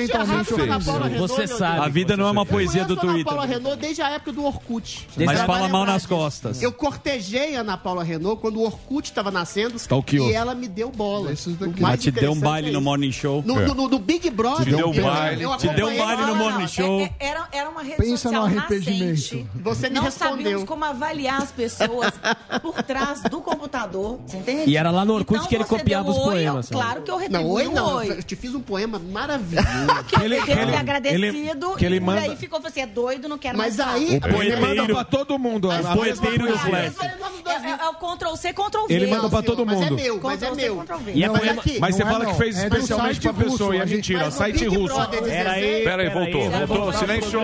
[0.92, 1.80] Paula Renault, Você sabe.
[1.86, 3.58] A vida não é uma poesia do conheço a Ana Paula Twitter.
[3.64, 5.08] Renault desde a época do Orkut.
[5.18, 6.62] Mas fala mal nas costas.
[6.62, 9.76] Eu cortejei a Ana Paula Renault quando o Orkut estava nascendo
[10.12, 11.32] e ela me deu bola.
[11.80, 13.44] Mas te deu um baile é no morning show.
[13.46, 14.66] No, no- no- no Big Brother.
[14.66, 15.44] Te deu um baile.
[15.44, 16.68] eu Te deu um baile no Não, não, morning não.
[16.68, 17.00] show.
[17.02, 19.10] É- é- Era, era uma rede Pensa no social arrependimento.
[19.12, 19.48] nascente.
[19.56, 20.38] Você me não respondeu.
[20.38, 22.14] sabíamos como avaliar as pessoas
[22.62, 24.20] por trás do computador.
[24.26, 24.70] Você entende?
[24.72, 26.70] E era lá no Orkut Então que ele copiava os poemas?
[26.70, 27.96] Claro que eu Não, retribuí oi não.
[27.98, 28.10] oi.
[28.12, 29.68] Eu te fiz um poema maravilhoso.
[30.08, 30.36] Que ele,
[30.84, 33.78] deve ele- agradecido que ele e manda- aí ficou assim, é doido, não quero Mas
[33.78, 34.44] mais aí- falar.
[34.46, 35.70] Ele manda pra todo mundo.
[35.72, 36.94] a- a poeteiro e o flash.
[37.00, 38.94] É, é- é o Ctrl C, Ctrl V.
[38.94, 39.96] Ele manda pra todo Mas é mundo.
[39.96, 40.78] meu, mas é Ctrl C, meu.
[40.78, 41.12] Ctrl V.
[41.14, 43.80] E é Mas poema- mas você é fala que fez é especialmente pra pessoa, e
[43.80, 44.96] é a gente- mentira, mas site russo.
[44.96, 47.40] Brother 16, Peraí, peraí, voltou, voltou, silêncio.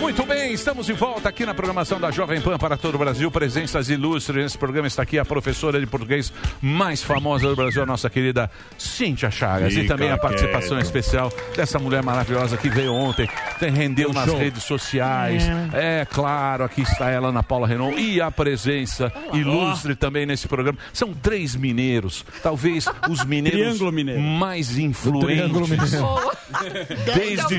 [0.00, 3.30] Muito bem, estamos de volta aqui na programação da Jovem Pan para todo o Brasil.
[3.30, 4.86] Presenças ilustres nesse programa.
[4.86, 9.74] Está aqui a professora de português mais famosa do Brasil, a nossa querida Cíntia Chagas.
[9.74, 10.84] e também a participação quieto.
[10.86, 14.38] especial dessa mulher maravilhosa que veio ontem, tem- rendeu Deu nas show.
[14.38, 15.42] redes sociais.
[15.72, 16.06] É.
[16.08, 17.98] claro, aqui está ela, Ana Paula Renault.
[18.00, 20.78] E a presença ilustre também nesse programa.
[20.92, 24.20] São três mineiros, talvez os mineiros Triângulo mineiro.
[24.20, 25.68] mais influentes.
[25.68, 26.30] mineiro.
[27.14, 27.58] Desde.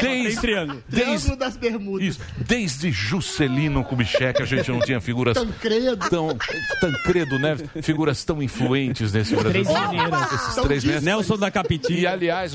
[0.00, 0.82] Desde, triângulo.
[0.90, 2.06] Triângulo das Bermudas.
[2.06, 6.08] Isso, desde Juscelino Kubitschek a gente não tinha figuras Tancredo.
[6.10, 6.36] tão
[6.80, 9.64] Tancredo Neves, figuras tão influentes nesse Brasil.
[9.64, 10.32] Três mineiras.
[10.32, 11.04] Esses três mineiros.
[11.04, 11.98] Nelson da Capitinha.
[11.98, 12.54] E aliás,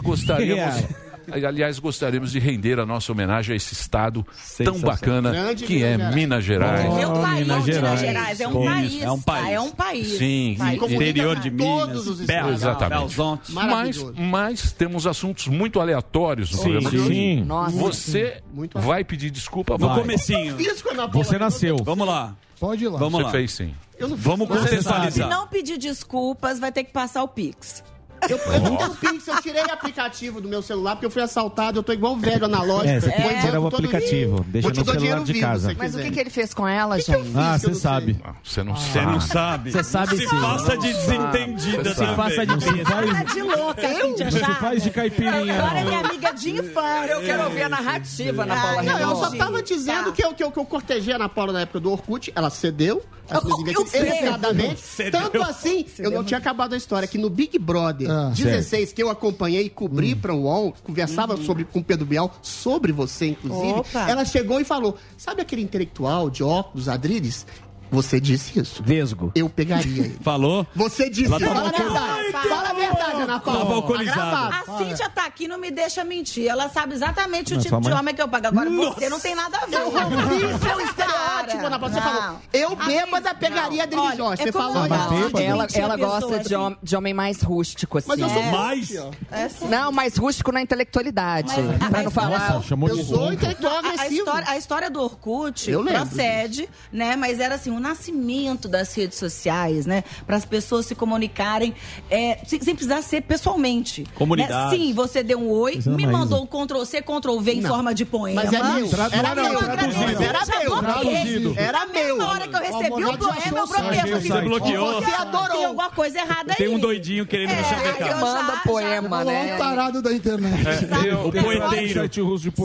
[0.66, 4.26] gostaríamos Aliás, gostaríamos de render a nossa homenagem a esse estado
[4.64, 6.94] tão bacana Grande que é Minas Gerais.
[6.94, 7.66] Meu país, Minas
[8.00, 8.42] Gerais.
[8.42, 9.02] É um país.
[9.02, 9.34] É um tá?
[9.34, 9.50] país.
[9.50, 10.18] É um país.
[10.18, 10.82] Sim, País.
[10.92, 13.16] Interior de todos os Minas, Belo, Exatamente.
[13.50, 17.44] Mas, mas temos assuntos muito aleatórios no Sim, programa sim.
[17.44, 17.78] Nossa.
[17.78, 18.42] Você
[18.74, 19.78] vai pedir desculpa?
[19.78, 20.00] No vai.
[20.02, 20.56] comecinho.
[20.56, 21.78] A Paula Você nasceu.
[21.84, 22.36] Vamos lá.
[22.60, 23.00] Pode ir lá.
[23.00, 23.32] Vamos Você lá.
[23.32, 23.74] fez sim.
[23.98, 24.62] Eu não fiz Vamos nada.
[24.62, 25.30] Se contextualizar.
[25.30, 27.84] não pedir desculpas, vai ter que passar o Pix.
[28.30, 31.22] Eu, eu não tenho Pix, eu tirei o aplicativo do meu celular porque eu fui
[31.22, 32.88] assaltado, eu tô igual velho analógico.
[32.90, 34.46] É, você tem que Vou tirar o aplicativo.
[34.48, 35.70] Deixa Vou te no dar celular dinheiro de vivo, casa.
[35.70, 37.38] se Mas o que, que ele fez com ela, que eu gente?
[37.38, 38.22] Ah, que eu você não sabe.
[38.24, 39.12] Ah, Você não Você sabe.
[39.12, 39.72] não sabe.
[39.72, 40.40] Você sabe Se sim.
[40.42, 41.96] faça de desentendida Você sabe.
[41.96, 42.16] também.
[42.16, 44.58] Faça de Você Tá de louca, Cintia você Chagas.
[44.58, 45.54] faz de caipirinha.
[45.60, 47.12] Agora é minha amiga de infância.
[47.12, 50.12] Eu quero ouvir a narrativa na Ah, Paula Não, eu só tava dizendo Tá.
[50.12, 52.50] que, eu, que, eu, que eu cortejei a Ana Paula na época do Orkut, ela
[52.50, 53.02] cedeu.
[53.30, 54.82] as Eu- eu inesperadamente.
[54.82, 55.22] Cedeu.
[55.22, 59.02] Tanto assim, eu não tinha acabado a história, que no Big Brother Ah, 16, que
[59.02, 63.80] eu acompanhei e cobri pra UOL, conversava sobre, com o Pedro Bial sobre você, inclusive,
[63.80, 64.10] Opa.
[64.10, 67.46] ela chegou e falou: sabe aquele intelectual de óculos, Adriles?
[67.94, 68.82] Você disse isso.
[68.84, 69.32] Vesgo.
[69.36, 70.18] Eu pegaria ele.
[70.22, 70.66] Falou?
[70.76, 71.46] Você disse Ela isso.
[71.48, 72.32] tava Fala a verdade.
[72.50, 73.60] Fala a verdade, Ana Paula.
[73.60, 74.20] Tava Tá alcoolizada.
[74.50, 74.72] gravado.
[74.72, 76.48] A Cíntia tá aqui, não me deixa mentir.
[76.48, 78.48] Ela sabe exatamente o Mas tipo de homem que eu pago.
[78.48, 79.76] Agora você não tem nada a ver.
[79.76, 81.94] Eu rompi seu estereótipo, Ana Paula.
[81.94, 84.42] Você falou, eu bêbada pegaria a Adriles Olha, Jorge.
[84.42, 85.38] é Você falou eu isso.
[85.38, 86.56] Ela, a ela gosta de, assim.
[86.56, 88.08] hom- de homem mais rústico, assim.
[88.10, 88.52] Mas eu sou É.
[88.52, 88.92] mais.
[89.32, 89.68] É assim.
[89.68, 91.54] Não, mais rústico na intelectualidade.
[91.80, 92.54] Mas pra não falar.
[92.54, 93.34] Nossa, chamou Eu de sou ronco.
[93.34, 94.14] intelectual agressivo.
[94.14, 97.16] história, a história do Orkut Eu procede, né?
[97.16, 100.04] Mas era assim, nascimento das redes sociais, né?
[100.26, 101.76] Para as pessoas se comunicarem
[102.10, 104.06] é, sem, sem precisar ser pessoalmente.
[104.16, 104.78] Comunidade.
[104.78, 104.86] Né?
[104.86, 107.62] Sim, você deu um oi, Mas é me mandou um Ctrl C, Ctrl V em
[107.62, 107.70] Não.
[107.70, 108.42] forma de poema.
[108.44, 108.90] Mas é meu.
[108.90, 109.60] Tra- Era não, meu.
[109.60, 110.24] traduzido.
[110.24, 110.78] Era meu.
[110.80, 111.54] Traduzido.
[111.58, 112.18] Era meu.
[112.18, 114.22] Na hora que eu recebi o poema, eu bloqueei.
[114.22, 115.02] Você bloqueou.
[115.04, 115.48] Você adorou.
[115.50, 116.58] Tem alguma coisa errada aí.
[116.58, 118.10] Tem um doidinho querendo me É, chavecar.
[118.12, 119.56] eu Manda poema, né?
[119.56, 120.64] o tarado da internet.
[121.06, 122.10] Eu- O poeteiro.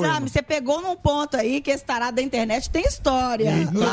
[0.02, 3.50] Sabe, você pegou num ponto aí que esse tarado da internet tem história.
[3.50, 3.84] Em Belo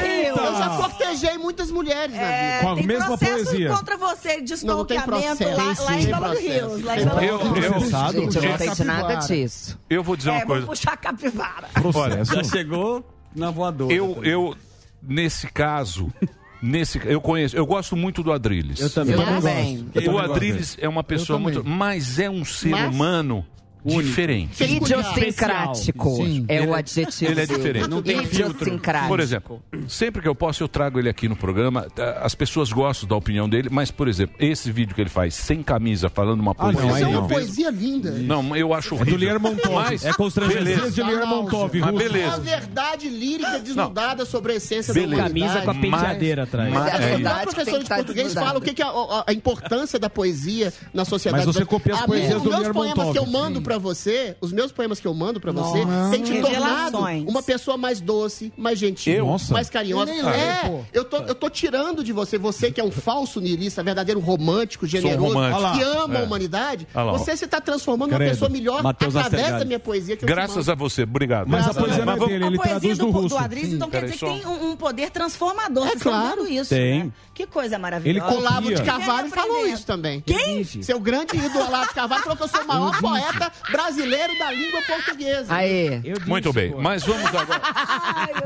[0.00, 0.34] Rio.
[0.52, 2.62] Eu já cortejei muitas mulheres na É, vida.
[2.66, 3.68] Com a tem mesma processo poesia.
[3.70, 5.56] contra você de Não, não tem stalkeamento processo.
[5.62, 6.48] lá, Tem lá em sim, Belo processo.
[6.48, 6.84] Rio.
[6.84, 8.12] Lá em Tem Belo Eu, eu, Processado?
[8.20, 9.78] Gente, eu não sei de nada disso.
[9.90, 10.66] eu vou dizer uma É, vou coisa.
[10.66, 11.68] puxar a capivara.
[11.74, 12.34] Processo.
[12.34, 13.04] Já chegou
[13.34, 13.92] na voadora.
[13.92, 14.54] Eu, eu,
[15.02, 16.12] nesse caso,
[16.62, 18.80] nesse, eu conheço, eu gosto muito do Adrilles.
[18.80, 19.14] Eu também.
[19.14, 19.88] Eu também.
[20.10, 21.54] O Adrilles é uma pessoa também.
[21.54, 23.44] muito, mas é um ser Mas- humano
[23.84, 24.62] diferente.
[24.62, 26.44] Idiosincrático Sim.
[26.48, 27.30] é Ele o é- adjetivo.
[27.32, 27.88] ele é diferente.
[27.88, 28.22] Não tem.
[28.22, 29.08] Idiosincrático.
[29.08, 31.82] Por exemplo, sempre que eu posso, eu trago ele aqui no programa.
[31.94, 35.34] Tá, As pessoas gostam da opinião dele, mas, por exemplo, esse vídeo que ele faz
[35.34, 36.90] sem camisa, falando uma Ah, não, poesia.
[36.94, 37.20] aí Isso é não.
[37.20, 38.10] uma poesia linda.
[38.12, 39.18] Não, eu acho É horrível.
[39.18, 39.74] do Lermontov.
[39.74, 40.64] Mas, É constrangedor.
[40.64, 40.90] beleza.
[40.90, 41.92] De Lermontov, Mas russo.
[41.92, 42.40] Uma beleza.
[42.40, 45.16] verdade lírica desnudada sobre a essência Beleza.
[45.22, 45.28] da.
[45.28, 46.72] Camisa com a penteadeira atrás.
[46.72, 47.40] Mas- É é verdade.
[47.40, 48.46] A professora de português desnudada.
[48.46, 51.46] fala o que, é a, a- a importância da poesia na sociedade.
[51.46, 53.12] Mas você copia as A poesias do Os meus poemas Lermontov.
[53.12, 55.80] que eu mando pra você, os meus poemas que eu mando pra você,
[56.10, 59.36] tem te tornado uma pessoa mais doce, mais gentil, Eu?
[59.50, 60.12] Mais carinhosa.
[60.12, 63.82] Eu É, eu tô, eu tô tirando de você, você que é um falso niilista,
[63.82, 65.72] verdadeiro romântico, generoso, romântico.
[65.78, 66.24] que ama a É.
[66.24, 67.18] humanidade, Olha lá, ó.
[67.18, 69.58] você se tá transformando numa pessoa melhor Mateus através Nastergalli.
[69.58, 71.48] da minha poesia que eu te Graças a você, obrigado.
[71.48, 73.36] Mas a poesia não é dele, ele a poesia traduz do, do russo.
[73.38, 74.32] Adriles, então quer Peraí dizer só.
[74.32, 75.86] que tem um, um poder transformador.
[75.88, 76.46] É claro.
[76.46, 77.04] isso, Tem.
[77.04, 77.10] né?
[77.34, 78.34] Que coisa Ele maravilhosa.
[78.34, 78.82] Olavo de.
[78.82, 80.20] Carvalho falou isso também.
[80.20, 80.62] Quem?
[80.64, 84.50] Seu grande ídolo Olavo de Carvalho falou que eu sou o maior poeta brasileiro da
[84.50, 85.54] língua portuguesa.
[85.54, 86.00] Aê.
[86.26, 87.62] Muito bem, mas vamos agora.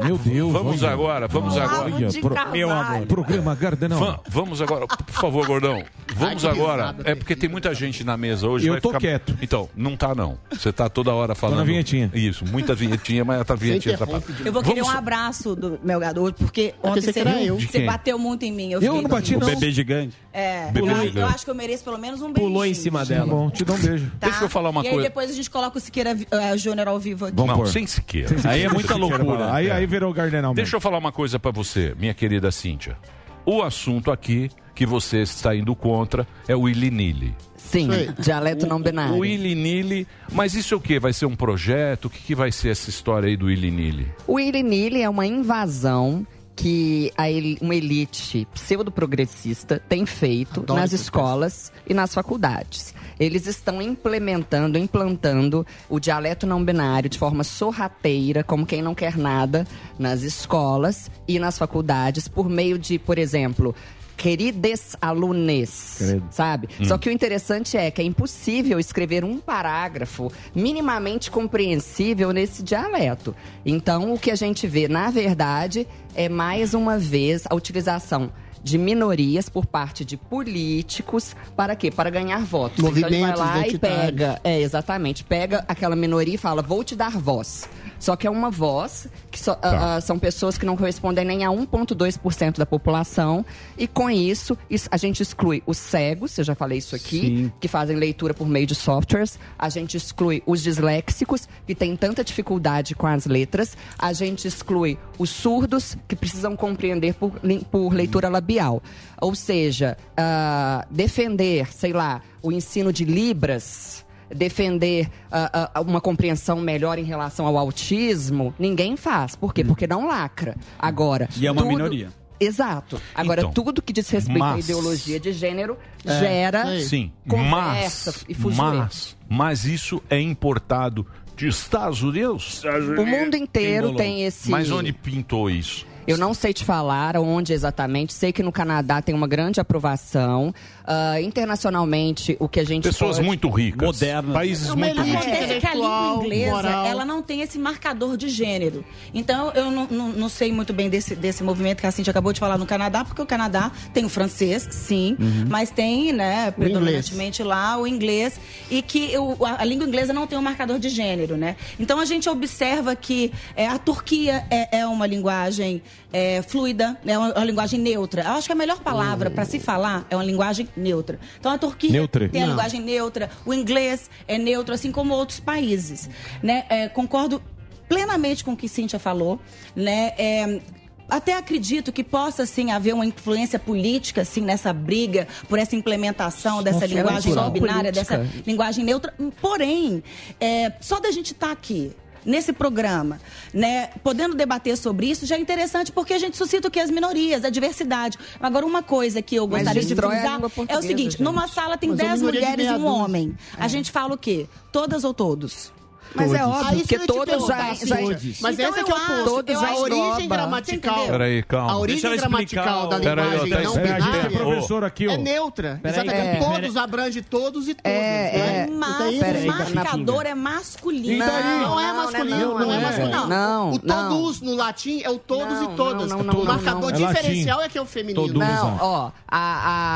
[0.05, 0.53] Meu Deus.
[0.53, 0.93] Vamos olha.
[0.93, 1.93] agora, vamos agora.
[1.95, 3.07] Olha, pro- Meu amor.
[3.07, 3.99] Programa Gardenão.
[3.99, 5.83] Va- vamos agora, por favor, gordão.
[6.15, 6.95] Vamos Ai, agora.
[7.05, 8.67] É porque tem muita gente na mesa hoje.
[8.67, 9.37] Eu vai tô ficar- quieto.
[9.41, 10.39] Então, não tá não.
[10.51, 11.59] Você tá toda hora falando.
[11.59, 12.11] na vinhetinha.
[12.15, 13.99] Isso, muita vinhetinha, mas a vinhetinha.
[14.45, 17.57] Eu vou querer Vamos- um abraço do meu garoto, porque ontem pensei você, eu.
[17.57, 17.87] De você quem?
[17.87, 18.73] bateu muito em mim.
[18.73, 19.47] Eu, Eu não bati, O não.
[19.47, 20.15] bebê gigante.
[20.33, 21.19] É, Bebê eu, gigante.
[21.19, 22.49] eu acho que eu mereço pelo menos um beijinho.
[22.53, 23.27] Pulou em cima Tá dela.
[23.27, 24.11] bom, te dou um beijo.
[24.21, 24.29] Tá?
[24.29, 25.06] Deixa eu falar uma E coisa.
[25.09, 27.37] Depois a gente coloca o Siqueira uh, Júnior ao vivo aqui.
[27.37, 28.39] não, sem Siqueira.
[28.39, 29.53] Sem Aí é muita loucura.
[29.53, 30.57] Aí- aí virou Gardenal mesmo.
[30.57, 32.97] Deixa eu falar uma coisa pra você, minha querida Cíntia.
[33.45, 37.35] O assunto aqui que você está indo contra é o Willy-Nilly.
[37.57, 37.89] Sim,
[38.19, 39.15] dialeto não binário.
[39.15, 40.99] O Willy-Nilly, mas isso é o quê?
[41.01, 42.05] Vai ser um projeto?
[42.07, 44.07] O que, que vai ser essa história aí do Willy-Nilly?
[44.27, 46.27] O Willy-Nilly é uma invasão
[46.57, 47.25] que a
[47.61, 52.95] uma elite pseudo-progressista tem feito Adoro nas escolas e nas faculdades.
[53.21, 59.17] Eles estão implementando, implantando o dialeto não binário de forma sorrateira, como quem não quer
[59.17, 59.67] nada,
[59.99, 63.75] nas escolas e nas faculdades, por meio de, por exemplo,
[64.17, 66.69] querides alunes, sabe?
[66.81, 66.85] Hum.
[66.85, 73.35] Só que o interessante é que é impossível escrever um parágrafo minimamente compreensível nesse dialeto.
[73.65, 78.31] Então, o que a gente vê, na verdade, é mais uma vez a utilização
[78.67, 81.89] de minorias por parte de políticos para quê?
[81.89, 82.79] Para ganhar votos.
[82.79, 86.83] então ele vai Movimentos lá e pega, é exatamente, pega aquela minoria e fala: "Vou
[86.83, 87.69] te dar voz".
[87.99, 91.45] Só que é uma voz que só- ah, ah, são pessoas que não correspondem nem
[91.45, 93.45] a 1,2% da população.
[93.77, 97.53] E com isso, isso- a gente exclui os cegos, eu já falei isso aqui, Sim.
[97.61, 99.39] que fazem leitura por meio de softwares.
[99.59, 103.77] A gente exclui os disléxicos, que têm tanta dificuldade com as letras.
[103.99, 107.33] A gente exclui os surdos, que precisam compreender por,
[107.71, 108.83] por leitura labial.
[109.21, 114.05] Ou seja, ah, defender, sei lá, o ensino de Libras
[114.35, 119.35] defender ah, ah, uma compreensão melhor em relação ao autismo, ninguém faz.
[119.37, 119.65] Por quê?
[119.65, 120.57] Porque não lacra.
[120.79, 121.29] Agora.
[121.37, 122.09] E é uma tudo- minoria.
[122.39, 123.01] Exato.
[123.15, 128.13] Agora, Então, tudo que diz respeito à mas- ideologia de gênero É, gera Sim, conversa
[128.13, 128.57] mas, e fuzuê.
[128.77, 132.63] mas, mas isso é importado de Estados Unidos?
[132.99, 135.87] O mundo inteiro tem esse- Mas onde pintou isso?
[136.07, 138.13] Eu não sei te falar onde exatamente.
[138.15, 140.55] Sei que no Canadá tem uma grande aprovação.
[140.89, 143.87] Ah, internacionalmente, o que a gente Pessoas pode- muito ricas.
[143.87, 144.33] Modernas.
[144.33, 145.23] Países muito ricos.
[145.27, 146.87] Acontece que a língua inglesa, moral.
[146.87, 148.85] ela não tem esse marcador de gênero.
[149.13, 152.33] Então, eu não, não- não sei muito bem desse, desse movimento que a Cintia acabou
[152.33, 155.47] de falar no Canadá, porque o Canadá tem o francês, sim, Uhum.
[155.49, 158.39] mas tem, né, predominantemente lá o inglês,
[158.71, 161.57] e que o- a, a língua inglesa não tem um marcador de gênero, né?
[161.81, 165.83] Então, a gente observa que é, a Turquia é, é uma linguagem
[166.13, 168.23] é, fluida, é uma, uma linguagem neutra.
[168.23, 171.19] Eu acho que a melhor palavra para se falar é uma linguagem neutra.
[171.39, 172.29] Então, a Turquia Neutre.
[172.29, 172.53] tem a Não.
[172.53, 176.09] linguagem neutra, o inglês é neutro, assim como outros países.
[176.43, 176.65] Né?
[176.69, 177.43] É, concordo
[177.89, 179.41] plenamente com o que Cíntia falou.
[179.75, 180.13] Né?
[180.19, 180.61] É,
[181.09, 186.63] até acredito que possa sim haver uma influência política assim nessa briga por essa implementação
[186.63, 188.19] dessa Nossa, linguagem era não binária, política.
[188.19, 189.15] dessa linguagem neutra.
[189.41, 190.03] Porém,
[190.41, 191.93] é, só da gente estar aqui
[192.27, 193.21] nesse programa,
[193.55, 196.91] né, podendo debater sobre isso, já é interessante porque a gente suscita o que as
[196.91, 198.19] minorias, a diversidade.
[198.41, 201.23] Agora uma coisa que eu Mas gostaria de frisar é o seguinte, gente.
[201.23, 203.35] numa sala tem Mas é 10 minoria de mulheres e um homem.
[203.57, 204.47] A gente fala o quê?
[204.73, 205.73] Todas ou todos?
[206.15, 208.41] Mas é óbvio, Ah, porque te todos já, já, Todos.
[208.41, 209.25] Mas Então esse aqui é o ponto.
[209.25, 211.07] Todos eu a acho origem que- gramatical.
[211.07, 211.73] Peraí, calma.
[211.73, 215.13] A origem gramatical da linguagem não a binária professor aqui, ó.
[215.13, 215.81] é neutra.
[215.83, 216.15] Exatamente.
[216.17, 217.91] é, todos abrange todos e todos.
[217.91, 218.59] É, né?
[218.63, 218.67] é.
[218.71, 221.13] Mas Então, o marcador é masculino.
[221.13, 221.61] E daí?
[221.61, 223.27] Não é masculino, não, não, é masculino.
[223.27, 226.13] não, o todos no latim é o todos e todas.
[226.13, 226.91] o marcador.
[226.91, 228.39] É diferencial é que é o feminino.
[228.39, 229.39] Não, ó, a,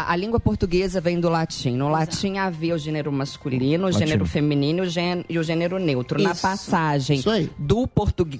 [0.06, 1.76] a, a língua portuguesa vem do latim.
[1.76, 4.82] No latim havia o gênero masculino, o gênero feminino
[5.28, 6.09] e o gênero neutro.
[6.18, 6.42] Na Isso.
[6.42, 7.50] passagem Isso aí.
[7.58, 7.88] do,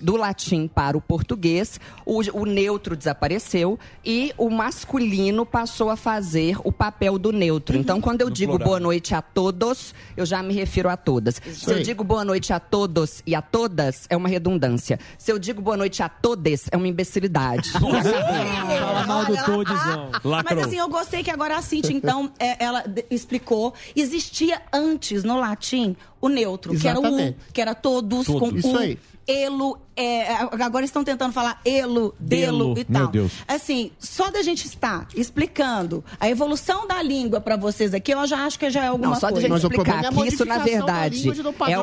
[0.01, 6.57] do latim para o português, o, o neutro desapareceu e o masculino passou a fazer
[6.65, 7.77] o papel do neutro.
[7.77, 8.69] Então, quando eu digo plural.
[8.69, 11.41] boa noite a todos, eu já me refiro a todas.
[11.53, 11.83] Se eu aí.
[11.83, 14.99] digo boa noite a todos e a todas, é uma redundância.
[15.19, 17.71] Se eu digo boa noite a todes, é uma imbecilidade.
[17.73, 20.11] Fala mal do Olha, Todizão.
[20.25, 20.43] Lacrou.
[20.45, 23.75] Mas assim, eu gostei que agora a Cintia, então, é, ela explicou.
[23.95, 27.39] Existia antes, no latim, o neutro, que era o U, Exatamente.
[27.53, 28.41] que era todos, Todos.
[28.51, 28.79] com Isso U.
[28.79, 28.99] aí.
[29.31, 30.33] Elo, é,
[30.63, 32.79] agora estão tentando falar elo, delo Delo.
[32.79, 33.03] e tal.
[33.03, 33.33] Meu Deus.
[33.47, 38.45] Assim, só da gente estar explicando a evolução da língua pra vocês aqui, eu já
[38.47, 39.43] acho que já é alguma Não, só coisa.
[39.43, 41.29] gente Mas o explicar é que isso, na da verdade,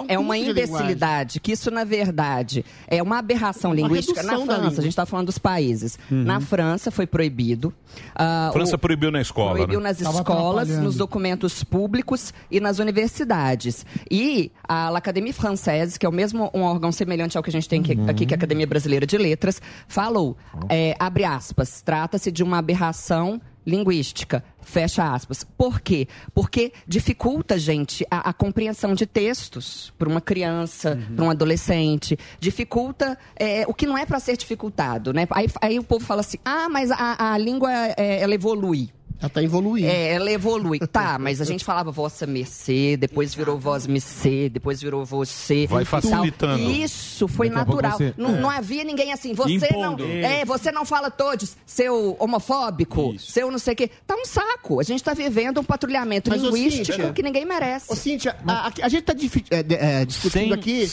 [0.08, 4.24] é, é uma imbecilidade, que isso, na verdade, é uma aberração linguística.
[4.24, 5.98] Na da França, a gente está falando dos países.
[6.10, 7.74] Na França foi proibido.
[8.16, 9.90] Ah, França o- proibiu na escola, Proibiu né?
[9.90, 13.86] nas Tava escolas, nos documentos públicos e nas universidades.
[14.10, 17.70] E a L'Académie Française, que é o mesmo um órgão semelhante ao que a gente
[17.70, 20.38] tem aqui, aqui que é a Academia Brasileira de Letras, falou,
[20.70, 24.44] é, abre aspas, trata-se de uma aberração linguística.
[24.62, 25.44] Fecha aspas.
[25.44, 26.08] Por quê?
[26.34, 32.18] Porque dificulta, gente, a, a compreensão de textos para uma criança, para um adolescente.
[32.40, 35.28] Dificulta é, o que não é para ser dificultado, né?
[35.32, 38.90] Aí, aí o povo fala assim: ah, mas a, a língua é, ela evolui.
[39.20, 39.88] Ela tá evoluindo.
[39.88, 40.80] É, ela evolui.
[40.80, 45.66] Tá, mas a gente falava vossa mercê, depois virou voz mercê, depois virou você.
[45.68, 46.02] Vai tal.
[46.02, 46.70] facilitando.
[46.70, 47.98] Isso foi Daqui natural.
[47.98, 48.40] você- Não, É.
[48.40, 49.34] não havia ninguém assim.
[49.34, 50.06] Você Impondo.
[50.06, 50.14] não.
[50.14, 53.90] É, você não fala todos, seu homofóbico, seu não sei o quê.
[54.06, 54.80] Tá um saco.
[54.80, 57.92] A gente tá vivendo um patrulhamento Mas, linguístico Cíntia, que ninguém merece.
[57.92, 59.14] Ô, Cíntia, a, a- a gente tá
[59.50, 60.88] é, é, discutindo aqui.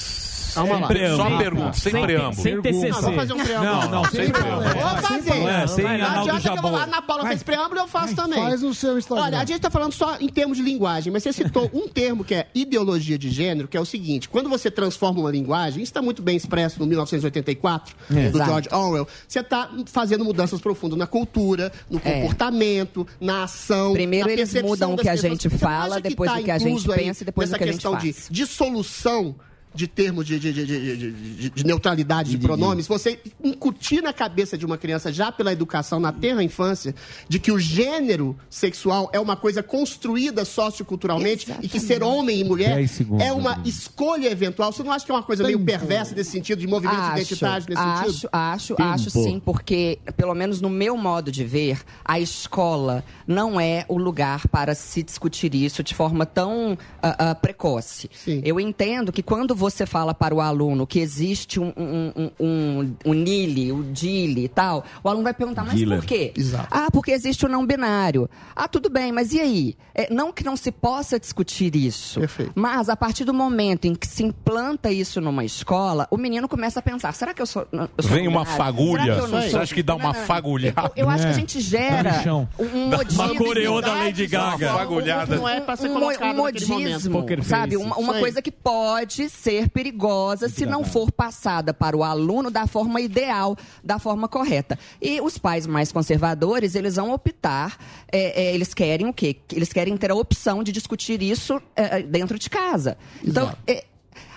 [0.55, 0.87] Calma lá.
[0.87, 1.31] preâmbulo.
[1.31, 2.35] Só pergunta, sem preâmbulo.
[2.43, 2.89] Sem TCC.
[2.91, 3.73] Não, vou fazer um preâmbulo.
[3.73, 4.63] Não, não, sem preâmbulo.
[4.63, 5.31] Vou fazer.
[5.33, 6.83] É, sem não adianta que eu vou lá.
[6.85, 8.39] Ana Paula fez preâmbulo, eu faço também.
[8.43, 9.25] faz o seu Instagram.
[9.25, 12.25] Olha, a gente tá falando só em termos de linguagem, mas você citou um termo
[12.25, 15.91] que é ideologia de gênero, que é o seguinte: quando você transforma uma linguagem, isso
[15.91, 18.15] está muito bem expresso no 1984, É.
[18.15, 18.51] do Exato.
[18.51, 22.21] George Orwell, você está fazendo mudanças profundas na cultura, no É.
[22.21, 23.93] comportamento, na ação.
[23.93, 26.59] Primeiro na eles mudam o das que a gente fala, depois tá o que a
[26.59, 28.29] gente pensa e depois o que a gente questão de faz.
[28.31, 29.35] dissolução
[29.75, 34.13] de termos de, de, de, de, de- de- de neutralidade de pronomes, você incutir na
[34.13, 36.95] cabeça de uma criança, já pela educação na terra infância,
[37.29, 42.45] de que o gênero sexual é uma coisa construída socioculturalmente e que ser homem e
[42.45, 44.73] mulher 10 segundos, é uma escolha eventual.
[44.73, 47.81] Você não acha que é uma coisa meio perversa nesse sentido, de movimentos identitários nesse
[47.83, 48.29] acho, sentido?
[48.33, 48.89] Acho, Tempo.
[48.89, 53.99] acho sim, porque, pelo menos no meu modo de ver, a escola não é o
[53.99, 58.09] lugar para se discutir isso de forma tão ah, ah, precoce.
[58.45, 62.95] Eu entendo que quando você fala para o aluno que existe um, um, um, um,
[63.07, 65.99] um NILE, o DILE e tal, o aluno vai perguntar, mas Dealer.
[66.01, 66.33] por quê?
[66.37, 66.69] Exato.
[66.71, 68.29] Ah, porque existe o não binário.
[68.55, 69.77] Ah, tudo bem, mas e aí?
[69.95, 72.21] É, não que não se possa discutir isso,
[72.55, 76.81] mas a partir do momento em que se implanta isso numa escola, o menino começa
[76.81, 77.67] a pensar: será que eu sou.
[77.73, 79.21] eu sou Vem uma fagulha.
[79.23, 79.61] Você sou?
[79.61, 80.27] acha que dá uma Não, não.
[80.27, 80.93] fagulhada?
[80.97, 81.35] Eu, eu acho que a É.
[81.35, 83.23] gente gera um, um modismo.
[83.23, 84.71] uma coreô da Lady Gaga.
[84.71, 85.37] Uma fagulhada.
[85.37, 87.77] Não é pra ser um, colocado um modismo, sabe?
[87.77, 92.67] Uma, uma coisa que pode ser perigosa se não for passada para o aluno da
[92.67, 94.79] forma ideal, da forma correta.
[95.01, 97.77] E os pais mais conservadores, eles vão optar,
[98.11, 99.37] é, é, eles querem o quê?
[99.53, 102.97] Eles querem ter a opção de discutir isso é, é, dentro de casa.
[103.23, 103.85] Então, é,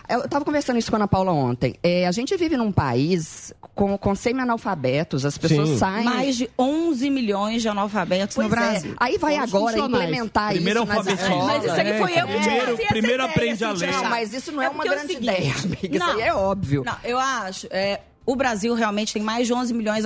[0.09, 1.75] eu estava conversando isso com a Ana Paula ontem.
[1.83, 5.77] É, a gente vive num país com, com semi-analfabetos, as pessoas Sim.
[5.77, 6.05] saem...
[6.05, 8.57] Mais de 11 milhões de analfabetos Pois no é.
[8.57, 8.93] Brasil.
[8.97, 11.27] Aí vai agora implementar Primeiro isso nas alfabetiza.
[11.29, 11.47] escolas.
[11.53, 13.95] Mas isso aí foi eu que Primeiro- primeiro ideia, aprende a Cintia ler.
[13.95, 15.97] Não, mas isso não é uma porque o grande seguinte- ideia, amiga.
[15.97, 16.83] Isso aí é óbvio.
[16.85, 17.67] Não, eu acho.
[17.69, 20.03] é, o Brasil realmente tem mais de 11 milhões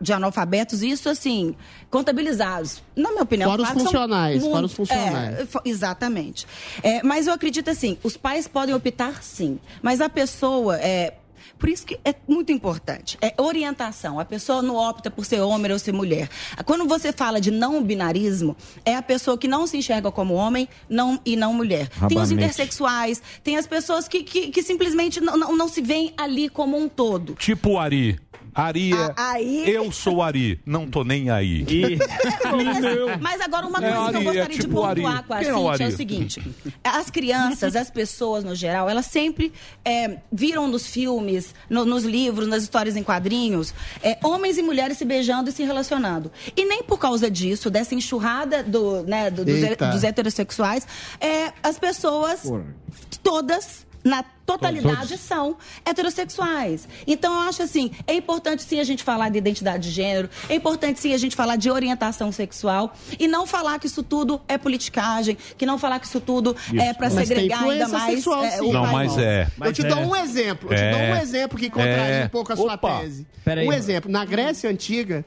[0.00, 1.56] de analfabetos, e isso assim,
[1.90, 2.82] contabilizados.
[2.94, 5.38] Na minha opinião, Fora os funcionais, muito- fora os funcionais.
[5.40, 6.46] é, exatamente.
[6.82, 11.14] É, mas eu acredito assim, os pais podem optar sim, mas a pessoa é.
[11.58, 13.16] Por isso que é muito importante.
[13.20, 14.18] É orientação.
[14.20, 16.28] A pessoa não opta por ser homem ou ser mulher.
[16.64, 20.68] Quando você fala de não binarismo, é a pessoa que não se enxerga como homem
[20.88, 21.88] não, e não mulher.
[22.08, 26.12] Tem os intersexuais, tem as pessoas que, que, que simplesmente não, não, não se veem
[26.16, 27.34] ali como um todo.
[27.34, 28.18] Tipo o Ari.
[28.54, 28.96] Ari é.
[28.96, 30.60] A- aí- Eu sou Ari.
[30.64, 31.64] Não tô nem aí.
[33.20, 35.26] Mas agora uma É, coisa que eu Ari, gostaria é de tipo pontuar Ari.
[35.26, 35.96] com a Quem é o Cintia é o Ari?
[35.96, 36.42] seguinte:
[36.84, 39.52] as crianças, as pessoas no geral, elas sempre
[39.84, 44.98] é, viram nos filmes, no- nos livros, nas histórias em quadrinhos, é, homens e mulheres
[44.98, 46.30] se beijando e se relacionando.
[46.56, 49.54] E nem por causa disso, dessa enxurrada do, né, do- dos,
[49.92, 50.86] dos heterossexuais,
[51.20, 52.42] é, as pessoas
[53.22, 53.83] todas.
[54.04, 55.20] Na totalidade Todos.
[55.20, 56.86] são heterossexuais.
[57.06, 60.54] Então, eu acho assim, é importante sim a gente falar de identidade de gênero, é
[60.54, 64.58] importante sim a gente falar de orientação sexual e não falar que isso tudo é
[64.58, 68.44] politicagem, que não falar que isso tudo é para Mas tem segregar ainda mais sexual,
[68.44, 68.60] é, sim.
[68.68, 69.48] o Não, mas é.
[69.64, 70.70] Eu te dou um exemplo.
[70.70, 70.90] Eu te É.
[70.90, 72.24] dou um exemplo que contraria É.
[72.26, 73.00] um pouco a sua Opa.
[73.00, 73.26] tese.
[73.42, 73.66] Peraí.
[73.66, 74.10] Um exemplo.
[74.10, 75.24] Na Grécia Antiga,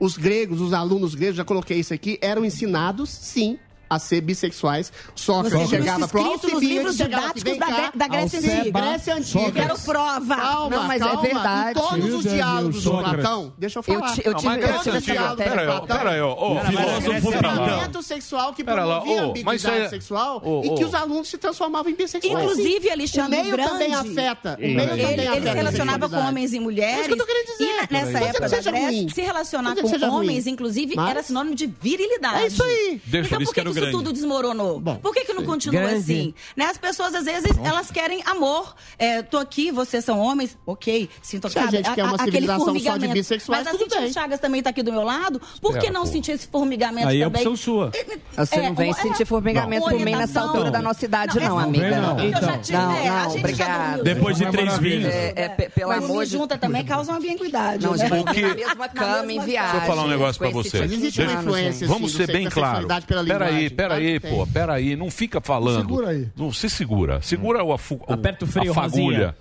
[0.00, 4.92] os gregos, os alunos gregos, já coloquei isso aqui, eram ensinados, sim, a ser bissexuais.
[5.14, 8.80] Sócrates Você chegava pro Alcibiades, livros chegava didáticos vem da, cá, Gre- da Grécia Antiga.
[8.80, 9.52] Grécia Antiga.
[9.52, 10.36] Quero prova.
[10.36, 11.22] Calma, Não, mas é calma.
[11.22, 11.70] verdade.
[11.78, 12.90] Em todos os diálogos do.
[12.90, 14.16] Platão, deixa eu Eu falar.
[14.24, 15.50] eu Não, tive- mas eu todos tive os essa diálogos matéria.
[15.56, 16.20] Pera aí, ó, Platão, pera aí,
[16.58, 18.02] era filósofo Platão.
[18.02, 20.86] sexual que promovia a ô, isso ambiguidade sexual ô, e que ô.
[20.88, 22.42] os alunos se transformavam em bissexuais.
[22.42, 22.90] Inclusive.
[22.90, 24.56] Alexandre o meio Grande, também afeta.
[24.58, 26.96] O meio ele, também ele afeta se a relacionava com homens e mulheres.
[26.96, 27.64] É isso que eu tô querendo dizer.
[27.64, 31.22] E nessa Não época que da Grécia, se relacionar Não que com homens, inclusive, era
[31.22, 32.42] sinônimo de virilidade.
[32.42, 33.00] É isso aí.
[33.04, 34.04] Deixa, então por que que, grande.
[34.04, 34.80] tudo desmoronou?
[34.80, 35.98] por que, que não continua Grande.
[36.00, 36.34] assim?
[36.56, 36.64] Né?
[36.66, 38.74] As pessoas, às vezes, elas querem amor.
[38.98, 41.08] É, tô aqui, vocês são homens, ok.
[41.22, 43.12] Sinto, Se a gente quer uma aquele civilização só de formigamento.
[43.14, 44.12] bissexuais, Mas a Cintia bem.
[44.12, 45.40] Chagas também tá aqui do meu lado.
[45.60, 46.06] Por que Espera, não pô.
[46.08, 47.42] sentir esse formigamento Aí é também?
[47.42, 47.90] opção sua.
[48.36, 51.90] Você não vem é, sentir formigamento por mim nessa altura da nossa idade, não, amiga.
[52.00, 53.16] Não, Não, eu já tive, não?
[53.16, 54.02] A obrigada.
[54.02, 55.06] Depois de três vinhos.
[55.12, 57.84] É, é, pe- pelo Mas amor de junta também causa uma ambiguidade.
[57.84, 58.08] Não, né?
[58.08, 59.70] gente, Porque- na mesma cama, em viagem.
[59.72, 60.88] Deixa eu falar um negócio pra com esse você.
[60.88, 61.86] tipo.
[61.86, 62.76] Vamos ser bem sexo, da claro.
[62.76, 63.22] sexualidade pela
[63.70, 64.96] Peraí, peraí, pô, peraí.
[64.96, 65.80] Não fica falando.
[65.80, 66.28] Segura aí.
[66.36, 67.20] Não se segura.
[67.22, 69.36] Segura o, afu- o- Aperta o freio, a fagulha.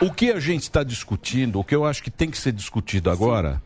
[0.00, 3.10] O que a gente está discutindo, o que eu acho que tem que ser discutido
[3.10, 3.62] agora,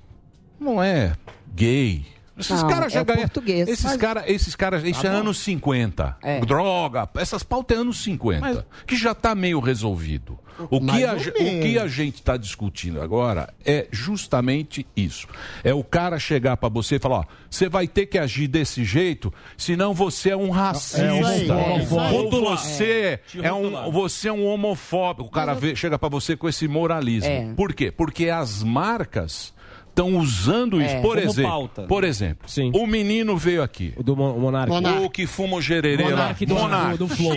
[0.60, 1.14] não é
[1.54, 2.04] gay,
[2.38, 3.20] Esses Não, caras já é ganham.
[3.22, 3.66] português.
[3.68, 5.16] Esses Mas- caras, esses caras, isso Tá é bom.
[5.18, 6.16] anos 50.
[6.22, 6.40] É.
[6.40, 8.66] Droga, essas pautas é anos 50.
[8.86, 10.38] Que já está meio resolvido.
[10.70, 11.18] O que, a, o
[11.62, 15.26] que a gente está discutindo agora é justamente isso.
[15.62, 18.82] É o cara chegar para você e falar: ó, você vai ter que agir desse
[18.82, 21.02] jeito, senão você é um racista.
[21.04, 21.94] É isso é isso
[22.30, 25.28] você Te é, um, você é um homofóbico.
[25.28, 27.28] O cara vê- chega para você com esse moralismo.
[27.30, 27.52] É.
[27.54, 27.90] Por quê?
[27.90, 29.52] Porque as marcas
[29.96, 30.94] estão usando isso.
[30.94, 31.82] É, Por exemplo, pauta.
[31.84, 33.94] por exemplo, o menino veio aqui.
[33.96, 34.70] O do Monark.
[35.02, 36.10] O que fuma o gererê lá.
[36.10, 36.98] Monark do- Monark.
[36.98, 37.34] do- do Flow.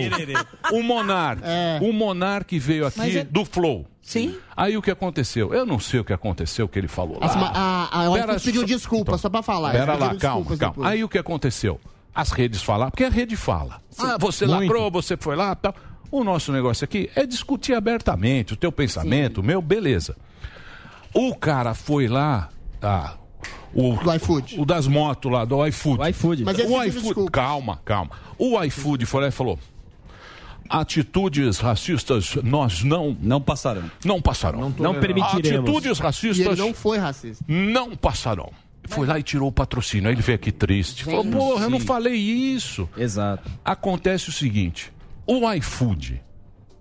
[0.72, 1.42] O Monark.
[1.80, 3.86] O Monark veio aqui é- do Flow.
[4.02, 4.34] Sim.
[4.56, 5.54] Aí o que aconteceu?
[5.54, 7.26] Eu não sei o que aconteceu, o que ele falou lá.
[7.26, 9.70] A, a, a, Pera pediu desculpa, só pra falar.
[9.72, 10.74] Pera lá, calma, calma.
[10.74, 10.86] depois.
[10.88, 11.80] Aí o que aconteceu?
[12.14, 13.80] As redes falaram, porque a rede fala.
[13.96, 14.62] Ah, você Muito.
[14.62, 15.74] lacrou, você foi lá tal.
[16.10, 20.16] O nosso negócio aqui é discutir abertamente o teu pensamento, o meu, beleza.
[21.14, 22.48] O cara foi lá,
[22.82, 23.14] ah,
[23.74, 24.60] o, do iFood.
[24.60, 26.00] O das motos lá, do iFood.
[26.00, 26.44] O iFood.
[26.44, 28.10] Mas o iFood, calma, calma.
[28.38, 29.58] O iFood foi lá e falou:
[30.68, 33.90] atitudes racistas nós não não passarão.
[34.04, 34.72] Não passarão.
[34.78, 35.68] Não permitiremos.
[35.68, 37.44] Atitudes racistas E ele não foi racista.
[37.48, 38.50] não passarão.
[38.88, 40.08] Foi lá e tirou o patrocínio.
[40.08, 41.04] Aí ele veio aqui triste.
[41.04, 42.88] Falou, porra, eu não falei isso.
[42.96, 43.48] Exato.
[43.64, 44.92] Acontece o seguinte:
[45.26, 46.22] o iFood,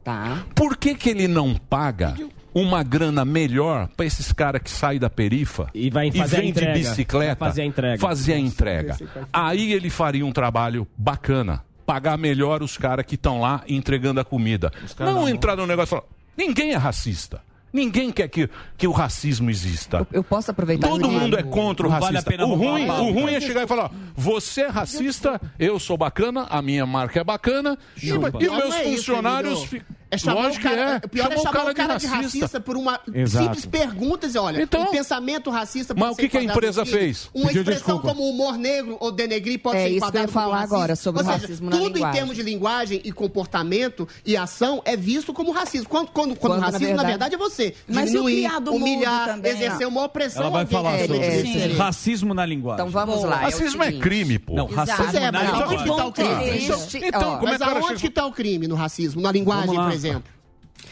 [0.04, 0.44] Tá.
[0.56, 2.16] por que, que ele não paga
[2.62, 6.50] uma grana melhor para esses caras que saem da perifa E vai fazer a vem
[6.50, 6.74] entrega.
[6.74, 8.00] de bicicleta fazer a entrega.
[8.00, 8.98] fazer a entrega?
[9.34, 11.64] Aí ele faria um trabalho bacana.
[11.86, 14.72] Pagar melhor os caras que estão lá entregando a comida.
[15.00, 15.30] Não não.
[15.30, 16.04] entrar no negócio e falar:
[16.38, 17.42] ninguém é racista.
[17.72, 20.08] Ninguém quer que, que o racismo exista.
[20.12, 22.32] Eu posso aproveitar Todo mundo é contra o Não vale a racista.
[22.32, 25.96] pena o, ruim, o ruim é chegar e falar: ó, você é racista, eu sou
[25.96, 29.54] bacana, a minha marca é bacana, e, e Pior os meus é isso, funcionários.
[29.54, 29.68] Emílio.
[29.70, 29.82] fi-
[30.12, 31.06] É chamar Lógico o cara, que é.
[31.06, 33.46] o pior é Chamou chamar o cara de racista, por uma Exato.
[33.46, 34.26] simples pergunta.
[34.28, 37.30] Dizer, olha, Então- um pensamento racista Mas o que que a enquadrado empresa fez?
[37.34, 38.08] Uma Pediu expressão desculpa.
[38.16, 40.76] como humor negro ou denegrir pode É ser isso que eu ia enquadrado falar racismo.
[40.76, 42.10] agora sobre ou seja, racismo na tudo linguagem.
[42.10, 45.88] em termos de linguagem e comportamento e ação é visto como racismo.
[45.88, 48.48] Quando, quando, quando, Quando, na racismo, na verdade, verdade- é você Mas e o diminuir,
[48.72, 49.90] humilhar, também, exercer ó?
[49.90, 50.42] uma opressão.
[50.42, 51.58] Ela vai falar É, sobre é, isso.
[51.58, 51.78] é.
[51.78, 52.82] racismo na linguagem.
[52.84, 53.36] Então vamos lá.
[53.38, 54.02] Racismo é, o seguinte.
[54.04, 54.56] crime, pô.
[54.56, 55.64] Não, racismo é, na mas linguagem.
[55.78, 56.50] aonde que tá o crime?
[56.50, 58.68] Existe- Então, ó, como é Mas que o cara aonde chega- que tá o crime
[58.68, 59.22] no racismo?
[59.22, 60.39] Na linguagem, Vamos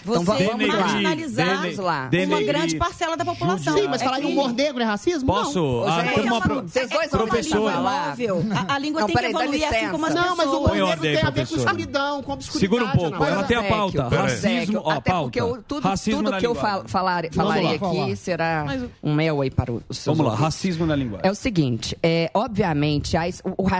[0.08, 0.80] Então Você vamos lá.
[0.80, 1.48] marginalizar
[1.80, 2.10] lá.
[2.28, 3.78] uma grande parcela da população.
[3.78, 4.34] Sim, mas É falar em crime.
[4.40, 5.28] humor negro é racismo?
[5.28, 5.60] Posso?
[5.60, 5.88] Não.
[5.88, 7.74] Ah, uma é pro- uma- vocês dois vão professora.
[7.74, 8.08] falar.
[8.10, 8.44] Móvel.
[8.68, 10.58] A, a língua Não, tem peraí, que evoluir assim como as Não, mas o pessoas.
[10.58, 12.60] humor negro ordem tem a ver com escuridão, com obscuridade.
[12.60, 14.08] Segura um pouco, Ana ela tem a pauta.
[14.08, 15.24] Racismo, ó, até pauta.
[15.24, 18.66] porque eu- tudo, Racismo tudo que eu fal- falar, falarei aqui será
[19.04, 21.28] um mel aí para o- os seus Vamos lá, racismo na linguagem.
[21.28, 23.24] É o seguinte, é, obviamente, a,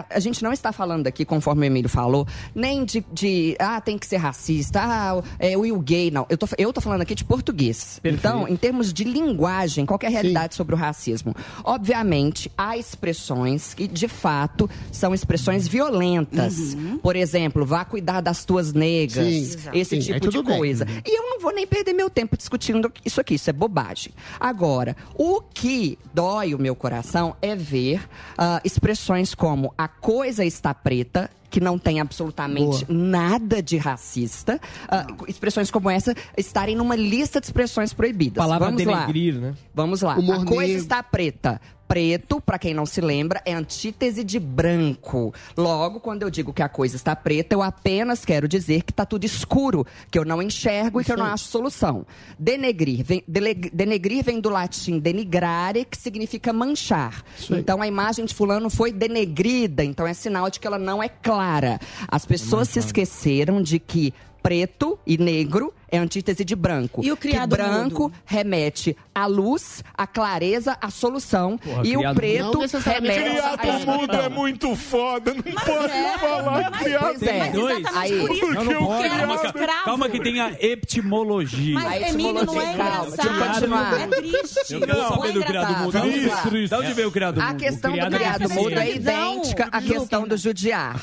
[0.10, 3.98] a gente não está falando aqui, conforme o Emílio falou, nem de, de, ah, tem
[3.98, 6.26] que ser racista, ah, o- é, o Will gay, não.
[6.30, 8.00] Eu tô, eu tô falando aqui de português.
[8.04, 11.36] Então, em termos de linguagem, qual que é a realidade sobre o racismo?
[11.64, 16.76] Obviamente, há expressões que, de fato, são expressões violentas.
[17.02, 20.58] Por exemplo, vá cuidar das tuas negras, Sim, esse Sim, aí tipo de tudo bem.
[20.58, 20.88] coisa.
[21.06, 24.12] E eu não vou nem perder meu tempo discutindo isso aqui, isso é bobagem.
[24.40, 28.02] Agora, o que dói o meu coração é ver
[28.38, 31.30] ah, expressões como a coisa está preta.
[31.58, 34.62] Que não tem absolutamente nada de racista.
[34.88, 38.38] Ah, expressões como essa estarem numa lista de expressões proibidas.
[38.38, 39.08] Palavra Vamos lá.
[39.40, 39.56] né?
[39.74, 40.16] Vamos lá.
[40.18, 40.78] Humor a coisa negro.
[40.84, 41.60] está preta.
[41.88, 45.34] Preto, pra quem não se lembra, é antítese de branco.
[45.56, 49.06] Logo, quando eu digo que a coisa está preta, eu apenas quero dizer que está
[49.06, 52.06] tudo escuro, que eu não enxergo e que eu não acho solução.
[52.38, 53.24] Denegrir vem,
[53.72, 57.24] denegrir vem do latim denigrare, que significa manchar.
[57.50, 61.08] Então a imagem de fulano foi denegrida, então é sinal de que ela não é
[61.08, 61.80] clara.
[62.08, 67.02] As pessoas se esqueceram de que preto e negro é antítese de branco.
[67.04, 68.14] E o criado que branco mudo?
[68.26, 71.58] remete à luz, à clareza, à solução.
[71.58, 76.72] Porra, e o preto Não remete à Criado mudo é muito foda, não pode falar
[76.72, 77.40] criado Pois é.
[77.40, 79.00] Mas exatamente Aí- por isso Porque Não, não o pode.
[79.10, 79.86] criado- Calma, escravo.
[79.86, 81.74] calma que tem a etimologia.
[81.74, 84.02] Mas A Emílio não é etimologia, calma, deixa eu continuar.
[84.02, 84.74] É triste.
[84.74, 86.02] Eu quero Não, saber do criado mudo.
[86.02, 86.70] Triste.
[86.70, 87.50] Da onde veio o criado mudo?
[87.50, 89.34] A questão do criado mudo é escravidão.
[89.34, 91.00] idêntica à questão do judiar.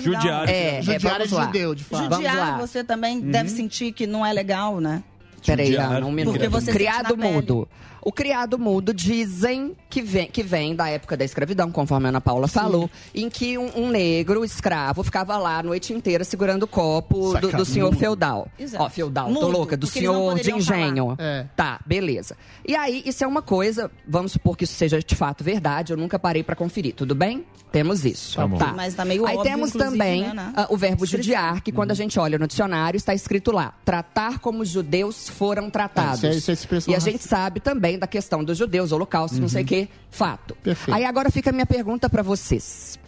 [0.00, 0.48] Judiar.
[0.48, 1.44] É, é, Judiar é vamos lá.
[1.46, 2.02] judeu, de fato.
[2.08, 5.02] Vamos Judiar, você também deve sentir que não é legal, né?
[5.44, 5.92] Peraí, Judiar.
[5.92, 6.34] Ana, um minuto.
[6.34, 7.68] Porque você criado mudo.
[8.06, 12.20] O criado mudo dizem que vem, que vem da época da escravidão, conforme a Ana
[12.20, 16.66] Paula falou, em que um, um negro escravo ficava lá a noite inteira segurando o
[16.68, 18.46] copo do, do senhor feudal.
[18.56, 18.84] Exato.
[18.84, 21.16] Ó, feudal, tô Mudo, louca, do senhor de engenho.
[21.18, 21.46] É.
[21.56, 22.36] Tá, beleza.
[22.64, 25.96] E aí, isso é uma coisa, vamos supor que isso seja de fato verdade, eu
[25.96, 27.44] nunca parei pra conferir, tudo bem?
[27.72, 28.36] Temos isso.
[28.36, 28.56] Tá bom.
[28.56, 28.72] Tá.
[28.72, 30.52] Mas tá meio Aí óbvio, temos também né, né?
[30.56, 34.38] ah, o verbo judiar, que quando a gente olha no dicionário está escrito lá: tratar
[34.38, 36.24] como os judeus foram tratados.
[36.24, 38.92] É, isso é- isso é e a gente sabe também também da questão dos judeus,
[38.92, 40.54] holocausto, não sei o quê, fato.
[40.62, 40.96] Perfeito.
[40.96, 42.98] Aí agora fica a minha pergunta para vocês.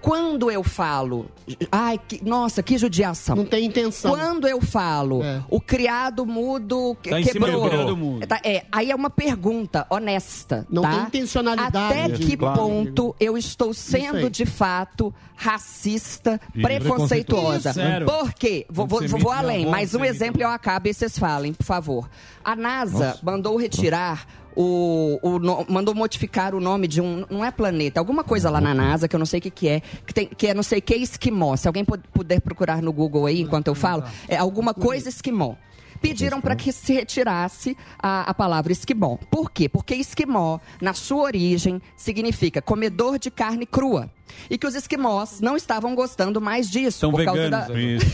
[0.00, 1.30] Quando eu falo,
[1.72, 3.36] ai, que- nossa, que judiação.
[3.36, 4.10] Não tem intenção.
[4.10, 7.64] Quando eu falo, o criado mudo que- Tá em cima quebrou.
[7.64, 8.26] do criado mudo.
[8.26, 10.66] Tá, é, aí é uma pergunta honesta.
[10.68, 10.90] Não tá?
[10.90, 12.58] tem intencionalidade, Até que Claro.
[12.60, 16.62] ponto eu estou sendo de fato racista, Isso.
[16.62, 17.70] preconceituosa?
[17.70, 18.04] Isso.
[18.04, 18.66] Por quê?
[18.68, 21.64] Vou, vou- vou- vou além, mais um exemplo e eu acabo e vocês falem, por
[21.64, 22.08] favor.
[22.44, 24.26] A NASA mandou retirar
[24.56, 28.60] o, o no- mandou modificar o nome de um não é planeta, alguma coisa lá
[28.60, 30.62] na NASA que eu não sei o que, que é, que, tem, que é não
[30.62, 31.56] sei o que esquimó.
[31.56, 35.54] Se alguém pu- puder procurar no Google aí enquanto eu falo, é alguma coisa esquimó.
[36.00, 39.16] Pediram para que se retirasse a, a palavra esquimó.
[39.30, 39.68] Por quê?
[39.70, 44.10] Porque esquimó, na sua origem, significa comedor de carne crua.
[44.50, 46.98] E que os esquimós não estavam gostando mais disso.
[46.98, 47.68] São por causa veganos.
[47.68, 47.80] da...
[47.80, 48.06] Isso.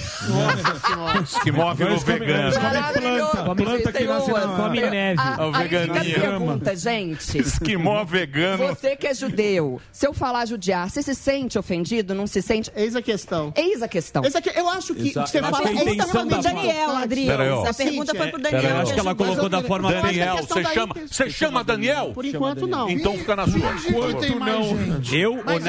[1.43, 2.53] Que móvel Eles comem- vegano.
[2.53, 3.55] planta.
[3.55, 5.21] Planta que nasce na- Come neve.
[5.21, 7.39] É o Aí a pergunta, gente.
[7.39, 8.69] Esquimó vegano.
[8.69, 12.15] Você que é judeu, se eu falar judiar, você se sente ofendido?
[12.15, 12.71] Não se sente?
[12.75, 13.53] Eis a questão.
[13.57, 14.25] Eis a questão.
[14.25, 15.31] Esse aqui, eu acho que Exato.
[15.31, 17.67] você fala que a é da- Daniel, Adriano.
[17.67, 18.63] Essa pergunta foi pro Daniel.
[18.71, 22.13] eu acho que ela colocou da forma Daniel, você chama, você chama Daniel?
[22.13, 22.89] Por enquanto, não.
[22.89, 23.59] Então fica na sua.
[23.89, 25.01] Enquanto não.
[25.13, 25.67] Eu, Mas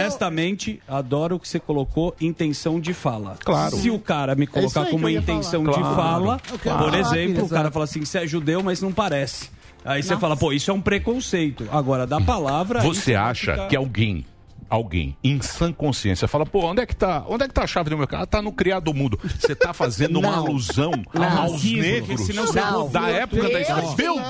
[0.88, 3.38] adoro o que você colocou intenção de fala.
[3.44, 3.76] Claro.
[3.78, 5.78] Se o cara me É colocar aí com uma intenção falar.
[5.78, 5.96] de Claro.
[5.96, 9.50] fala, quero por exemplo, filho, o cara fala assim, você é judeu, mas não parece.
[9.84, 11.68] Aí você fala, pô, isso é um preconceito.
[11.72, 12.82] Agora, da palavra...
[12.82, 14.24] Você acha fica- que alguém,
[14.70, 17.26] alguém, em sã consciência, fala, pô, onde é que tá?
[17.28, 18.24] Onde é que tá a chave do meu carro?
[18.24, 19.20] Ah, Tá no criado mudo.
[19.40, 20.46] Você tá fazendo uma Não.
[20.46, 21.24] alusão Não.
[21.42, 22.90] aos Racismo, negros você Não.
[22.92, 24.16] da época da Eu, escravidão.
[24.16, 24.22] Meu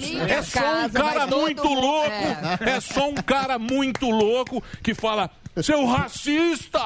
[0.00, 0.04] Deus!
[0.30, 2.10] É só um casa cara muito louco!
[2.60, 2.70] É.
[2.76, 5.30] É só um cara muito louco que fala.
[5.62, 6.78] Seu racista!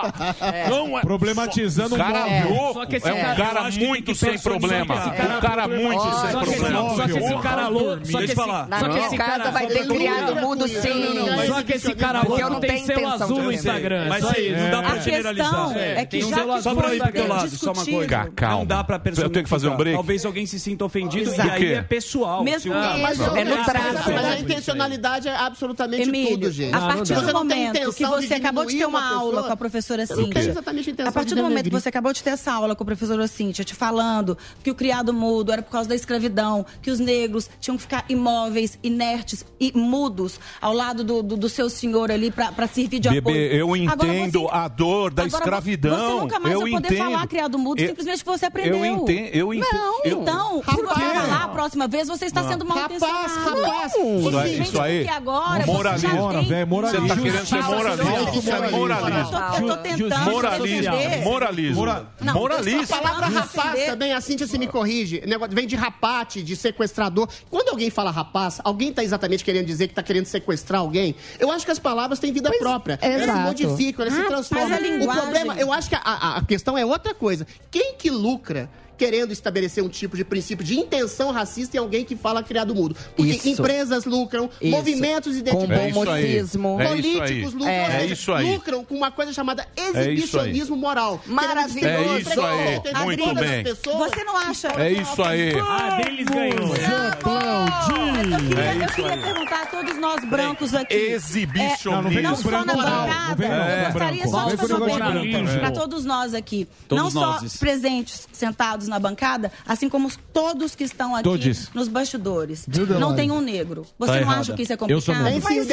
[0.71, 1.03] Não é.
[1.03, 2.55] Problematizando um cara o móvel.
[2.55, 2.73] louco.
[2.75, 4.95] Só que esse é um cara- cara muito sem problema.
[4.95, 6.97] esse cara Um cara muito Ó, sem Só que, esse, problema.
[6.97, 7.89] só que esse cara louco.
[7.91, 8.69] Só que Deixa eu esse, falar.
[8.81, 11.05] Só que esse cara vai ter criado mudo sim.
[11.47, 13.53] Só que esse cara Porque eu louco não tem tenho selo azul no.
[13.53, 14.07] Instagram.
[14.09, 15.77] Mas Só aí, isso, não dá A pra questão generalizar.
[15.77, 18.31] é que já selo que azul foi pra ir pro teu lado, só uma coisa.
[18.35, 18.59] Calma.
[18.59, 19.95] Não dá pra Eu tenho que fazer um break.
[19.97, 22.43] Talvez alguém se sinta ofendido e aí é pessoal.
[22.43, 24.11] Mesmo o- que- Mas, é no mas- trato.
[24.13, 26.75] mas a intencionalidade é absolutamente tudo, gente.
[26.75, 29.09] a partir Você do não tem momento que você de acabou de ter uma, uma
[29.17, 30.39] aula pessoa, com a professora não Cíntia.
[30.41, 32.75] exatamente a intenção A partir de do momento que você acabou de ter essa aula
[32.75, 36.65] com a professora Cíntia, te falando que o criado mudo era por causa da escravidão,
[36.83, 41.49] que os negros tinham que ficar imóveis, inertes e mudos ao lado do, do, do
[41.49, 43.23] seu senhor ali pra pra servir de apoio.
[43.25, 45.97] Bebê, eu entendo você- a dor da agora escravidão.
[46.17, 47.11] Você nunca mais eu vai poder entendo.
[47.11, 48.77] falar criado mudo, Eu- simplesmente porque você aprendeu.
[48.77, 49.29] Eu entendo.
[49.35, 49.73] Eu entendo.
[49.73, 53.63] Não, eu- então, se você falar a próxima vez, você está sendo mal Rapaz, intencionado.
[53.63, 55.09] rapaz, Isso aí- isso aí.
[55.09, 56.09] agora Moralismo.
[56.11, 56.49] você já tem...
[56.49, 57.09] velho, moralismo.
[57.09, 58.44] Você tá querendo ser moralista.
[58.51, 59.09] É moralismo.
[59.19, 60.93] Eu tô, eu tô tentando Moralismo.
[60.97, 61.25] defender.
[61.25, 61.75] Moralismo.
[61.77, 62.97] Mora- Não, Moralista.
[62.97, 67.29] A palavra rapaz também, a Cíntia se me corrige, negócio- vem de rapate, de sequestrador.
[67.51, 71.15] Quando alguém fala rapaz, alguém está exatamente querendo dizer que está querendo sequestrar alguém?
[71.39, 72.99] Eu acho que as palavras têm vida própria.
[73.03, 73.41] Elas se exato.
[73.41, 74.69] modificam, elas se Ah, transformam.
[74.69, 77.47] mas a O problema, eu acho que a, a- a questão é outra coisa.
[77.71, 78.69] Quem que lucra?
[78.97, 82.97] Querendo estabelecer um tipo de princípio de intenção racista em alguém que fala criado mudo.
[83.17, 83.49] Porque Isso.
[83.49, 84.71] empresas lucram, Isso.
[84.71, 85.97] movimentos identitários.
[85.97, 86.85] É.
[86.85, 86.89] É.
[86.89, 87.87] Políticos lucram, É.
[87.87, 88.53] seja, É isso aí.
[88.53, 91.21] lucram com uma coisa chamada exibicionismo moral.
[91.27, 91.87] Maravilhoso.
[91.89, 92.75] É isso aí.
[92.77, 93.65] entender Muito bem.
[93.65, 94.11] pessoas.
[94.11, 94.69] Você não acha...
[94.81, 95.53] É isso aí.
[95.59, 96.75] A deles ganhou.
[96.75, 99.21] Eu queria, É eu isso queria aí.
[99.23, 100.95] perguntar a todos nós brancos aqui.
[100.95, 102.19] Exibicionismo.
[102.19, 106.69] É, Não, só na bancada, gostaria só de fazer uma pergunta para todos nós aqui.
[106.89, 107.57] Todos não só nós.
[107.57, 111.71] presentes, sentados na bancada, assim como os- todos que estão aqui Todes.
[111.75, 112.67] nos bastidores.
[112.99, 113.85] Não tem um negro.
[113.99, 114.41] Você Tá não errada.
[114.41, 115.25] acha que isso é Eu sou complicado?
[115.25, 115.45] negro.
[115.45, 115.73] Mas isso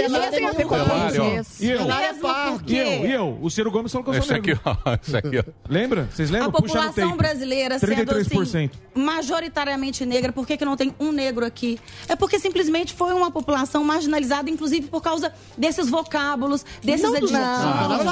[1.39, 1.63] isso.
[1.63, 1.85] E eu?
[1.85, 3.05] Mesmo E eu?
[3.05, 3.37] E eu?
[3.41, 4.61] O Ciro Gomes falou que eu sou aqui, negro.
[4.65, 4.75] ó.
[5.01, 5.43] Esse aqui, ó.
[5.69, 6.07] Lembra?
[6.11, 6.49] Vocês lembram?
[6.49, 8.71] a população brasileira sendo assim, 33%.
[8.95, 11.79] majoritariamente negra, por que, que não tem um negro aqui?
[12.07, 17.31] É porque simplesmente foi uma população marginalizada, inclusive por causa desses vocábulos, desses Não, adjetivos.
[17.41, 18.11] não, não, não,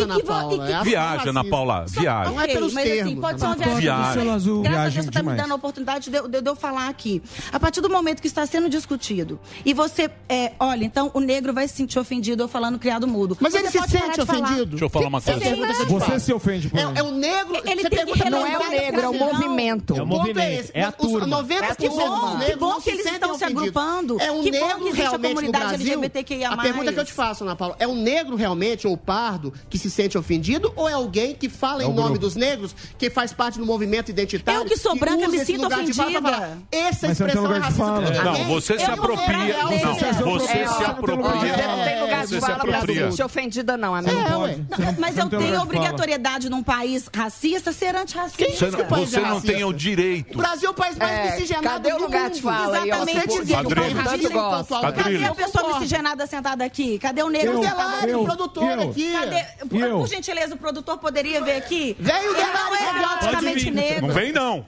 [0.00, 1.84] Ana Paula, é a- Viagem, Ana Paula.
[1.88, 2.32] Viagem.
[2.34, 4.39] Não é pelos assim, termos, pode ser uma viagem.
[4.40, 6.88] Azul, Graças a Deus você está me dando a oportunidade de eu, de eu falar
[6.88, 7.22] aqui.
[7.52, 11.52] A partir do momento que está sendo discutido e você, é, olha, então o negro
[11.52, 13.36] vai se sentir ofendido eu falando criado mudo.
[13.40, 14.40] Mas Você ele se sente de falar.
[14.40, 14.66] ofendido?
[14.70, 15.86] Deixa eu falar uma é coisa.
[15.86, 16.20] Você faço.
[16.26, 17.56] se ofende por É, é o negro.
[17.64, 19.94] Ele você tem que pergunta Não é o negro, é o movimento.
[19.94, 20.70] É o O ponto movimento, esse.
[20.74, 21.42] é a Os turma.
[21.42, 24.20] 90% Que dos bom, negros que bom que eles estão se agrupando.
[24.20, 25.86] É um Que bom que negro existe a realmente no comunidade Brasil.
[25.92, 26.48] LGBTQIA+.
[26.50, 29.78] A pergunta que eu te faço, Ana Paula, é um negro realmente ou pardo que
[29.78, 33.10] se sente ofendido ou é alguém que fala É em o nome dos negros, que
[33.10, 34.29] faz parte do movimento identitário?
[34.36, 36.20] Eu que sou branca, me sinto ofendida.
[36.22, 39.64] falar, Essa Mas expressão é porque Não, você se apropria.
[39.64, 39.70] Não,
[40.24, 41.54] você se É, apropria.
[41.54, 44.16] Você não tem lugar de fala pra se sentir ofendida, não, amigo.
[44.16, 48.50] É, mas eu tenho obrigatoriedade num país racista ser antirracista.
[48.50, 50.34] Você não, você não tem o direito.
[50.34, 52.78] O Brasil é o país mais É, miscigenado cadê o do lugar de fala?
[52.86, 53.38] Exatamente.
[53.38, 54.92] O é.
[54.92, 56.98] Cadê a pessoa miscigenada sentada aqui?
[56.98, 58.24] Cadê o negro Eu, eu, aqui?
[58.24, 58.82] produtor Cadê?
[58.84, 59.12] aqui.
[59.12, 59.44] Cadê?
[59.68, 59.98] Por, Eu.
[59.98, 61.96] por gentileza, o produtor poderia ver aqui?
[61.98, 64.12] Vem o Ele não Delari é praticamente negro.
[64.20, 64.66] Não vem, não.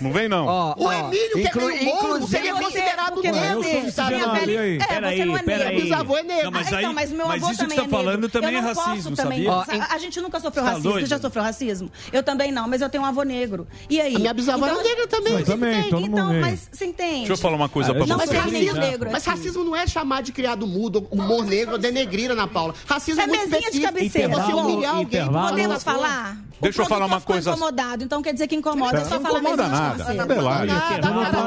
[0.00, 0.74] Não vem, não.
[0.76, 3.62] O Emílio, que é inclu- meio morro, seria você- considerado porque negro.
[3.62, 4.40] você- nos Estados minha Unidos.
[4.46, 4.76] pele- aí.
[4.76, 5.68] É, você não é negro.
[5.72, 6.44] Meu bisavô é negro.
[6.44, 7.90] Não, mas Ah, aí- então, mas meu mas avô isso que também você tá é
[7.90, 8.04] negro.
[8.04, 9.44] falando também eu é não posso racismo, também.
[9.44, 9.82] sabia?
[9.84, 10.90] A, a gente nunca sofreu Tá racismo.
[10.90, 11.08] Você doido?
[11.08, 11.90] já sofreu racismo?
[12.12, 13.66] Eu também não, mas eu tenho um avô negro.
[13.88, 14.16] E aí?
[14.16, 15.32] A minha bisavó era negra também.
[15.34, 15.90] Você Eu também, entende?
[15.90, 16.40] todo mundo Então, negro.
[16.42, 17.18] mas você entende?
[17.18, 18.36] Deixa eu falar uma coisa pra Não, Mas você.
[18.36, 19.36] racismo, negro mas aqui.
[19.38, 22.74] racismo não é chamar de criado mudo, humor negro denegrir, Ana Paula.
[22.86, 23.94] Racismo é, É muito mesinha de específico.
[23.94, 24.32] cabeceira.
[24.32, 25.04] É você humilhar alguém.
[25.20, 25.48] intervalo.
[25.50, 26.36] Podemos falar?
[26.60, 27.50] Deixa eu falar uma ficou coisa.
[27.50, 28.87] incomodado, então quer dizer que incomoda.
[28.96, 30.04] É só Não incomoda mesinha de nada.
[30.04, 30.26] cabeceira.
[30.26, 30.72] Delário.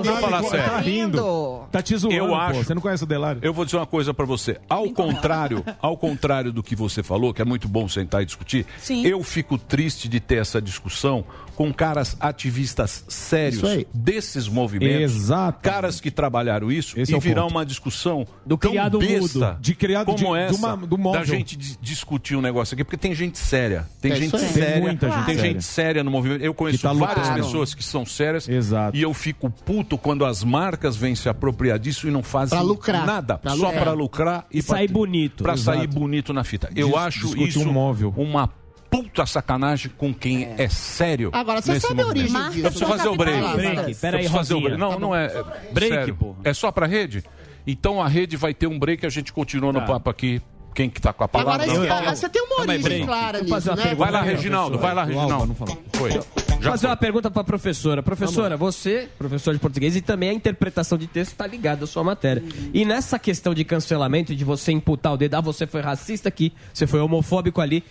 [0.05, 0.69] Eu falar sério.
[0.71, 1.61] Tá rindo.
[1.71, 2.35] Tá te zoando, Eu pô.
[2.35, 2.63] acho.
[2.63, 3.41] Você não conhece o Delário?
[3.43, 4.59] Eu vou dizer uma coisa pra você.
[4.69, 8.65] Ao contrário, ao contrário do que você falou, que é muito bom sentar e discutir,
[8.79, 9.05] Sim.
[9.05, 11.23] eu fico triste de ter essa discussão
[11.55, 13.61] com caras ativistas sérios
[13.93, 15.15] desses movimentos.
[15.15, 15.59] Exato.
[15.61, 19.57] Caras que trabalharam isso Esse e é virar uma discussão Do tão criado besta mudo.
[19.61, 21.19] De criado como de- de essa uma- do móvel.
[21.21, 23.85] da gente dis- discutir um negócio aqui, porque tem gente séria.
[24.01, 24.71] Tem É gente séria.
[24.73, 25.51] Tem muita gente tem séria.
[25.51, 26.41] gente séria no movimento.
[26.43, 28.95] Eu conheço tá várias pessoas que são sérias Exato.
[28.97, 32.65] e eu fico puto quando as marcas vêm se apropriar disso e não fazem Pra
[32.67, 33.05] lucrar.
[33.05, 33.37] nada.
[33.37, 35.43] Pra só pra lucrar e, E sair pra- bonito.
[35.43, 36.69] Pra sair bonito na fita.
[36.75, 38.13] Eu Dis- acho isso um móvel.
[38.17, 38.49] uma
[38.89, 41.29] puta sacanagem com quem é, sério.
[41.33, 43.39] Agora, você nesse sabe a origem disso, Eu preciso fazer o break.
[43.41, 43.83] Capitalistas.
[43.85, 44.77] Break, pera aí, Eu preciso fazer o break.
[44.77, 45.43] Não, não é.
[45.71, 46.15] Break, sério.
[46.15, 46.35] pô.
[46.43, 47.23] É só pra rede?
[47.65, 49.85] Então a rede vai ter um break e a gente continua no Tá.
[49.85, 50.41] papo aqui.
[50.73, 51.53] Quem que tá com a palavra?
[51.63, 53.05] Agora, Não, isso- eu- você tem uma origem break.
[53.05, 53.93] clara eu nisso, né?
[53.95, 54.21] Vai lá.
[54.21, 54.77] Reginaldo.
[54.77, 55.47] Vai lá, Reginaldo.
[55.47, 55.83] não falou.
[55.93, 56.11] Foi.
[56.61, 56.89] Vou Já fazer foi.
[56.91, 58.03] uma pergunta para a professora.
[58.03, 62.03] Professora, você, professor de português, e também a interpretação de texto está ligada à sua
[62.03, 62.43] matéria.
[62.71, 66.53] E nessa questão de cancelamento, de você imputar o dedo, ah, você foi racista aqui,
[66.71, 67.83] você foi homofóbico ali.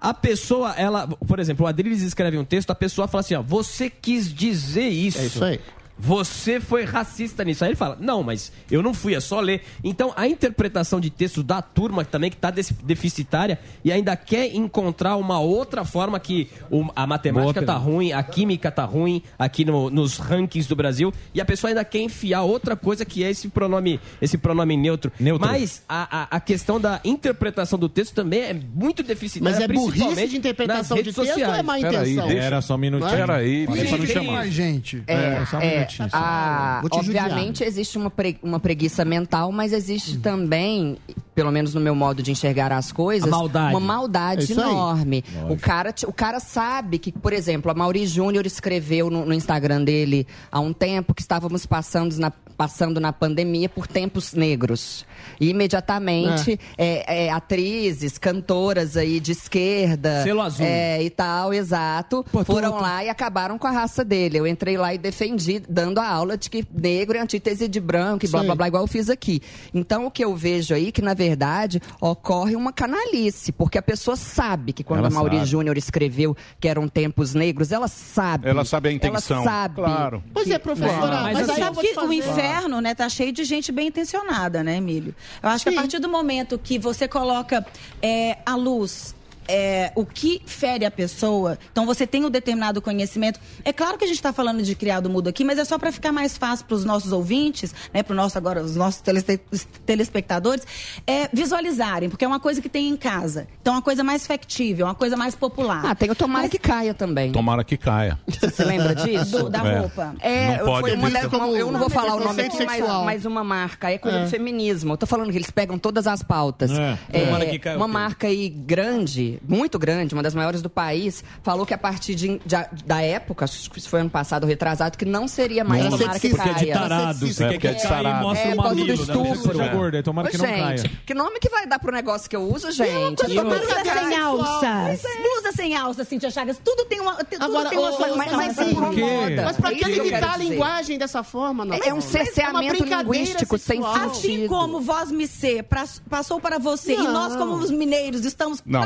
[0.00, 3.42] A pessoa, ela, por exemplo, o Adriles escreve um texto, a pessoa fala assim, ó,
[3.42, 5.18] você quis dizer isso.
[5.18, 5.60] É isso aí.
[5.98, 7.64] Você foi racista nisso.
[7.64, 9.62] Aí ele fala, não, mas eu não fui, é só ler.
[9.82, 15.16] Então, a interpretação de texto da turma também, que está deficitária, e ainda quer encontrar
[15.16, 19.64] uma outra forma que o- a matemática Boa tá ruim, a química tá ruim aqui
[19.64, 23.30] no- nos rankings do Brasil, e a pessoa ainda quer enfiar outra coisa que é
[23.30, 25.10] esse pronome, esse pronome neutro.
[25.18, 25.46] Neutro.
[25.48, 29.58] Mas a, a, a questão da interpretação do texto também é muito deficitária.
[29.58, 31.64] Mas é burrice de interpretação de texto ou é sociais.
[31.64, 32.28] má Peraí, intenção?
[32.28, 33.10] deixa- Era só um minutinho.
[33.12, 33.16] É?
[33.16, 34.46] Peraí, deixa pra não eu- chamar.
[34.48, 35.02] Gente.
[35.06, 36.16] É, um é, minutinho, só.
[36.16, 37.24] a- Vou te judiar.
[37.26, 40.96] obviamente existe uma, pre- uma preguiça mental, mas existe também,
[41.34, 43.74] pelo menos no meu modo de enxergar as coisas, maldade.
[43.74, 45.24] uma maldade É enorme.
[45.48, 49.84] O cara, o cara sabe que, por exemplo, a Mauri Júnior escreveu no, no Instagram
[49.84, 55.04] dele há um tempo que estávamos passando na, passando na pandemia por tempos negros.
[55.40, 60.22] E imediatamente, é, é, atrizes, cantoras aí de esquerda.
[60.22, 60.64] Selo azul.
[60.64, 64.38] é, e tal, exato, Pô, tô- foram tô- lá e acabaram com a raça dele.
[64.38, 68.24] Eu entrei lá e defendi, dando a aula de que negro é antítese de branco
[68.24, 69.42] e blá blá blá, igual eu fiz aqui.
[69.74, 74.16] Então o que eu vejo aí que, na verdade, ocorre uma canalice, porque a pessoa
[74.16, 75.44] sabe que quando Ela a Mauri.
[75.44, 78.48] Júnior escreveu que eram tempos negros, ela sabe.
[78.48, 79.42] Ela sabe a intenção.
[79.42, 79.74] Ela sabe.
[79.74, 80.24] Claro.
[80.32, 83.32] Pois é, professora, Mas mas, assim, aí Sabe te que o inferno, né, tá cheio
[83.32, 85.14] de gente bem intencionada, né, Emílio?
[85.42, 85.76] Eu acho que Sim.
[85.76, 87.64] a partir do momento que você coloca
[88.00, 89.14] é, a luz.
[89.48, 93.38] É, o que fere a pessoa, então você tem um determinado conhecimento.
[93.64, 95.90] É claro que a gente está falando de criado mudo aqui, mas é só para
[95.92, 99.40] ficar mais fácil para os nossos ouvintes, né, para nosso agora os nossos telespe-
[99.84, 100.66] telespectadores,
[101.06, 103.46] é, visualizarem, porque é uma coisa que tem em casa.
[103.60, 105.82] Então é uma coisa mais factível, uma coisa mais popular.
[105.84, 107.32] Ah, tem o tomara que caia também.
[107.32, 108.18] Tomara que caia.
[108.40, 109.44] Você lembra disso?
[109.44, 109.78] Do- da É.
[109.78, 110.14] roupa.
[110.20, 112.76] É, Não pode foi uma das- não, eu não vou falar o nome aqui, mas,
[112.78, 113.04] sexual.
[113.04, 113.90] mas uma marca.
[113.90, 114.92] É coisa do feminismo.
[114.92, 116.70] Eu tô falando que eles pegam todas as pautas.
[116.70, 116.98] É.
[117.12, 121.22] É, Tomara que caia uma marca aí grande, muito grande, uma das maiores do país,
[121.42, 124.96] falou que a partir de- de- da época, acho que isso foi ano passado, retrasado,
[124.98, 126.52] que não seria mais Era tomara que caia.
[126.54, 127.26] Porque é de tarado.
[127.26, 128.22] É, quer porque é que de caia e tarado.
[128.22, 129.22] mostra É, do mamilo da estupro.
[129.32, 129.54] pessoa.
[129.54, 130.90] Seja gorda, tomara que não gente, caia.
[131.06, 133.16] que nome que vai dar pro negócio que eu uso, gente?
[133.24, 135.02] coisa Eu- pra Blusa sem alças.
[135.22, 136.58] Blusa sem alças, Cintia Chagas.
[136.64, 138.16] Tudo tem uma, tudo Agora, tem uma solução.
[138.16, 138.56] mas, mas
[138.94, 139.36] quê?
[139.44, 141.76] Mas pra É que eu limitar a linguagem dessa forma, não?
[141.76, 143.96] É um cerceamento linguístico sem sexual.
[144.10, 144.48] Assim sentido.
[144.48, 145.64] como voz me ser
[146.08, 147.12] passou para você e Não.
[147.12, 148.80] nós, como os mineiros, estamos Não,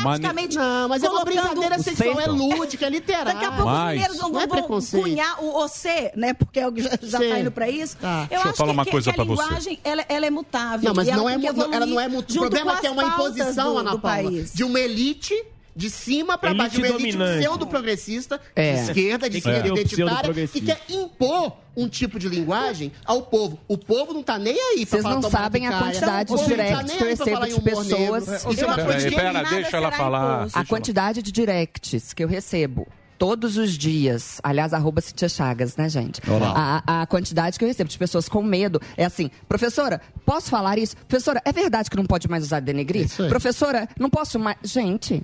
[0.48, 2.34] Não, mas é uma colocando brincadeira sexual, é centro.
[2.34, 3.24] lúdica, é literal.
[3.24, 5.02] Daqui a pouco Mas- os mineiros vão, Não é vão preconceito.
[5.02, 6.32] cunhar o você, né?
[6.34, 7.28] Porque é o que já, já Sim.
[7.30, 7.96] tá indo pra isso.
[7.96, 8.22] Tá.
[8.22, 10.88] Eu Deixa eu acho falar que, uma coisa que a linguagem, ela, ela é mutável.
[10.88, 11.34] Não, mas ela não é,
[11.72, 12.32] ela não é muito.
[12.34, 14.52] O problema é que é uma imposição, do, Ana do Paula, país.
[14.52, 15.34] de uma elite
[15.74, 18.70] de cima para baixo, uma elite pseudo-progressista, é.
[18.70, 18.74] é.
[18.74, 19.72] de esquerda, de esquerda é.
[19.72, 23.58] identitária, que quer impor um tipo de linguagem ao povo.
[23.68, 26.46] O povo não tá nem aí pra Vocês falar não sabem a quantidade de tá
[26.46, 28.44] directs que eu recebo de pessoas.
[28.44, 30.48] Isso é uma coisa pera, deixa ela falar.
[30.52, 32.86] A quantidade de directs que eu recebo
[33.20, 34.40] todos os dias.
[34.42, 36.22] Aliás, arroba Cintia Chagas, né, gente?
[36.56, 40.78] A, a, quantidade que eu recebo de pessoas com medo é assim: professora, posso falar
[40.78, 40.96] isso?
[41.06, 43.06] Professora, é verdade que não pode mais usar denegrir?
[43.20, 43.28] É.
[43.28, 44.56] Professora, não posso mais.
[44.64, 45.22] Gente,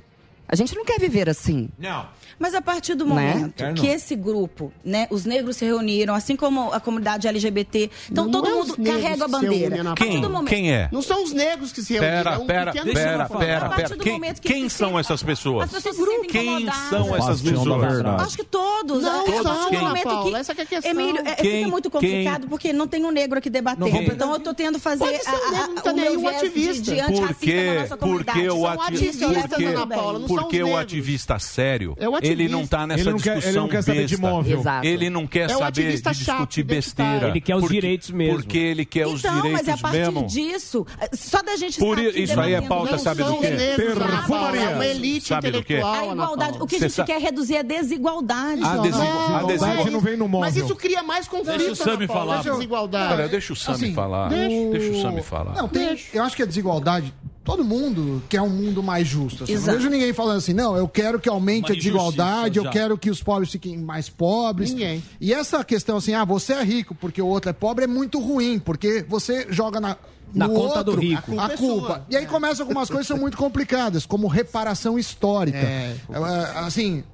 [0.49, 1.69] a gente não quer viver assim.
[1.79, 2.07] Não.
[2.39, 3.35] Mas a partir do né?
[3.35, 3.73] momento né?
[3.75, 8.31] que esse grupo, né, os negros se reuniram, assim como a comunidade LGBT, então não
[8.31, 9.95] todo é não mundo carrega a bandeira.
[9.97, 10.23] Quem?
[10.47, 10.89] Quem é?
[10.93, 12.17] Não são os negros que se reuniram.
[12.17, 13.97] Pera, é um pera, pera, pera, pera.
[13.97, 15.65] Quem, quem são essas pessoas?
[15.65, 16.23] As pessoas grupo.
[16.23, 18.05] Se quem são essas pessoas?
[18.21, 19.03] Acho que todos.
[19.03, 19.81] Não, todos são, quem?
[20.07, 20.91] Paula, que, essa que é a questão.
[20.91, 22.49] Emílio, é, quem, fica muito complicado quem?
[22.49, 23.89] porque não tem um negro aqui debatendo.
[23.89, 26.95] Então eu tô tendo fazer a, a, a, o meu ativista.
[26.95, 28.39] de antirracista na nossa comunidade.
[28.39, 32.43] Porque o ativista, Ana Paula, não porque o ativista sério, é o ativista.
[32.43, 34.59] ele não está nessa ele não discussão quer, ele não quer saber de móvel.
[34.61, 34.87] Exato.
[34.87, 37.29] Ele não quer é saber de discutir besteira.
[37.29, 38.35] Ele quer os porque, direitos mesmo.
[38.37, 39.59] Porque ele quer então, os direitos mesmo.
[39.59, 40.27] Então, mas é a partir mesmo.
[40.27, 43.49] disso, só da gente Por estar Isso aí é pauta, sabe do quê?
[43.77, 44.61] Perfumaria.
[44.61, 46.11] É uma elite sabe intelectual.
[46.11, 46.59] A igualdade.
[46.61, 48.63] O que a gente quer é reduzir a desigualdade.
[48.63, 50.51] A desigualdade não vem no móvel.
[50.51, 51.59] Mas isso cria mais conflito.
[51.59, 52.35] Deixa o Sami assim, falar.
[52.37, 54.29] Deixa o Sami falar.
[54.29, 55.55] Deixa o Sami falar.
[55.55, 55.99] Não, tem...
[56.13, 57.13] Eu acho que a desigualdade
[57.47, 59.45] todo mundo quer um mundo mais justo.
[59.45, 59.55] Assim.
[59.55, 63.09] Não vejo ninguém falando assim, não, eu quero que aumente a desigualdade, eu quero que
[63.09, 64.73] os pobres fiquem mais pobres.
[64.73, 65.03] Ninguém.
[65.21, 68.19] E essa questão assim, ah, você é rico porque o outro é pobre é muito
[68.19, 69.97] ruim, porque você joga na
[70.35, 71.39] na conta outro, do rico.
[71.39, 72.05] A culpa.
[72.11, 72.27] E aí é.
[72.27, 75.57] começam algumas coisas que são muito complicadas, como reparação histórica.
[75.57, 75.97] É.
[76.11, 77.05] é assim.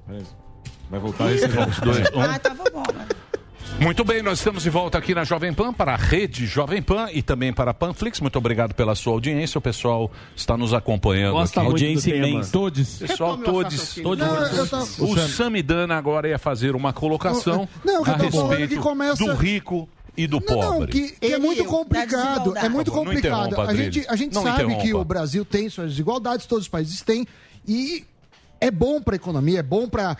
[0.89, 2.07] Vai voltar esse dois.
[2.15, 2.83] Ah, tava bom.
[3.83, 7.09] Muito bem, nós estamos de volta aqui na Jovem Pan, para a rede Jovem Pan
[7.11, 8.21] e também para a Panflix.
[8.21, 9.57] Muito obrigado pela sua audiência.
[9.57, 11.69] O pessoal está nos acompanhando Gosta aqui.
[11.69, 12.49] Audiência imensa.
[12.49, 12.99] Todos.
[12.99, 13.95] Pessoal, todos.
[13.95, 14.25] todos.
[14.25, 14.85] Não, tava...
[14.99, 19.21] O Samidana agora ia fazer uma colocação não, a respeito começa...
[19.21, 20.79] do rico e do não, pobre.
[20.79, 22.57] Não, que, que é muito complicado.
[22.57, 23.59] É muito complicado.
[23.59, 27.27] A gente, a gente sabe que o Brasil tem suas desigualdades, todos os países têm.
[27.67, 28.05] E
[28.61, 30.15] é bom para a economia, é bom para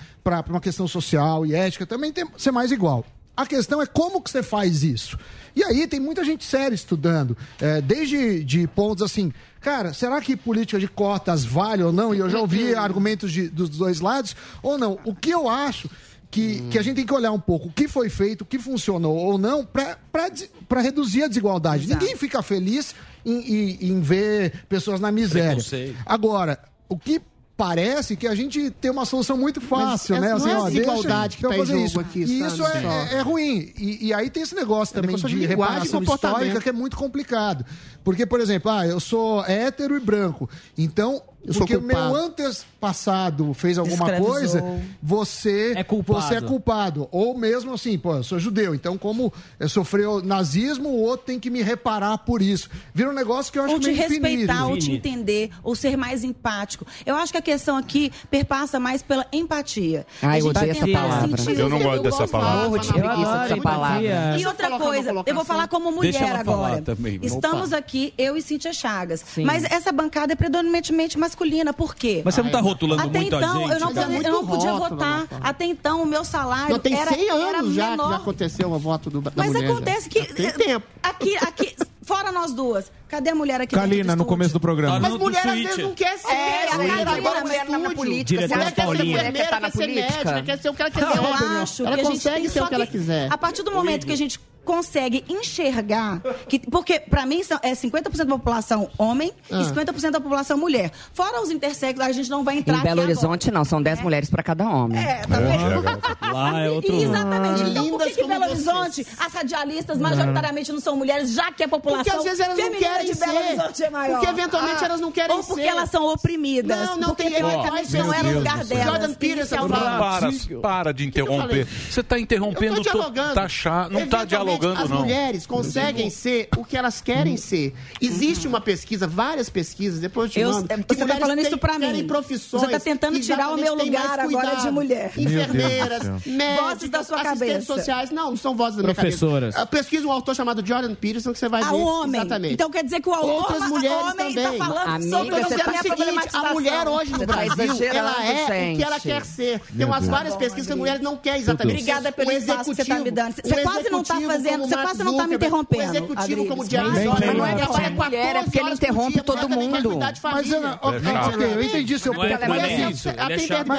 [0.50, 3.06] uma questão social e ética também ser mais igual.
[3.36, 5.18] A questão é como que você faz isso.
[5.56, 10.36] E aí tem muita gente séria estudando, é, desde de pontos assim, cara, será que
[10.36, 12.14] política de cotas vale ou não?
[12.14, 15.00] E eu já ouvi argumentos de, dos dois lados, ou não.
[15.04, 15.90] O que eu acho
[16.34, 18.58] que, que a gente tem que olhar um pouco o que foi feito, o que
[18.58, 21.86] funcionou ou não, para reduzir a desigualdade.
[21.86, 22.02] Exato.
[22.02, 25.64] Ninguém fica feliz em, em, em ver pessoas na miséria.
[26.06, 26.58] Agora,
[26.90, 27.22] o que
[27.56, 30.34] parece que a gente tem uma solução muito fácil, Mas né?
[30.34, 32.00] Assim, não é desigualdade que tá fazer isso.
[32.00, 33.72] Aqui, e isso é, é, é, ruim.
[33.78, 37.66] E, e, aí tem esse negócio também de, de reparação histórica que é muito complicado.
[38.04, 40.50] Porque, por exemplo, ah, eu sou hétero e branco.
[40.78, 44.64] Então, eu porque o meu antepassado fez alguma coisa,
[45.02, 46.22] você é culpado.
[46.22, 47.08] Você é culpado.
[47.12, 51.40] Ou mesmo assim, pô, eu sou judeu, então como eu sofreu nazismo, o outro tem
[51.40, 52.70] que me reparar por isso.
[52.94, 54.70] Vira um negócio que eu acho ou meio te respeitar, infinito.
[54.70, 56.88] ou te entender, ou ser mais empático.
[57.06, 60.08] Eu acho que a questão aqui perpassa mais pela empatia.
[60.22, 61.30] Ah, eu odeio essa palavra.
[61.58, 62.78] Eu não gosto dessa palavra.
[62.78, 64.38] Eu de preguiça dessa palavra.
[64.40, 66.82] E outra coisa, eu vou falar como mulher agora.
[67.22, 69.26] Estamos aqui, eu e Cintia Chagas.
[69.44, 71.74] Mas essa bancada é predominantemente masculina masculina.
[71.74, 72.22] Por quê?
[72.24, 73.72] Mas você não está rotulando Até muito então, gente?
[73.72, 75.28] Eu não, eu não podia votar.
[75.42, 78.10] Até então, o meu salário tem era, 100 anos era já menor.
[78.10, 80.26] já aconteceu o voto do, da Mas mulher, acontece já.
[80.26, 80.34] que...
[80.34, 80.86] Tem tempo.
[81.02, 84.96] Aqui, aqui, fora nós duas Cadê a mulher aqui Kalina, no começo do programa.
[84.96, 86.32] Tá Mas mulher às vezes não quer ser.
[86.32, 88.48] É, a Kalina agora mulher tá na política.
[88.48, 90.90] Diretor ela quer ser enfermeira, tá quer, quer ser médica, quer ser o que ela
[90.92, 91.16] quiser.
[91.16, 93.32] Eu acho ela que a gente consegue ser o que ela quiser.
[93.32, 97.74] A partir do momento que a gente consegue enxergar que porque para mim são, é
[97.74, 99.62] 50% da população homem ah.
[99.62, 100.92] e 50% da população mulher.
[101.14, 103.60] Fora os intersexos, a gente não vai entrar Em Belo Horizonte agora.
[103.60, 104.04] não, são 10 é.
[104.04, 104.98] mulheres para cada homem.
[104.98, 105.88] É, tá vendo?
[105.88, 106.96] É, Lá é outro.
[106.96, 107.64] Exatamente.
[107.64, 108.68] Ah, então por que, que Belo vocês?
[108.68, 112.58] Horizonte as radialistas majoritariamente não são mulheres, já que a população Porque às vezes elas
[112.58, 113.84] não querem querem ser.
[113.84, 115.42] É porque eventualmente ah, elas não querem ser.
[115.42, 115.68] Ou porque ser.
[115.68, 116.78] elas são oprimidas.
[116.78, 118.86] Não, não tem teoricamente não era o é lugar delas.
[118.86, 120.32] Jordan Peterson é para,
[120.62, 121.66] para de interromper.
[121.66, 122.78] Você está interrompendo.
[122.78, 123.34] Eu tô dialogando.
[123.34, 124.98] Tá chato, não está dialogando, as não.
[124.98, 126.12] As mulheres conseguem uhum.
[126.12, 127.74] ser o que elas querem ser.
[128.02, 130.68] Existe uma pesquisa, várias pesquisas, depois eu te mando.
[130.88, 132.08] Você está falando isso para mim.
[132.08, 135.12] Você está tentando tirar o meu lugar agora de mulher.
[135.18, 138.12] Enfermeiras, médicos, da sua assistentes sociais.
[138.12, 139.18] Não, não são vozes da minha cabeça.
[139.18, 139.56] Professoras.
[139.56, 141.72] Ah, pesquisa um autor chamado Jordan Peterson que você vai ah, ver.
[141.72, 142.22] Ah, homem.
[142.22, 142.54] Exatamente.
[142.54, 144.58] Então, quer quer dizer que o autor Outras mulheres homem tá também.
[144.60, 145.74] tá falando Amiga, sobre você tá...
[145.84, 149.60] Seguinte, a mulher hoje no Brasil, ela é o que ela quer ser.
[149.60, 151.82] Tem umas várias pesquisas que a mulher não quer exatamente.
[151.82, 152.52] Obrigada pelo executivo.
[152.52, 153.34] espaço que você tá me dando.
[153.34, 155.84] Você quase não tá fazendo, você quase não tá me interrompendo.
[155.84, 160.00] O executivo como Jerry Solomon trabalha 14 é porque ele interrompe todo mundo.
[160.32, 162.28] Mas eu entendi seu ponto.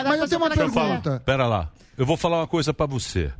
[0.08, 1.22] Mas eu tenho uma pergunta.
[1.24, 1.70] Pera lá.
[1.96, 3.32] Eu vou falar uma coisa para você.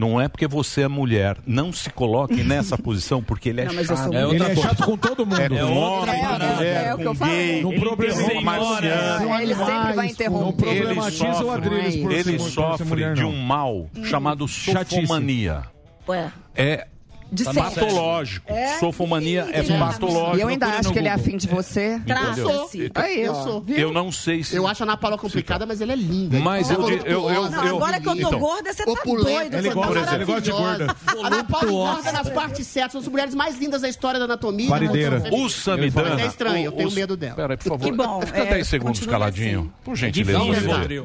[0.00, 1.36] Não é porque você é mulher.
[1.46, 4.06] Não se coloque nessa posição porque ele é Não, chato.
[4.06, 4.28] mulher.
[4.30, 5.38] Ele é chato com todo mundo.
[5.40, 6.54] É com É homem, com parada.
[6.54, 8.40] mulher, É o que eu gay, Não com problematiza.
[8.40, 9.40] marciano.
[9.42, 10.46] Ele sempre vai interromper.
[10.46, 15.00] Não problematiza Ele o Adriles por Ele por ser sofre de um mal chamado Chatice.
[15.02, 15.62] sofomania.
[16.08, 16.32] Ué.
[16.56, 16.86] É
[17.32, 18.52] De patológico.
[18.52, 18.78] É?
[18.78, 19.78] Sofomania é Já.
[19.78, 20.36] patológico.
[20.38, 22.00] E eu ainda acho que ele é afim de você.
[22.04, 23.64] Então, Aí, eu sou.
[23.68, 24.56] Eu não sei se.
[24.56, 26.38] Eu acho a Ana Paula complicada, mas ela é linda.
[26.40, 28.38] Mas eu- é eu- eu- voluptuosa, eu- Agora que eu tô então.
[28.40, 29.54] gorda, você tá opulenta, doido.
[29.54, 30.26] Ele você tá gosta, ele maravilhosa.
[30.26, 30.96] gosta de gorda.
[31.06, 32.92] A Ana Paula engorda nas partes certas.
[32.92, 34.68] São as mulheres mais lindas da história da anatomia.
[34.68, 35.22] Parideira.
[35.32, 36.10] O Samidana.
[36.10, 37.36] Mas é estranho, eu tenho medo dela.
[37.36, 37.84] Peraí, por favor.
[37.84, 39.72] Que bom, Fica é, 10 segundos continue caladinho.
[39.84, 40.40] Por gentileza.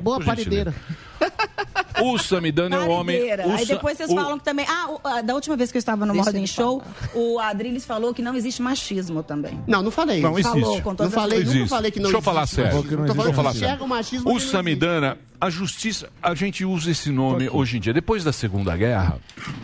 [0.02, 0.74] Boa gentileza.
[2.02, 3.18] O Samidana é o homem.
[3.46, 4.66] O Aí depois vocês o- falam que também.
[4.68, 6.84] Ah, o- da última vez que eu estava no Deixa Morning Show,
[7.14, 9.58] o Adriles falou que não existe machismo também.
[9.66, 10.20] Não, não falei.
[10.22, 10.60] Não existe.
[10.62, 12.72] Falou com Não falei, as- nunca falei que não Deixa eu falar existe sério.
[12.72, 13.84] Tô Deixa eu falando falar sério.
[13.84, 17.94] o machismo O não Samidana, a justiça, a gente usa esse nome hoje em dia.
[17.94, 19.18] Depois da Segunda Guerra,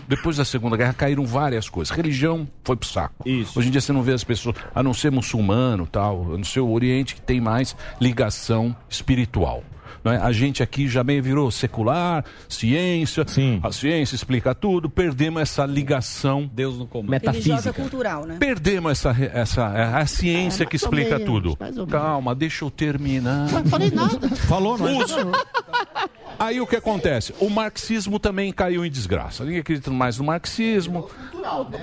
[0.07, 1.95] depois da Segunda Guerra caíram várias coisas.
[1.95, 3.25] Religião foi pro saco.
[3.27, 6.45] Hoje em dia você não vê as pessoas, a não ser muçulmano, tal, a não
[6.45, 9.63] ser o Oriente que tem mais ligação espiritual.
[10.03, 10.17] Não é?
[10.17, 13.25] A gente aqui já meio virou secular, ciência,
[13.63, 16.49] a ciência explica tudo, perdemos essa ligação.
[16.53, 17.21] Deus no comando.
[17.21, 18.37] Religiosa cultural, né?
[18.39, 19.67] Perdemos essa, essa
[19.97, 21.57] a ciência É, que explica menos, tudo.
[21.87, 23.49] Calma, deixa eu terminar.
[23.51, 24.27] Não falei nada.
[24.35, 24.91] Falou, não é?
[26.39, 27.35] Aí o que acontece?
[27.39, 29.43] O marxismo também caiu em desgraça.
[29.43, 31.07] Ninguém acredita mais no marxismo.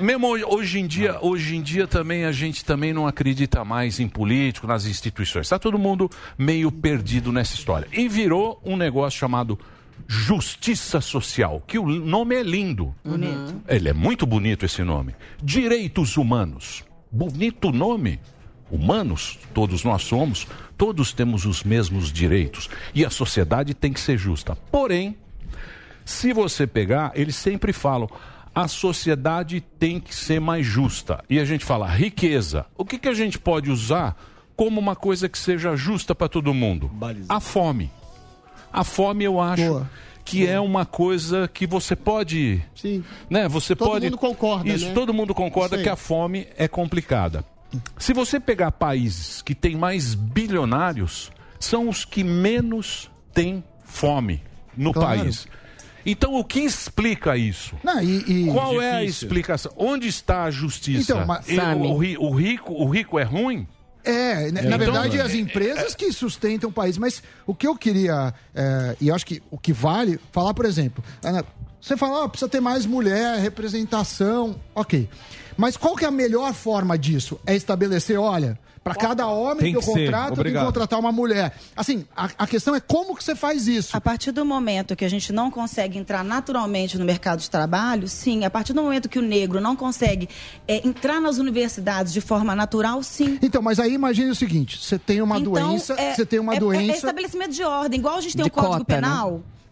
[0.00, 4.00] Mesmo hoje- hoje em dia, hoje em dia também a gente também não acredita mais
[4.00, 5.46] em político, nas instituições.
[5.46, 7.86] Está todo mundo meio perdido nessa história.
[7.92, 9.58] E virou um negócio chamado
[10.06, 12.94] justiça social, que o nome é lindo.
[13.04, 13.62] Bonito.
[13.68, 15.14] Ele é muito bonito esse nome.
[15.42, 16.84] Direitos humanos.
[17.10, 18.20] Bonito nome.
[18.70, 22.68] Humanos, todos nós somos, todos temos os mesmos direitos.
[22.94, 24.56] E a sociedade tem que ser justa.
[24.70, 25.16] Porém,
[26.04, 28.08] se você pegar, eles sempre falam.
[28.54, 31.22] A sociedade tem que ser mais justa.
[31.28, 32.66] E a gente fala riqueza.
[32.76, 34.16] O que, que a gente pode usar
[34.56, 36.90] como uma coisa que seja justa para todo mundo?
[37.28, 37.90] A fome.
[38.72, 39.86] A fome eu acho
[40.24, 43.02] que é uma coisa que você pode, Sim.
[43.30, 43.48] né?
[43.48, 44.92] Você Todo pode mundo concorda, Isso, né?
[44.92, 47.44] todo mundo concorda que a fome é complicada.
[47.98, 51.30] Se você pegar países que têm mais bilionários,
[51.60, 54.42] são os que menos têm fome
[54.76, 55.20] no Claro.
[55.20, 55.46] país.
[56.06, 57.74] Então o que explica isso?
[57.84, 59.26] Não, e- e- Qual é a Difícil.
[59.26, 59.72] explicação?
[59.76, 61.12] Onde está a justiça?
[61.12, 61.86] Então, mas- E Sami.
[62.16, 63.66] o, o rico, o rico é ruim?
[64.10, 66.96] É, na, Então, verdade, é- as empresas que sustentam o país.
[66.96, 71.04] Mas o que eu queria, é, e acho que o que vale, falar, por exemplo,
[71.80, 75.08] você fala, ó, precisa ter mais mulher, representação, ok.
[75.56, 77.38] Mas qual que é a melhor forma disso?
[77.44, 80.64] É estabelecer, olha, para cada homem Tem que eu que ser, contrato, eu tenho que
[80.64, 81.52] contratar uma mulher.
[81.76, 83.96] Assim, a, a questão é como que você faz isso.
[83.96, 88.08] A partir do momento que a gente não consegue entrar naturalmente no mercado de trabalho,
[88.08, 88.44] sim.
[88.44, 90.28] A partir do momento que o negro não consegue
[90.66, 93.38] é, entrar nas universidades de forma natural, sim.
[93.42, 96.54] Então, mas aí imagine o seguinte: você tem uma Então, doença, é- você tem uma
[96.54, 96.92] é- é- doença.
[96.92, 99.08] É estabelecimento de ordem, igual a gente tem o Código cota, né?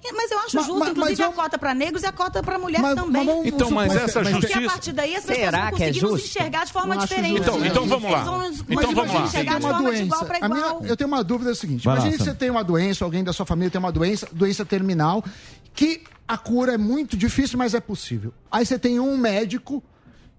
[0.05, 2.13] É, Mas eu acho Mas- justo, mas- inclusive, mas a cota para negros e a
[2.13, 3.27] cota para mulher Mas- também.
[3.27, 5.87] vamos Então, mas essa Porque justiça- a partir daí as pessoas Será vão que é
[5.89, 6.27] conseguir nos justo?
[6.39, 7.41] enxergar de forma diferente.
[7.41, 8.19] Então- então vamos lá.
[8.19, 9.21] Eles vão nos- Então mas vamos lá.
[9.21, 10.05] nos enxergar de uma forma de doença.
[10.05, 12.51] igual para A minha- eu tenho uma dúvida seguinte: Vai lá, imagine que você tem
[12.51, 15.25] uma doença, alguém da sua família tem uma doença, doença terminal,
[15.75, 18.33] que a cura é muito difícil, mas é possível.
[18.51, 19.83] Aí você tem um médico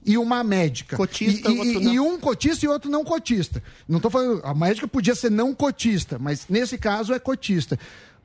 [0.06, 0.96] e uma médica.
[0.96, 3.62] Cotista, e, e- outro e um cotista e outro não cotista.
[3.86, 4.40] Não tô falando.
[4.46, 7.78] A médica podia ser não cotista, mas nesse caso é cotista.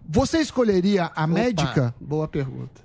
[0.08, 1.94] Você escolheria a médica?
[2.00, 2.82] Boa pergunta.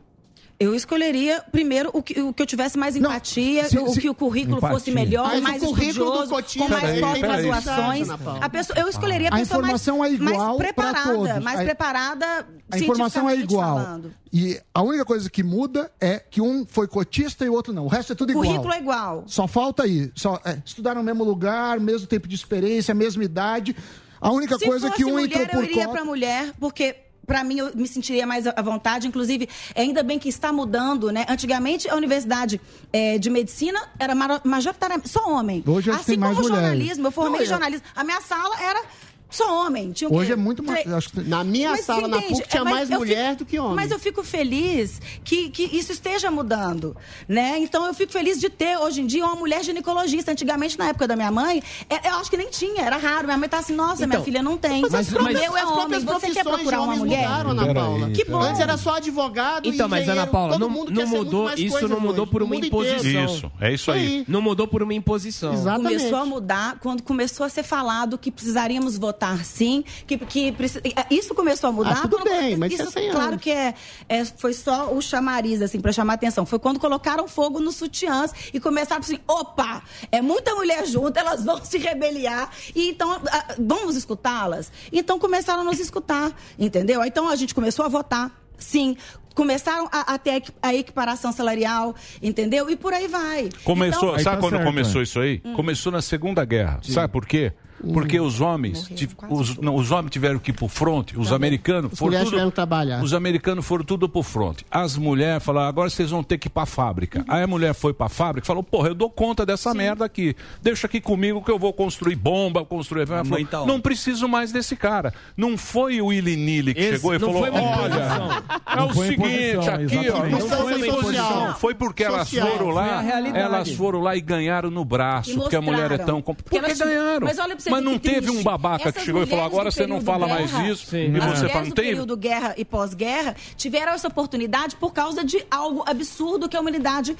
[0.59, 4.09] Eu escolheria, primeiro, o que, o que eu tivesse mais empatia, se- o se- que
[4.09, 4.93] o currículo fosse Empatia.
[4.95, 8.09] melhor, Mas o mais currículo do estudioso, cotista com mais.
[8.09, 8.39] Ana Paula.
[8.43, 11.43] A pessoa, eu escolheria a A pessoa mais, informação é igual mais preparada, todos.
[11.43, 13.75] mais A- preparada A informação é igual.
[13.77, 14.11] falando.
[14.33, 17.85] E a única coisa que muda é que um foi cotista e o outro não.
[17.85, 18.45] O resto é tudo O igual.
[18.47, 19.23] currículo é igual.
[19.27, 20.11] Só falta aí.
[20.15, 23.75] Só, é, estudar no mesmo lugar, mesmo tempo de experiência, mesma idade.
[24.19, 25.95] A única Se coisa fosse que um mulher, entrou eu por iria cota.
[25.97, 26.95] para mulher, porque
[27.27, 29.05] para mim eu me sentiria mais à vontade.
[29.05, 31.25] Inclusive, ainda bem que está mudando, né?
[31.27, 32.59] Antigamente a universidade
[32.93, 35.61] eh, de medicina era majoritariamente só homem.
[35.67, 36.69] Hoje que assim tem mais como o mulheres.
[36.69, 37.85] jornalismo, eu formei é- jornalismo.
[37.93, 38.81] A minha sala era
[39.29, 39.91] só homem.
[39.91, 40.33] Tinha Hoje que...
[40.33, 41.07] é muito mais.
[41.07, 41.21] Que...
[41.21, 43.43] Na minha mas, sala, na PUC, tinha é, mais mulher fico...
[43.43, 43.75] do que homem.
[43.75, 46.95] Mas eu fico feliz que, que isso esteja mudando.
[47.27, 47.57] né?
[47.59, 50.31] Então eu fico feliz de ter, hoje em dia, uma mulher ginecologista.
[50.31, 53.25] Antigamente, na época da minha mãe, é, eu acho que nem tinha, era raro.
[53.25, 54.81] Minha mãe tá assim, nossa, então, minha filha não tem.
[54.81, 57.27] Mas, mas, mas eu é homem, você quer procurar uma mulher?
[57.27, 58.09] Mudaram, Ana Paula.
[58.11, 58.41] que bom.
[58.41, 62.31] Antes era só advogado Então, mas Ana Paula, não, não mudou, isso não mudou hoje.
[62.31, 63.25] por uma imposição.
[63.25, 64.23] Isso, é isso aí.
[64.27, 65.53] Não mudou por uma imposição.
[65.53, 65.97] Exatamente.
[65.97, 70.55] Começou a mudar quando começou a ser falado que precisaríamos votar votar sim, que, que
[70.95, 72.01] é, isso começou a mudar.
[72.03, 73.73] Ah, tudo bem, mas isso, é claro que é,
[74.07, 76.45] é, foi só o chamariz assim para chamar atenção.
[76.45, 79.81] Foi quando colocaram fogo nos sutiãs e começaram assim, opa,
[80.11, 83.19] é muita mulher junto, elas vão se rebeliar e então
[83.57, 84.71] vamos escutá-las.
[84.93, 87.03] Então começaram a nos escutar, entendeu?
[87.03, 88.31] Então a gente começou a votar.
[88.59, 88.97] Sim,
[89.35, 92.69] começaram a, a ter a equiparação salarial, entendeu?
[92.69, 93.49] E por aí vai.
[93.63, 95.03] Começou, então, sabe tá quando certo, começou é.
[95.03, 95.41] isso aí?
[95.45, 95.53] Hum.
[95.53, 96.79] Começou na Segunda Guerra.
[96.81, 96.93] Sim.
[96.93, 97.53] Sabe por quê?
[97.83, 97.93] Uhum.
[97.93, 98.89] Porque os homens,
[99.29, 102.51] os, não, os homens tiveram que ir pro fronte, os tá americanos os foram tudo,
[102.51, 103.03] trabalhar.
[103.03, 104.65] Os americanos foram tudo pro fronte.
[104.71, 107.19] As mulheres falaram, agora vocês vão ter que ir pra fábrica.
[107.19, 107.25] Uhum.
[107.27, 109.77] Aí a mulher foi pra fábrica e falou, porra, eu dou conta dessa Sim.
[109.77, 110.35] merda aqui.
[110.61, 113.07] Deixa aqui comigo que eu vou construir bomba, construir...
[113.07, 113.67] Falou.
[113.67, 115.13] Não preciso mais desse cara.
[115.35, 118.43] Não foi o Willy Nilly que Esse, chegou e falou, olha,
[118.75, 121.55] é o seguinte, aqui, não foi imposição.
[121.55, 123.03] Foi porque elas foram lá,
[123.35, 126.21] elas foram lá e ganharam no braço, porque a mulher é tão...
[126.21, 127.25] Porque, porque ganharam.
[127.25, 129.85] Mas olha pra mas não teve um babaca Essas que chegou e falou: agora você
[129.87, 130.87] não fala guerra, mais isso.
[130.87, 131.15] Sim.
[131.15, 131.89] E você fala, não teve?
[131.89, 137.15] período guerra e pós-guerra tiveram essa oportunidade por causa de algo absurdo que a humanidade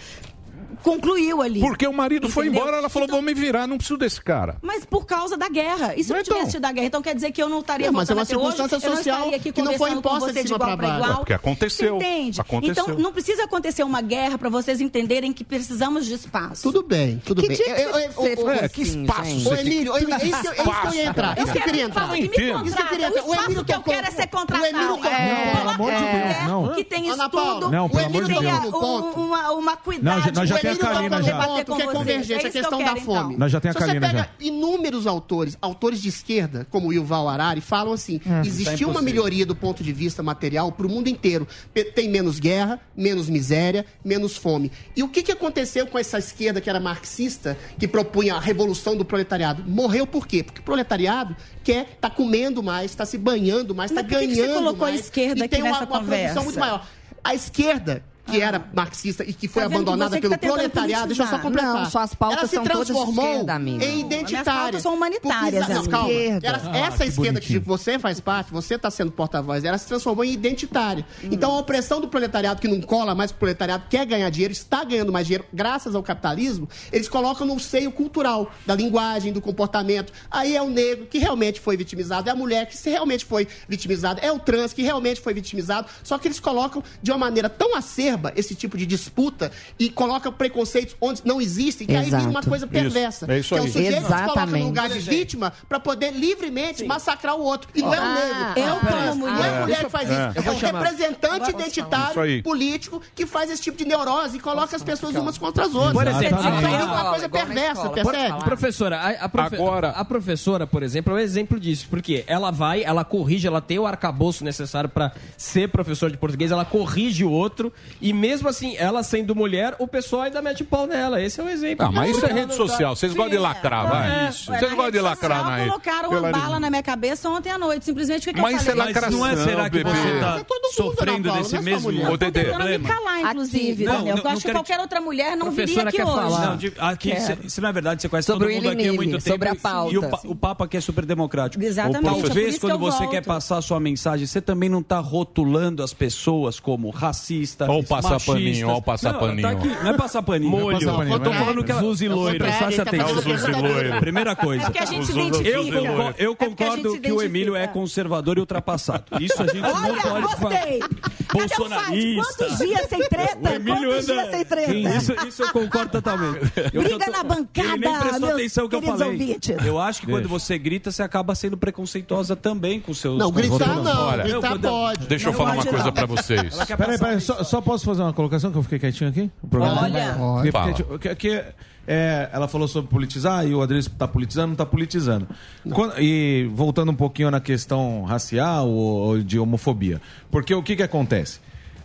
[0.84, 1.60] concluiu ali.
[1.60, 2.34] Porque o marido Entendeu?
[2.34, 4.58] foi embora, ela falou, então, vou me virar, não preciso desse cara.
[4.62, 5.96] Mas por causa da guerra.
[5.96, 6.52] E se não tivesse então...
[6.52, 6.88] tido a guerra?
[6.88, 9.40] Então quer dizer que eu não estaria não, mas é uma circunstância hoje, social não
[9.40, 11.12] que não foi imposta de, de igual para igual.
[11.12, 11.96] É porque aconteceu.
[11.98, 12.42] Entende?
[12.42, 12.84] Aconteceu.
[12.84, 16.64] Então não precisa acontecer uma guerra para vocês entenderem que precisamos de espaço.
[16.64, 17.58] Tudo bem, tudo que bem.
[17.58, 19.48] Dia que é, é, é, espaço gente.
[19.48, 21.38] Ô, Emílio, isso, isso que eu ia entrar.
[21.38, 22.18] Isso que eu queria entrar.
[22.18, 23.24] Isso que eu queria entrar.
[23.62, 24.74] O que eu quero é ser contratado.
[24.74, 26.76] Não, pelo amor de Deus, não.
[26.76, 27.70] Que tem estudo.
[27.70, 29.58] Não, pelo amor.
[29.58, 30.32] Uma cuidado
[30.64, 31.48] não tem a Kalina já.
[31.48, 33.20] Ponto, que é convergência, é a questão que da fome.
[33.20, 33.40] Então.
[33.40, 34.30] Nós já tem a Kalina já.
[34.40, 39.02] inúmeros autores, autores de esquerda, como o Yuval Arari, falam assim, hum, existiu é uma
[39.02, 41.48] melhoria do ponto de vista material para o mundo inteiro.
[41.96, 44.72] Tem menos guerra, menos miséria, menos fome.
[44.96, 48.96] E o que, que aconteceu com essa esquerda que era marxista, que propunha a revolução
[48.96, 49.64] do proletariado?
[49.68, 50.44] Morreu por quê?
[50.44, 54.38] Porque o proletariado quer tá comendo mais, está se banhando mais, está ganhando mais.
[54.38, 56.42] Por que você colocou mais, a esquerda aqui tem uma, uma conversa?
[56.42, 56.88] muito maior.
[57.24, 58.48] A esquerda que ah.
[58.48, 61.08] era marxista e que foi tá abandonada pelo tá proletariado.
[61.08, 61.74] Deixa eu só completar.
[61.74, 63.06] Não, suas pautas ela se são transformou
[63.40, 64.80] todas esquerda, em identitária.
[64.80, 65.66] são humanitárias.
[65.66, 66.14] Porque, não, calma.
[66.14, 67.62] Ela, ah, essa que esquerda bonitinho.
[67.62, 71.06] que você faz parte, você está sendo porta-voz, ela se transformou em identitária.
[71.24, 71.30] Hum.
[71.32, 74.84] Então a opressão do proletariado que não cola mais, o proletariado quer ganhar dinheiro, está
[74.84, 80.12] ganhando mais dinheiro graças ao capitalismo, eles colocam no seio cultural da linguagem, do comportamento.
[80.30, 84.20] Aí é o negro que realmente foi vitimizado, é a mulher que realmente foi vitimizada,
[84.22, 85.88] é o trans que realmente foi vitimizado.
[86.04, 89.90] Só que eles colocam de uma maneira tão acerba exacerba esse tipo de disputa e
[89.90, 92.16] coloca preconceitos onde não existem, que Exato.
[92.16, 93.26] aí vira uma coisa perversa.
[93.26, 93.32] Isso.
[93.32, 94.08] É isso que é o sujeito Exatamente.
[94.08, 96.88] que se coloca no lugar de vítima para poder livremente Sim.
[96.88, 97.70] massacrar o outro.
[97.76, 99.84] E não é o ah, negro, é o povo, não é a mulher é.
[99.84, 100.20] que faz isso.
[100.20, 104.84] É o é representante identitário político que faz esse tipo de neurose e coloca as
[104.84, 105.94] pessoas umas contra as outras.
[105.94, 108.44] Por exemplo, aí é uma coisa perversa, percebe?
[108.44, 109.90] Professora, a, a, profe Agora...
[109.90, 113.80] a professora, por exemplo, é um exemplo disso, porque ela vai, ela corrige, ela tem
[113.80, 117.72] o arcabouço necessário para ser professora de português, ela corrige o outro
[118.08, 121.22] e mesmo assim, ela sendo mulher, o pessoal ainda mete pau nela.
[121.22, 121.86] Esse é um exemplo.
[121.86, 122.54] Ah, mas isso é rede tá.
[122.54, 122.96] social.
[122.96, 123.90] Vocês gostam de lacrar, é.
[123.90, 124.28] vai.
[124.28, 125.70] É, Vocês gostam de lacrar na rede.
[125.70, 127.84] colocaram uma bala na minha cabeça ontem à noite.
[127.84, 128.94] Simplesmente o que mas eu é falei?
[128.94, 130.40] Mas não é será que você está
[130.72, 132.88] sofrendo desse mesmo problema?
[132.88, 136.74] calar, inclusive, Eu acho que qualquer outra mulher não viria aqui hoje.
[136.80, 137.12] Aqui,
[137.50, 139.30] se na verdade você conhece todo mundo aqui há muito tempo.
[139.30, 139.94] Sobre a pauta.
[139.94, 141.62] E o Papa aqui é super democrático.
[141.62, 142.06] Exatamente.
[142.06, 146.58] Talvez quando você quer passar a sua mensagem, você também não está rotulando as pessoas
[146.58, 149.38] como racista, ou passar paninho, ó, passar não.
[149.42, 150.58] Tá aqui, não é passar paninho.
[150.58, 150.86] É Molho.
[150.86, 151.64] Não paninho, eu tô falando é.
[151.64, 151.82] que ela...
[151.82, 153.88] Zuzi loira, preste tá atenção.
[153.96, 154.72] É Primeira coisa.
[154.74, 156.16] É a gente identifica.
[156.18, 159.04] Eu é concordo, que o Emílio é conservador e ultrapassado.
[159.20, 160.80] Isso a gente não pode gostei.
[160.80, 161.18] falar.
[161.34, 162.36] Bolsonarista.
[162.38, 163.50] Quantos dias sem treta?
[163.50, 164.22] O Emílio Quantos anda...
[164.22, 164.74] dias sem treta?
[164.74, 166.52] Isso, isso eu concordo totalmente.
[166.74, 167.12] Eu Briga tô...
[167.12, 169.08] na bancada, Ele atenção que eu falei.
[169.08, 169.66] Ouvintes.
[169.66, 173.18] Eu acho que quando você grita, você acaba sendo preconceituosa também com seus...
[173.18, 174.18] Não, gritar não.
[174.18, 175.08] Gritar pode.
[175.08, 176.56] Deixa eu falar uma coisa pra vocês.
[176.78, 179.32] Peraí, peraí, só posso fazer uma colocação que eu fiquei quietinho aqui?
[179.54, 180.14] Olha!
[180.14, 180.76] Tá Olha!
[181.00, 181.54] Fiquei que, é,
[181.88, 185.28] é, ela falou sobre politizar e o Adriano está politizando, não está politizando.
[185.74, 190.02] Quando- e voltando um pouquinho na questão racial ou, ou de homofobia.
[190.30, 191.40] Porque o que, que acontece?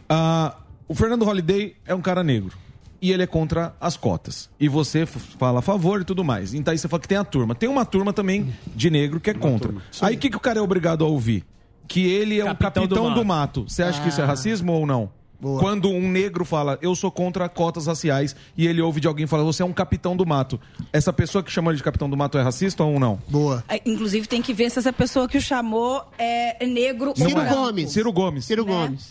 [0.09, 0.57] Ah,
[0.89, 2.59] o Fernando Holliday é um cara negro.
[3.01, 4.49] E ele é contra as cotas.
[4.61, 6.55] E você fala a favor e tudo mais.
[6.55, 7.55] Então aí você fala que tem a turma.
[7.55, 9.73] Tem uma turma também de negro que é contra.
[10.01, 11.45] Aí o que, que o cara é obrigado a ouvir?
[11.89, 13.65] Que ele é o capitão do mato.
[13.69, 14.29] Você acha que isso é ah.
[14.29, 15.11] racismo ou não?
[15.43, 15.59] Boa.
[15.59, 19.43] Quando um negro fala, eu sou contra cotas raciais, e ele ouve de alguém falar,
[19.43, 20.61] você é um capitão do mato.
[20.93, 23.19] Essa pessoa que chama ele de capitão do mato é racista ou não?
[23.27, 23.65] Boa.
[23.69, 27.45] É, inclusive, tem que ver se essa pessoa que o chamou é negro Ciro ou
[27.45, 27.55] não.
[27.57, 27.91] Gomes.
[27.91, 28.45] Ciro Gomes.
[28.45, 28.73] Ciro né?
[28.73, 29.11] Gomes.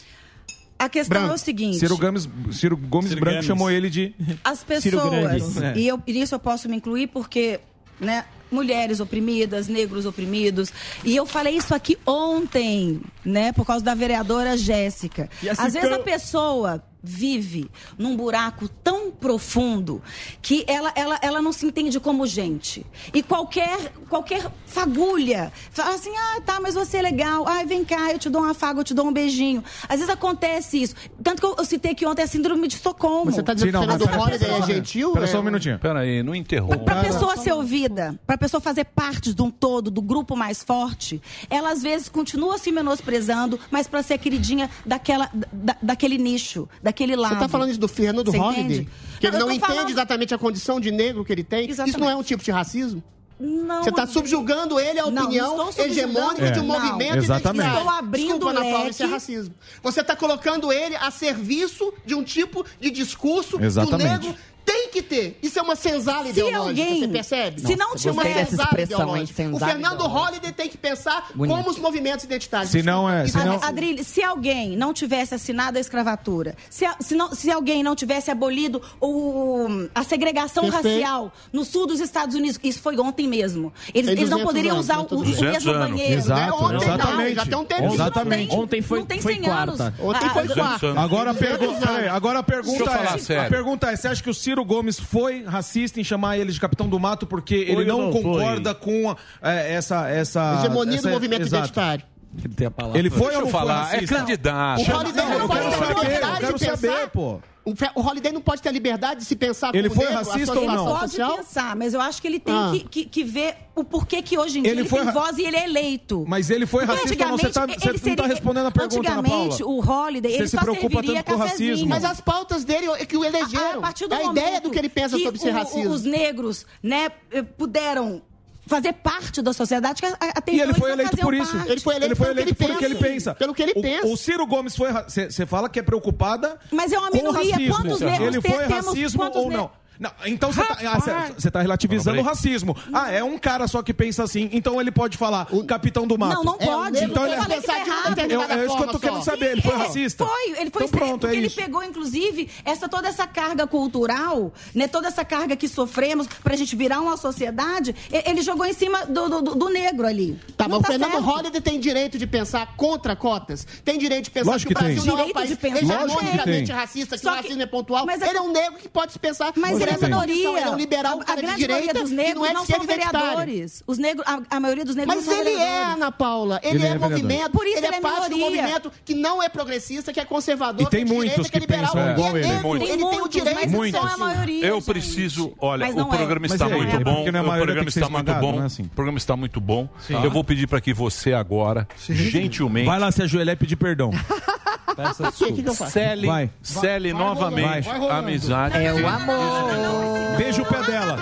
[0.80, 1.34] A questão branco.
[1.34, 1.80] é o seguinte.
[1.80, 4.16] Ciro Gomes, Ciro Gomes Ciro Branco chamou ele de.
[4.42, 5.58] As pessoas.
[5.58, 5.78] É.
[5.78, 7.60] E eu, e isso eu posso me incluir porque,
[8.00, 8.24] né?
[8.52, 10.72] mulheres oprimidas, negros oprimidos.
[11.04, 15.30] E eu falei isso aqui ontem, né, por causa da vereadora Jéssica.
[15.42, 20.02] Assim Às vezes a pessoa vive num buraco tão profundo
[20.42, 22.86] que ela, ela, ela não se entende como gente.
[23.14, 28.12] E qualquer, qualquer fagulha, fala assim, ah, tá, mas você é legal, ai, vem cá,
[28.12, 29.64] eu te dou uma afago, eu te dou um beijinho.
[29.84, 30.96] Às vezes acontece isso.
[31.24, 33.26] Tanto que eu, eu citei que ontem a síndrome de Socorro.
[33.26, 35.14] Você tá dizendo que o é gentil?
[35.14, 35.40] Pera só é.
[35.40, 35.80] um minutinho.
[35.80, 36.78] Pera aí, não interrompa.
[36.80, 41.22] Pra, pessoa ser ouvida, pra pessoa fazer parte de um todo, do grupo mais forte,
[41.50, 46.91] ela às vezes continua se menosprezando, mas pra ser queridinha daquela, da, daquele nicho, da
[46.92, 47.32] daquele tá lado.
[47.32, 48.88] Você está falando isso do Fernando Você Holliday?
[49.20, 49.90] Que não, ele não entende falando...
[49.90, 51.70] exatamente a condição de negro que ele tem.
[51.70, 51.90] Exatamente.
[51.90, 53.04] Isso não é um tipo de racismo?
[53.40, 56.52] Não, você está subjugando ele à opinião não, hegemônica é.
[56.52, 57.76] de um não, movimento exatamente.
[57.76, 58.62] Estou abrindo Desculpa, leque.
[58.62, 59.56] Ana Paula, isso é racismo.
[59.82, 63.98] Você está colocando ele a serviço de um tipo de discurso exatamente.
[63.98, 64.36] do negro
[64.66, 65.38] tem que ter.
[65.42, 67.00] Isso é uma senzala se ideológica, alguém...
[67.00, 67.62] você percebe?
[67.62, 69.50] Nossa, se não tiver uma senzala ideológica.
[69.52, 71.56] O Fernando Holliday tem que pensar Bonito.
[71.56, 72.72] como os movimentos identitários.
[72.72, 73.28] Se não é...
[73.28, 73.62] Se não...
[73.62, 78.32] Adrilho, se alguém não tivesse assinado a escravatura, se, se, não, se alguém não tivesse
[78.32, 80.88] abolido o, a segregação Perfeito.
[80.88, 83.74] racial no sul dos Estados Unidos, isso foi ontem mesmo.
[83.94, 85.90] Eles, eles não poderiam anos, usar né, o, o mesmo anos.
[85.90, 86.14] banheiro.
[86.14, 87.02] Exato, é ontem, exatamente.
[87.02, 87.94] Tá, não, já tem um tempo.
[87.94, 88.50] Exatamente.
[88.50, 89.84] Tem, ontem foi, não tem foi 100 quarta.
[89.84, 90.00] anos.
[90.00, 91.00] Ontem ah, foi quarta.
[91.00, 92.92] Agora, pergunta agora a pergunta
[93.30, 93.40] é...
[93.40, 96.52] A pergunta é, você acha que o Ciro Ciro Gomes foi racista em chamar ele
[96.52, 100.60] de Capitão do Mato porque foi ele não, não concorda com a, é, essa, essa.
[100.60, 101.64] Hegemonia essa, do movimento exato.
[101.64, 102.11] identitário.
[102.38, 102.98] Ele tem a palavra.
[103.00, 103.86] Ele foi Deixa ou não falar?
[103.88, 104.16] Foi racista?
[104.16, 104.82] é candidato.
[104.82, 106.78] O Holiday não, pode ter saber, liberdade de pensar.
[106.78, 107.40] Saber, pô.
[107.64, 110.66] O Holiday não pode ter a liberdade de se pensar ele foi negro, racista ou
[110.66, 110.90] não?
[110.90, 111.38] Ele pode social?
[111.38, 112.72] pensar, mas eu acho que ele tem ah.
[112.72, 115.04] que, que, que, ver o porquê que hoje em dia ele, ele foi...
[115.04, 116.26] tem voz e ele é eleito.
[116.28, 117.38] Mas ele foi Porque racista ou não?
[117.38, 118.02] Você, tá, você tá seria...
[118.04, 121.34] não está respondendo a pergunta, Antigamente, o Holiday, você ele se só preocupa tanto com
[121.34, 121.88] o racismo.
[121.88, 123.84] Mas as pautas dele é que o elegeram.
[123.84, 125.88] A, a, a, a ideia do que ele pensa sobre ser racista.
[125.88, 128.24] Os negros né, eh, puderam
[128.68, 131.56] fazer parte da sociedade que até E ele foi eleito por isso.
[131.56, 131.72] Parte.
[131.72, 133.36] Ele foi eleito, ele foi eleito pelo, que ele, pelo que ele pensa.
[133.36, 134.08] Pelo que ele o, pensa.
[134.08, 134.90] O Ciro Gomes foi.
[134.92, 136.60] Você fala que é preocupada.
[136.72, 137.56] Mas é uma minoria.
[137.70, 139.81] Quantos negros ele foi racismo ou não?
[140.02, 142.76] Não, então você ah, está tá relativizando o racismo.
[142.92, 146.18] Ah, é um cara só que pensa assim, então ele pode falar o capitão do
[146.18, 146.44] mato.
[146.44, 146.94] Não, não é pode.
[146.94, 147.92] Tá tá é então ele é pensadinho
[148.32, 150.26] eu, isso que eu tô querendo saber, ele foi racista.
[150.26, 154.88] Foi, ele foi então, pronto, é ele pegou inclusive essa toda essa carga cultural, né,
[154.88, 159.06] toda essa carga que sofremos para a gente virar uma sociedade, ele jogou em cima
[159.06, 160.36] do, do, do negro ali.
[160.58, 161.22] Tá, mas tá o Fernando.
[161.22, 165.06] Holliday tem direito de pensar contra cotas, tem direito de pensar Lógico que o Brasil
[165.06, 168.06] não é um direito país logicamente racista, que Só o racismo é pontual.
[168.06, 169.54] Mas é ele é um negro que pode se pensar
[169.92, 170.66] essa maioria.
[170.66, 173.84] não liberal, a, a grande maioria dos negros não, é são vereadores.
[173.88, 175.90] Os negros, a, a maioria dos negros Mas não são ele é, vereadores.
[175.90, 176.60] é, Ana Paula.
[176.64, 177.52] Ele, ele é, é movimento.
[177.52, 180.88] Por isso ele, é, é parte do movimento que não é progressista, que é conservador,
[180.88, 181.94] e tem que é que, é que liberal.
[181.98, 182.12] É.
[182.12, 182.52] Ele.
[182.52, 184.02] Ele, muitos, ele tem o direito muitos.
[184.02, 184.66] de ser a maioria.
[184.66, 187.22] Eu preciso, olha, o programa está muito bom.
[187.22, 188.66] O programa está muito bom.
[188.66, 189.90] O programa está muito bom.
[190.10, 192.86] Eu vou pedir para que você agora, gentilmente...
[192.86, 194.12] Vai lá se ajoelhar e pedir perdão.
[194.96, 195.32] Peça.
[195.52, 196.00] Que que eu faço?
[196.26, 196.50] Vai.
[196.64, 198.78] Vai, novamente vai amizade.
[198.78, 200.38] É o amor.
[200.38, 201.18] Beijo o pé dela.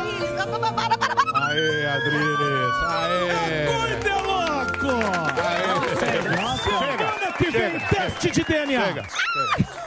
[1.36, 2.76] Aê, Adriles.
[2.88, 3.66] Aê.
[3.66, 4.88] Doido é louco.
[5.42, 5.70] Aê.
[5.96, 8.86] Semana que vem, teste de DNA.
[8.86, 9.04] Chega.
[9.58, 9.79] Chega.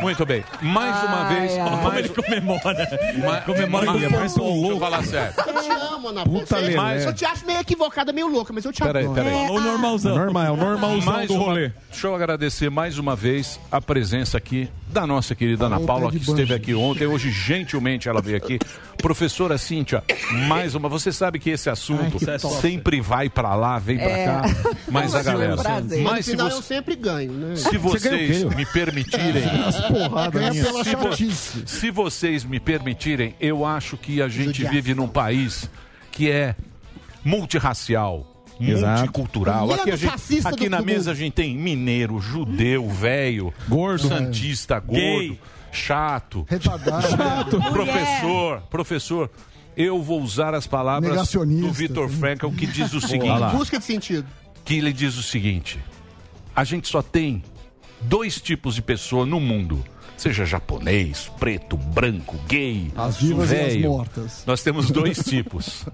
[0.00, 0.44] Muito bem.
[0.60, 1.52] Mais uma vez.
[1.58, 1.70] ai.
[1.82, 3.42] Como ele comemora.
[3.44, 4.80] comemora com Mas eu louco.
[4.80, 5.34] falar sério.
[5.46, 6.24] Eu te amo, Ana.
[6.24, 9.32] Puta Você- é Eu te acho meio equivocada, meio louca, mas eu te Peraí, peraí.
[9.32, 9.60] É, ah.
[9.60, 10.14] normalzão.
[10.16, 11.72] Normal, é normalzão Mais do uma- rolê.
[11.90, 16.10] Deixa eu agradecer mais uma vez a presença aqui da nossa querida Ana ah, Paula,
[16.10, 17.06] que esteve aqui ontem.
[17.06, 18.58] Hoje, gentilmente, ela veio aqui.
[18.98, 20.02] Professora Cíntia,
[20.46, 20.88] mais uma.
[20.88, 24.24] Você sabe que esse assunto Ai, que sempre vai pra lá, vem pra É.
[24.26, 24.42] cá.
[24.88, 25.54] Mas a galera.
[25.54, 26.02] É prazer.
[26.02, 26.56] Mas se você.
[26.56, 27.56] eu sempre ganho, né?
[27.56, 29.42] Se vocês me permitirem,
[29.82, 31.32] porrada é ganha pela se,
[31.66, 35.70] se vocês me permitirem, eu acho que a gente vive num país
[36.10, 36.54] que é
[37.24, 38.28] multirracial.
[38.60, 39.72] Multicultural.
[39.72, 41.10] Aqui, gente, aqui na mesa mundo.
[41.10, 45.40] a gente tem mineiro, judeu, velho, gordo, santista, gordo, Gay.
[45.72, 47.60] chato, chato.
[47.72, 49.30] professor, professor.
[49.76, 53.40] Eu vou usar as palavras do Vitor Frankl que diz o seguinte.
[53.52, 54.26] Busca de sentido.
[54.64, 55.80] Que ele diz o seguinte:
[56.54, 57.42] a gente só tem
[58.04, 59.84] dois tipos de pessoa no mundo.
[60.16, 63.72] Seja japonês, preto, branco, gay, as vivas véio.
[63.72, 64.42] e as mortas.
[64.46, 65.84] Nós temos dois tipos.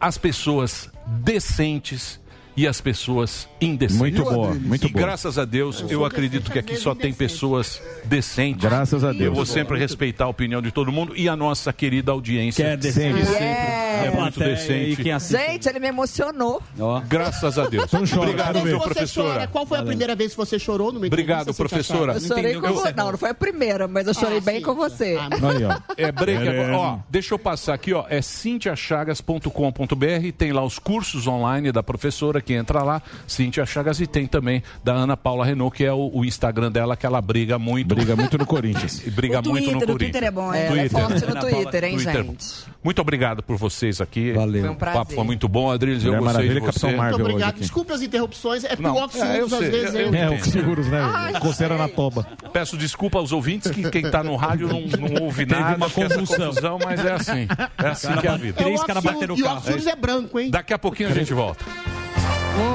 [0.00, 2.20] As pessoas decentes
[2.56, 3.98] e as pessoas indecentes.
[3.98, 4.98] Muito bom, muito bom.
[4.98, 8.68] E graças a Deus, eu, eu acredito que aqui só tem pessoas decentes.
[8.68, 9.22] Graças a Deus.
[9.22, 12.64] Eu vou sempre respeitar a opinião de todo mundo e a nossa querida audiência.
[12.64, 13.24] Que é decente.
[13.24, 15.02] Sempre é muito Plateia decente.
[15.02, 15.18] e.
[15.18, 16.62] Gente, ele me emocionou.
[17.08, 17.84] Graças a Deus.
[17.84, 19.32] Então chora, Obrigado, Você professora.
[19.34, 19.46] chora.
[19.48, 22.14] Qual foi a primeira vez que você chorou no meio Obrigado, professora.
[22.14, 22.92] Eu chorei com você.
[22.92, 25.18] Não, não foi a primeira, mas eu chorei bem com você.
[25.18, 25.78] Aí, ó.
[25.96, 26.50] É break É.
[26.50, 26.78] agora.
[26.78, 28.04] Ó, deixa eu passar aqui, ó.
[28.08, 30.32] É cintiachagas.com.br.
[30.36, 34.62] Tem lá os cursos online da professora que entra lá, Cintia Chagas, e tem também
[34.82, 37.94] da Ana Paula Renault, que é o, o Instagram dela, que ela briga muito.
[37.94, 39.06] Briga muito no Corinthians.
[39.06, 40.12] E briga O muito no Twitter, o Corinthians.
[40.12, 40.66] Twitter é bom, É, é.
[40.66, 41.00] ela é Twitter.
[41.00, 42.24] forte no Twitter, hein, Twitter.
[42.24, 42.46] gente?
[42.82, 43.56] Muito obrigado por
[43.88, 44.32] vocês aqui.
[44.32, 44.60] Valeu.
[44.60, 45.14] Foi um O papo prazer.
[45.16, 46.04] foi muito bom, Adriles.
[46.04, 46.66] Eu Mulher gostei de você.
[46.66, 47.18] Capitão Marvel.
[47.18, 47.54] Muito obrigado.
[47.58, 48.64] Desculpe as interrupções.
[48.64, 49.94] É porque Não, o oxígeno é, às vezes.
[49.94, 51.38] eu- eu é- É, o que segura os velhos.
[51.40, 52.26] Coceira na toba.
[52.52, 55.76] Peço desculpa aos ouvintes, que quem tá no rádio não, não ouve Teve nada.
[55.76, 57.48] uma confusão, mas é assim.
[57.82, 58.60] É assim que é a vida.
[58.60, 59.58] É Três caras bateram o E o carro.
[59.58, 60.50] oxígeno é branco, hein?
[60.50, 61.64] Daqui a pouquinho a gente volta.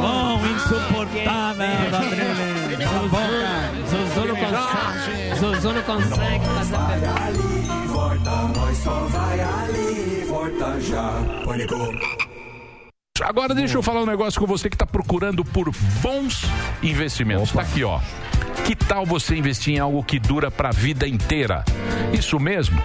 [0.01, 2.53] Bom, insuportável, Adriles.
[3.89, 5.35] Zuzu não consegue.
[5.39, 7.83] Zuzu não consegue fazer
[13.21, 16.43] Agora deixa eu falar um negócio com você que está procurando por bons
[16.81, 17.51] investimentos.
[17.51, 17.99] Tá aqui, ó.
[18.65, 21.63] Que tal você investir em algo que dura para a vida inteira?
[22.11, 22.81] Isso mesmo.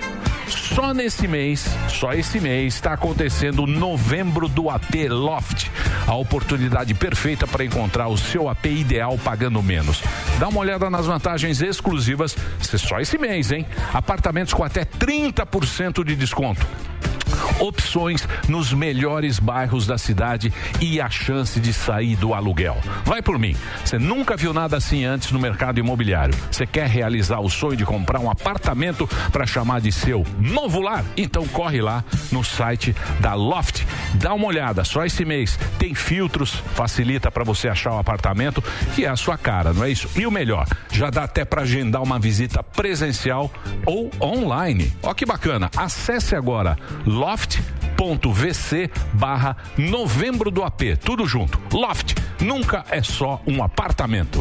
[0.49, 5.69] Só nesse mês, só esse mês, está acontecendo o novembro do AP Loft.
[6.07, 10.03] A oportunidade perfeita para encontrar o seu AP ideal pagando menos.
[10.39, 12.37] Dá uma olhada nas vantagens exclusivas.
[12.61, 13.67] Só esse mês, hein?
[13.93, 16.67] Apartamentos com até 30% de desconto
[17.61, 22.77] opções nos melhores bairros da cidade e a chance de sair do aluguel.
[23.05, 23.57] Vai por mim.
[23.85, 26.35] Você nunca viu nada assim antes no mercado imobiliário.
[26.51, 31.05] Você quer realizar o sonho de comprar um apartamento para chamar de seu novo lar?
[31.17, 33.85] Então corre lá no site da Loft.
[34.15, 38.63] Dá uma olhada, só esse mês tem filtros, facilita para você achar o apartamento
[38.95, 40.09] que é a sua cara, não é isso?
[40.17, 43.51] E o melhor, já dá até para agendar uma visita presencial
[43.85, 44.93] ou online.
[45.03, 45.71] Ó que bacana.
[45.77, 46.77] Acesse agora
[47.29, 50.97] loft.vc barra novembro do AP.
[51.05, 51.61] Tudo junto.
[51.77, 54.41] Loft nunca é só um apartamento.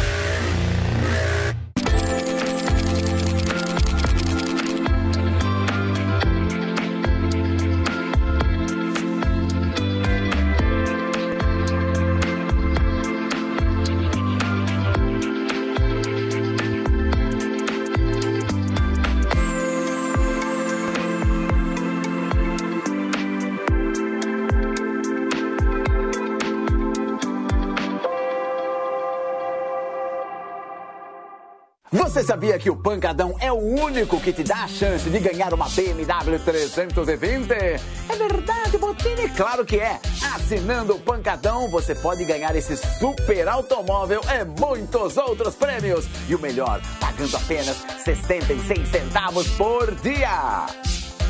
[32.31, 35.67] Sabia que o Pancadão é o único que te dá a chance de ganhar uma
[35.67, 37.51] BMW 320?
[37.51, 39.27] É verdade, Botini?
[39.35, 39.99] Claro que é!
[40.33, 46.05] Assinando o Pancadão, você pode ganhar esse super automóvel e muitos outros prêmios.
[46.29, 47.75] E o melhor, pagando apenas
[48.05, 50.67] 66 centavos por dia.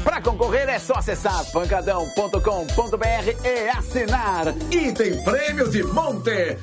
[0.03, 2.37] Para concorrer é só acessar pancadão.com.br
[3.43, 4.53] e assinar.
[4.69, 6.57] E tem prêmios de monte.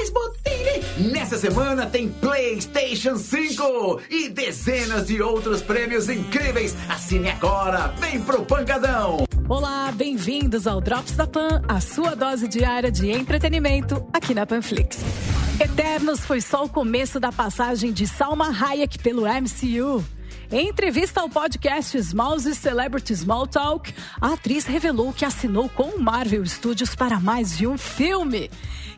[0.00, 1.10] Quais, Botini?
[1.12, 6.74] Nessa semana tem PlayStation 5 e dezenas de outros prêmios incríveis.
[6.88, 7.88] Assine agora.
[7.98, 9.26] Vem pro Pancadão.
[9.46, 15.00] Olá, bem-vindos ao Drops da Pan, a sua dose diária de entretenimento aqui na Panflix.
[15.60, 20.02] Eternos foi só o começo da passagem de Salma Hayek pelo MCU.
[20.52, 26.00] Em entrevista ao podcast Smalls Celebrity Small Talk, a atriz revelou que assinou com o
[26.00, 28.50] Marvel Studios para mais de um filme.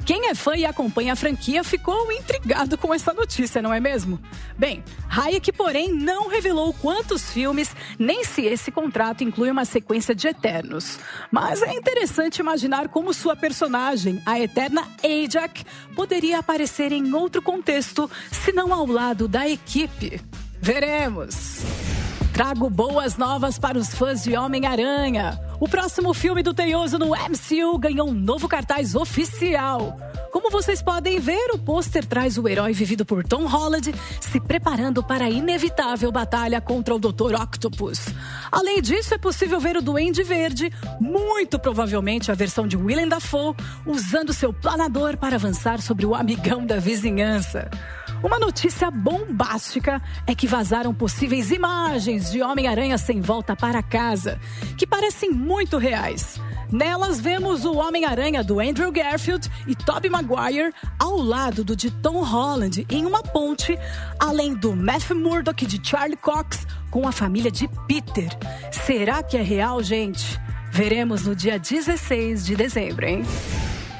[0.07, 4.19] Quem é fã e acompanha a franquia ficou intrigado com essa notícia, não é mesmo?
[4.57, 10.29] Bem, Hayek, porém, não revelou quantos filmes, nem se esse contrato inclui uma sequência de
[10.29, 10.99] Eternos.
[11.31, 18.11] Mas é interessante imaginar como sua personagem, a eterna Ajak, poderia aparecer em outro contexto,
[18.31, 20.19] se não ao lado da equipe.
[20.63, 21.65] Veremos.
[22.33, 25.41] Trago boas novas para os fãs de Homem-Aranha.
[25.59, 29.97] O próximo filme do Teioso no MCU ganhou um novo cartaz oficial.
[30.31, 35.03] Como vocês podem ver, o pôster traz o herói vivido por Tom Holland se preparando
[35.03, 37.35] para a inevitável batalha contra o Dr.
[37.43, 38.07] Octopus.
[38.51, 43.57] Além disso, é possível ver o Duende Verde, muito provavelmente a versão de Willem Dafoe,
[43.85, 47.69] usando seu planador para avançar sobre o amigão da vizinhança.
[48.23, 54.41] Uma notícia bombástica é que vazaram possíveis imagens de Homem-Aranha sem volta para casa,
[54.79, 56.41] que parecem muito reais.
[56.71, 62.23] Nelas vemos o Homem-Aranha do Andrew Garfield e Tobey Maguire ao lado do de Tom
[62.23, 63.77] Holland em uma ponte,
[64.21, 68.31] além do Matthew Murdock de Charlie Cox com a família de Peter.
[68.71, 70.41] Será que é real, gente?
[70.71, 73.25] Veremos no dia 16 de dezembro, hein?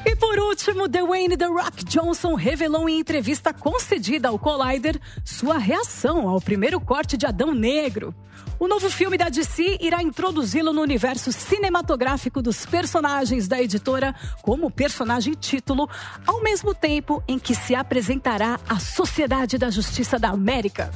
[0.05, 6.29] E por último, Dwayne The Rock Johnson revelou em entrevista concedida ao Collider sua reação
[6.29, 8.15] ao primeiro corte de Adão Negro.
[8.63, 14.71] O novo filme da DC irá introduzi-lo no universo cinematográfico dos personagens da editora como
[14.71, 15.91] personagem título,
[16.25, 20.93] ao mesmo tempo em que se apresentará a Sociedade da Justiça da América.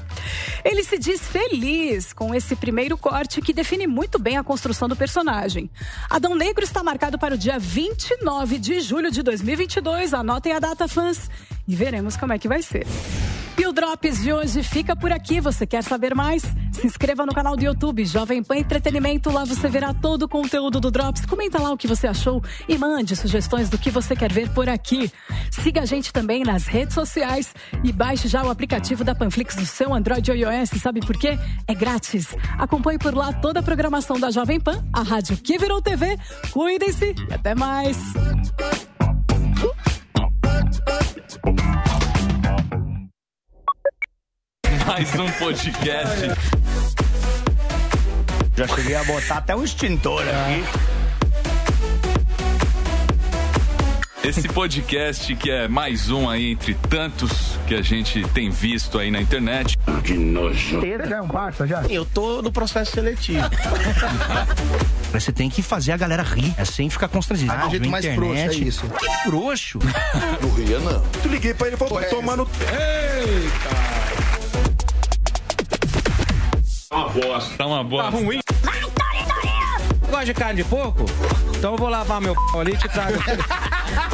[0.65, 4.95] Ele se diz feliz com esse primeiro corte que define muito bem a construção do
[4.95, 5.69] personagem.
[6.09, 10.15] Adão Negro está marcado para o dia 29 de julho de 2022.
[10.15, 11.29] Anotem a data, fãs,
[11.67, 12.87] e veremos como é que vai ser.
[13.59, 15.41] E o Drops de hoje fica por aqui.
[15.41, 16.43] Você quer saber mais?
[16.73, 19.31] Se inscreva no canal do YouTube Jovem Pan Entretenimento.
[19.31, 21.25] Lá você verá todo o conteúdo do Drops.
[21.25, 24.69] Comenta lá o que você achou e mande sugestões do que você quer ver por
[24.69, 25.11] aqui.
[25.51, 29.67] Siga a gente também nas redes sociais e baixe já o aplicativo da Panflix do
[29.67, 30.71] seu Android ou iOS.
[30.81, 31.39] Sabe por quê?
[31.67, 32.37] É grátis.
[32.59, 36.19] Acompanhe por lá toda a programação da Jovem Pan, a rádio que virou TV.
[36.53, 37.97] Cuidem-se e até mais.
[44.87, 46.67] Mais um podcast.
[48.57, 50.65] Já cheguei a botar até um extintor aqui.
[54.25, 59.11] Esse podcast que é mais um aí entre tantos que a gente tem visto aí
[59.11, 59.77] na internet.
[60.03, 60.81] Que nojo.
[60.81, 61.83] Já é um parça, já?
[61.83, 63.43] Eu tô no processo seletivo.
[65.13, 67.53] Você tem que fazer a galera rir, é sem ficar constrangido.
[67.53, 68.89] Ah, do jeito mais internet, frouxo, é isso.
[68.89, 69.79] Que frouxo.
[70.41, 71.01] Não ria, não.
[71.23, 72.49] Tu liguei pra ele e falou, tomando...
[72.63, 74.26] Eita!
[76.91, 78.13] Uma bosta, tá uma bosta.
[78.13, 78.41] Tá ruim.
[80.09, 81.05] Gosta de carne de porco?
[81.57, 83.19] Então eu vou lavar meu p ali e te trago.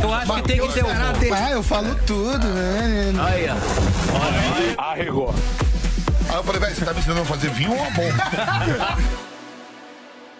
[0.03, 0.89] Eu acho que tem que ter um.
[0.89, 3.13] Ah, eu falo tudo, né?
[3.27, 4.83] Aí, ó.
[4.83, 5.35] Arregou.
[6.29, 8.13] Aí eu falei, velho, você tá me ensinando a fazer vinho ou amor?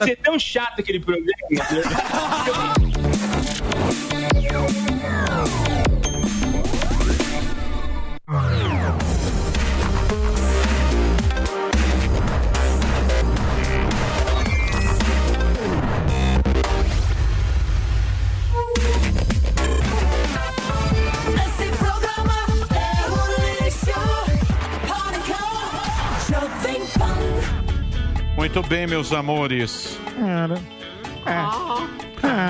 [0.01, 1.33] Você é tão chato aquele programa.
[1.51, 1.63] Esse
[28.43, 29.97] Muito bem, meus amores.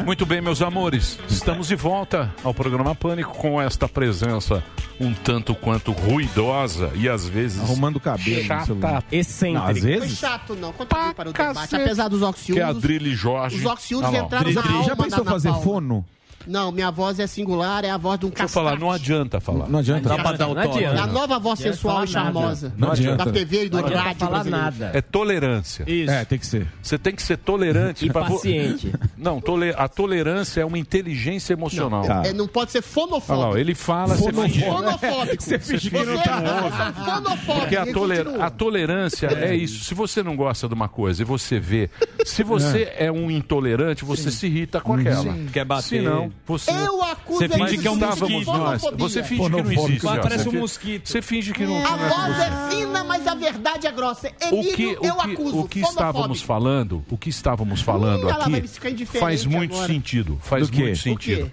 [0.07, 1.19] Muito bem, meus amores.
[1.29, 4.65] Estamos de volta ao programa Pânico com esta presença
[4.99, 9.59] um tanto quanto ruidosa e às vezes Arrumando cabelo chata, excêntrica.
[9.61, 10.19] Não, às Foi vezes.
[10.19, 10.73] chato, não.
[10.73, 11.77] Contribui para o debate.
[11.77, 12.23] Apesar dos
[12.55, 12.73] Que é a.
[12.73, 13.57] Drilly Jorge.
[13.59, 16.07] Os oxiúros Ah entraram na Dri- alma Já pensou fazer fono?
[16.47, 18.67] Não, minha voz é singular, é a voz de um Deixa eu castrate.
[18.69, 19.69] falar, não adianta falar.
[19.69, 20.09] Não adianta.
[20.09, 20.83] Dá pra dar o toque.
[20.85, 22.11] É a nova voz sensual e nada.
[22.13, 22.73] charmosa.
[22.77, 23.25] Não adianta.
[23.25, 24.97] Da TV e do Não adianta rádio falar brasileiro.
[24.97, 25.85] É tolerância.
[25.87, 26.11] Isso.
[26.13, 26.67] É, tem que ser.
[26.83, 28.07] Você tem que ser tolerante.
[28.07, 28.93] E paciente.
[29.17, 32.07] Não, tole- a tolerância é uma inteligência emocional.
[32.07, 33.53] Não, é- não pode ser Olha fonofóbico.
[33.55, 34.17] lá, ele fala.
[34.17, 35.43] Fonofóbico.
[35.43, 37.05] Você finge que não Você tá é ouvindo.
[37.05, 37.61] fonofóbico.
[37.61, 39.85] Porque a, toler- a tolerância é isso.
[39.85, 41.91] Se você não gosta de uma coisa e você vê,
[42.25, 45.23] se você é, um intolerante, você se irrita com aquela.
[45.33, 45.47] Sim.
[45.53, 45.83] Quer bater.
[45.83, 46.71] Se não, você.
[46.71, 48.53] Eu acuso Você finge que é um mosquito.
[48.53, 48.83] Nós.
[48.97, 50.07] Você finge que não existe.
[50.07, 51.09] Parece um mosquito.
[51.09, 51.77] Você finge que não.
[51.77, 54.29] A é voz é fina, mas a verdade é grossa.
[54.29, 55.59] O Emílio, que, o eu que, acuso.
[55.61, 59.89] o que estávamos falando, o que estávamos falando Hum, aqui faz muito agora.
[59.93, 60.39] sentido.
[60.43, 61.51] Faz muito sentido.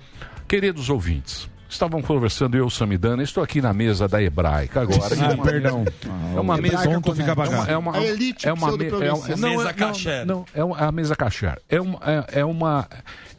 [0.47, 5.15] Queridos ouvintes, estavam conversando eu, Samidana, estou aqui na mesa da Hebraica agora.
[5.15, 5.85] que é Ah, uma- perdão.
[6.35, 7.71] É uma mesa Hebraica Tonto fica é uma, apagado.
[7.71, 10.25] é uma, A elite é uma, me- é não, Mesa não, kasher.
[10.25, 11.61] Não, é uma, é a mesa kasher.
[11.69, 12.87] É uma, é, é uma,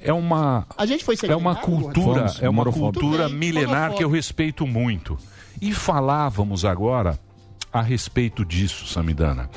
[0.00, 4.02] é uma, A gente foi é uma cultura, Fomos, é uma cultura bem, milenar que
[4.02, 5.18] eu respeito muito.
[5.60, 7.18] E falávamos agora
[7.72, 9.50] a respeito disso, Samidana.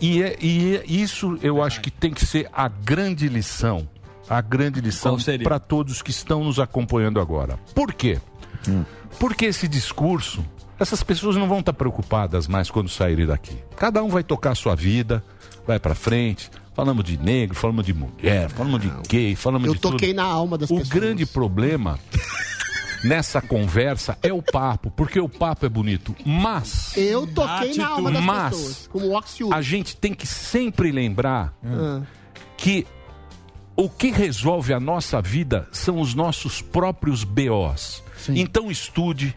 [0.00, 3.88] E, é- e é- isso eu acho que tem que ser a grande lição,
[4.28, 7.58] a grande lição para todos que estão nos acompanhando agora.
[7.74, 8.18] Por quê?
[9.18, 10.44] Porque esse discurso
[10.80, 13.56] Essas pessoas não vão estar preocupadas mais quando saírem daqui.
[13.76, 15.22] Cada um vai tocar a sua vida,
[15.64, 16.50] vai pra frente.
[16.74, 20.16] Falamos de negro, falamos de mulher, falamos de gay, falamos Eu de toquei tudo.
[20.16, 20.88] na alma das o pessoas.
[20.88, 21.98] grande problema
[23.04, 26.14] nessa conversa é o papo, porque o papo é bonito.
[26.24, 26.96] Mas.
[26.96, 28.88] Eu toquei na alma das mas, pessoas.
[28.90, 29.52] Como o.
[29.52, 32.00] A gente tem que sempre lembrar Ah.
[32.56, 32.86] que
[33.76, 38.02] o que resolve a nossa vida são os nossos próprios BOs.
[38.28, 39.34] Então estude,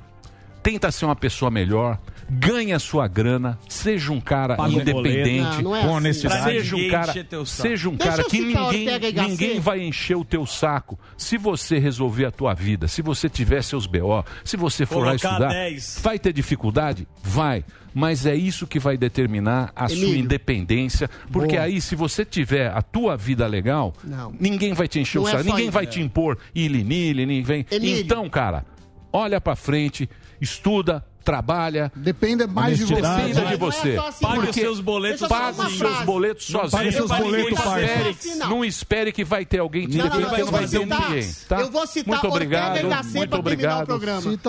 [0.61, 1.99] tenta ser uma pessoa melhor,
[2.29, 5.61] ganhe a sua grana, seja um cara Paga independente.
[5.61, 5.95] Não, não é Com assim.
[5.97, 6.43] honestidade.
[6.43, 7.13] seja um cara,
[7.45, 8.87] seja um Deixa cara que ninguém,
[9.29, 10.99] ninguém vai encher o teu saco.
[11.17, 15.11] Se você resolver a tua vida, se você tiver seus BO, se você for lá
[15.11, 15.99] Colocar estudar, 10.
[16.03, 17.07] vai ter dificuldade?
[17.23, 17.63] Vai.
[17.93, 20.17] Mas é isso que vai determinar a sua Emílio.
[20.19, 21.09] independência.
[21.31, 21.61] Porque Boa.
[21.65, 24.33] aí, se você tiver a tua vida legal, Não.
[24.37, 25.71] ninguém vai te encher Não o é saco, só ninguém isso.
[25.73, 25.87] vai É.
[25.87, 27.65] te impor ili-nili, ninguém.
[27.71, 28.01] Emílio.
[28.01, 28.65] Então, cara,
[29.13, 30.09] olha pra frente,
[30.41, 31.91] estuda, trabalha.
[31.95, 33.01] Depende mais de você.
[33.01, 33.95] Depende de Não é você.
[33.95, 34.49] só assim, Pague não.
[34.49, 36.79] os seus boletos Pague seus boletos Não sozinho.
[36.83, 38.35] pague seus Não boletos, espere, parça.
[38.35, 38.49] Não.
[38.49, 41.33] não espere que vai ter alguém te Não, não, não vai vou ter citar- ninguém.
[41.49, 41.59] Tá?
[41.61, 43.99] eu vou citar muito obrigado, muito pra terminar o obrigado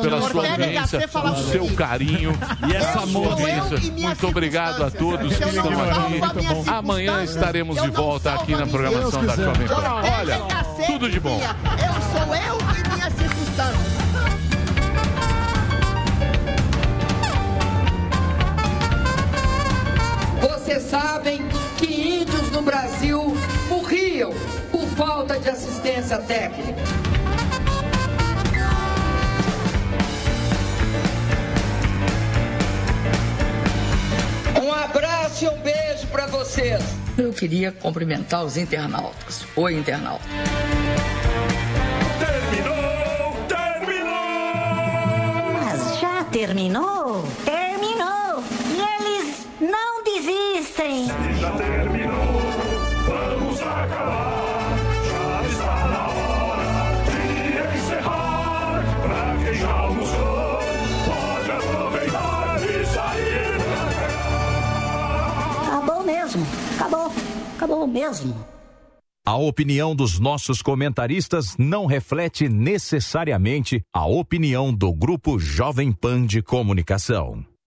[0.02, 0.30] pela não.
[0.30, 2.38] sua audiência, pelo seu carinho
[2.68, 3.92] E essa audiência.
[3.92, 6.12] Muito obrigado a todos que não estão aqui.
[6.12, 9.74] minha Amanhã circunstância, estaremos de não volta aqui na minha programação da Jovem Pan.
[10.18, 10.38] Olha,
[10.86, 11.40] tudo de bom.
[11.40, 14.05] Eu sou eu e minhas circunstâncias.
[20.66, 21.42] Vocês sabem
[21.78, 23.36] que índios no Brasil
[23.68, 24.32] morriam
[24.72, 26.82] por falta de assistência técnica.
[34.60, 36.82] Um abraço e um beijo para vocês.
[37.16, 39.46] Eu queria cumprimentar os internautas.
[39.54, 40.24] Oi, internauta.
[45.52, 47.24] Mas já terminou?
[47.44, 48.42] Terminou!
[48.74, 49.96] E eles não
[50.76, 51.06] desistem!
[51.38, 52.40] Já terminou,
[53.06, 54.76] vamos acabar.
[55.04, 56.62] Já está na hora
[57.04, 58.84] de encerrar.
[59.02, 60.58] Pra quem já almoçou,
[61.06, 63.56] pode aproveitar e sair
[65.66, 66.46] Acabou mesmo!
[66.76, 67.12] Acabou!
[67.56, 68.46] Acabou mesmo!
[69.28, 76.40] A opinião dos nossos comentaristas não reflete necessariamente a opinião do Grupo Jovem Pan de
[76.40, 77.44] Comunicação.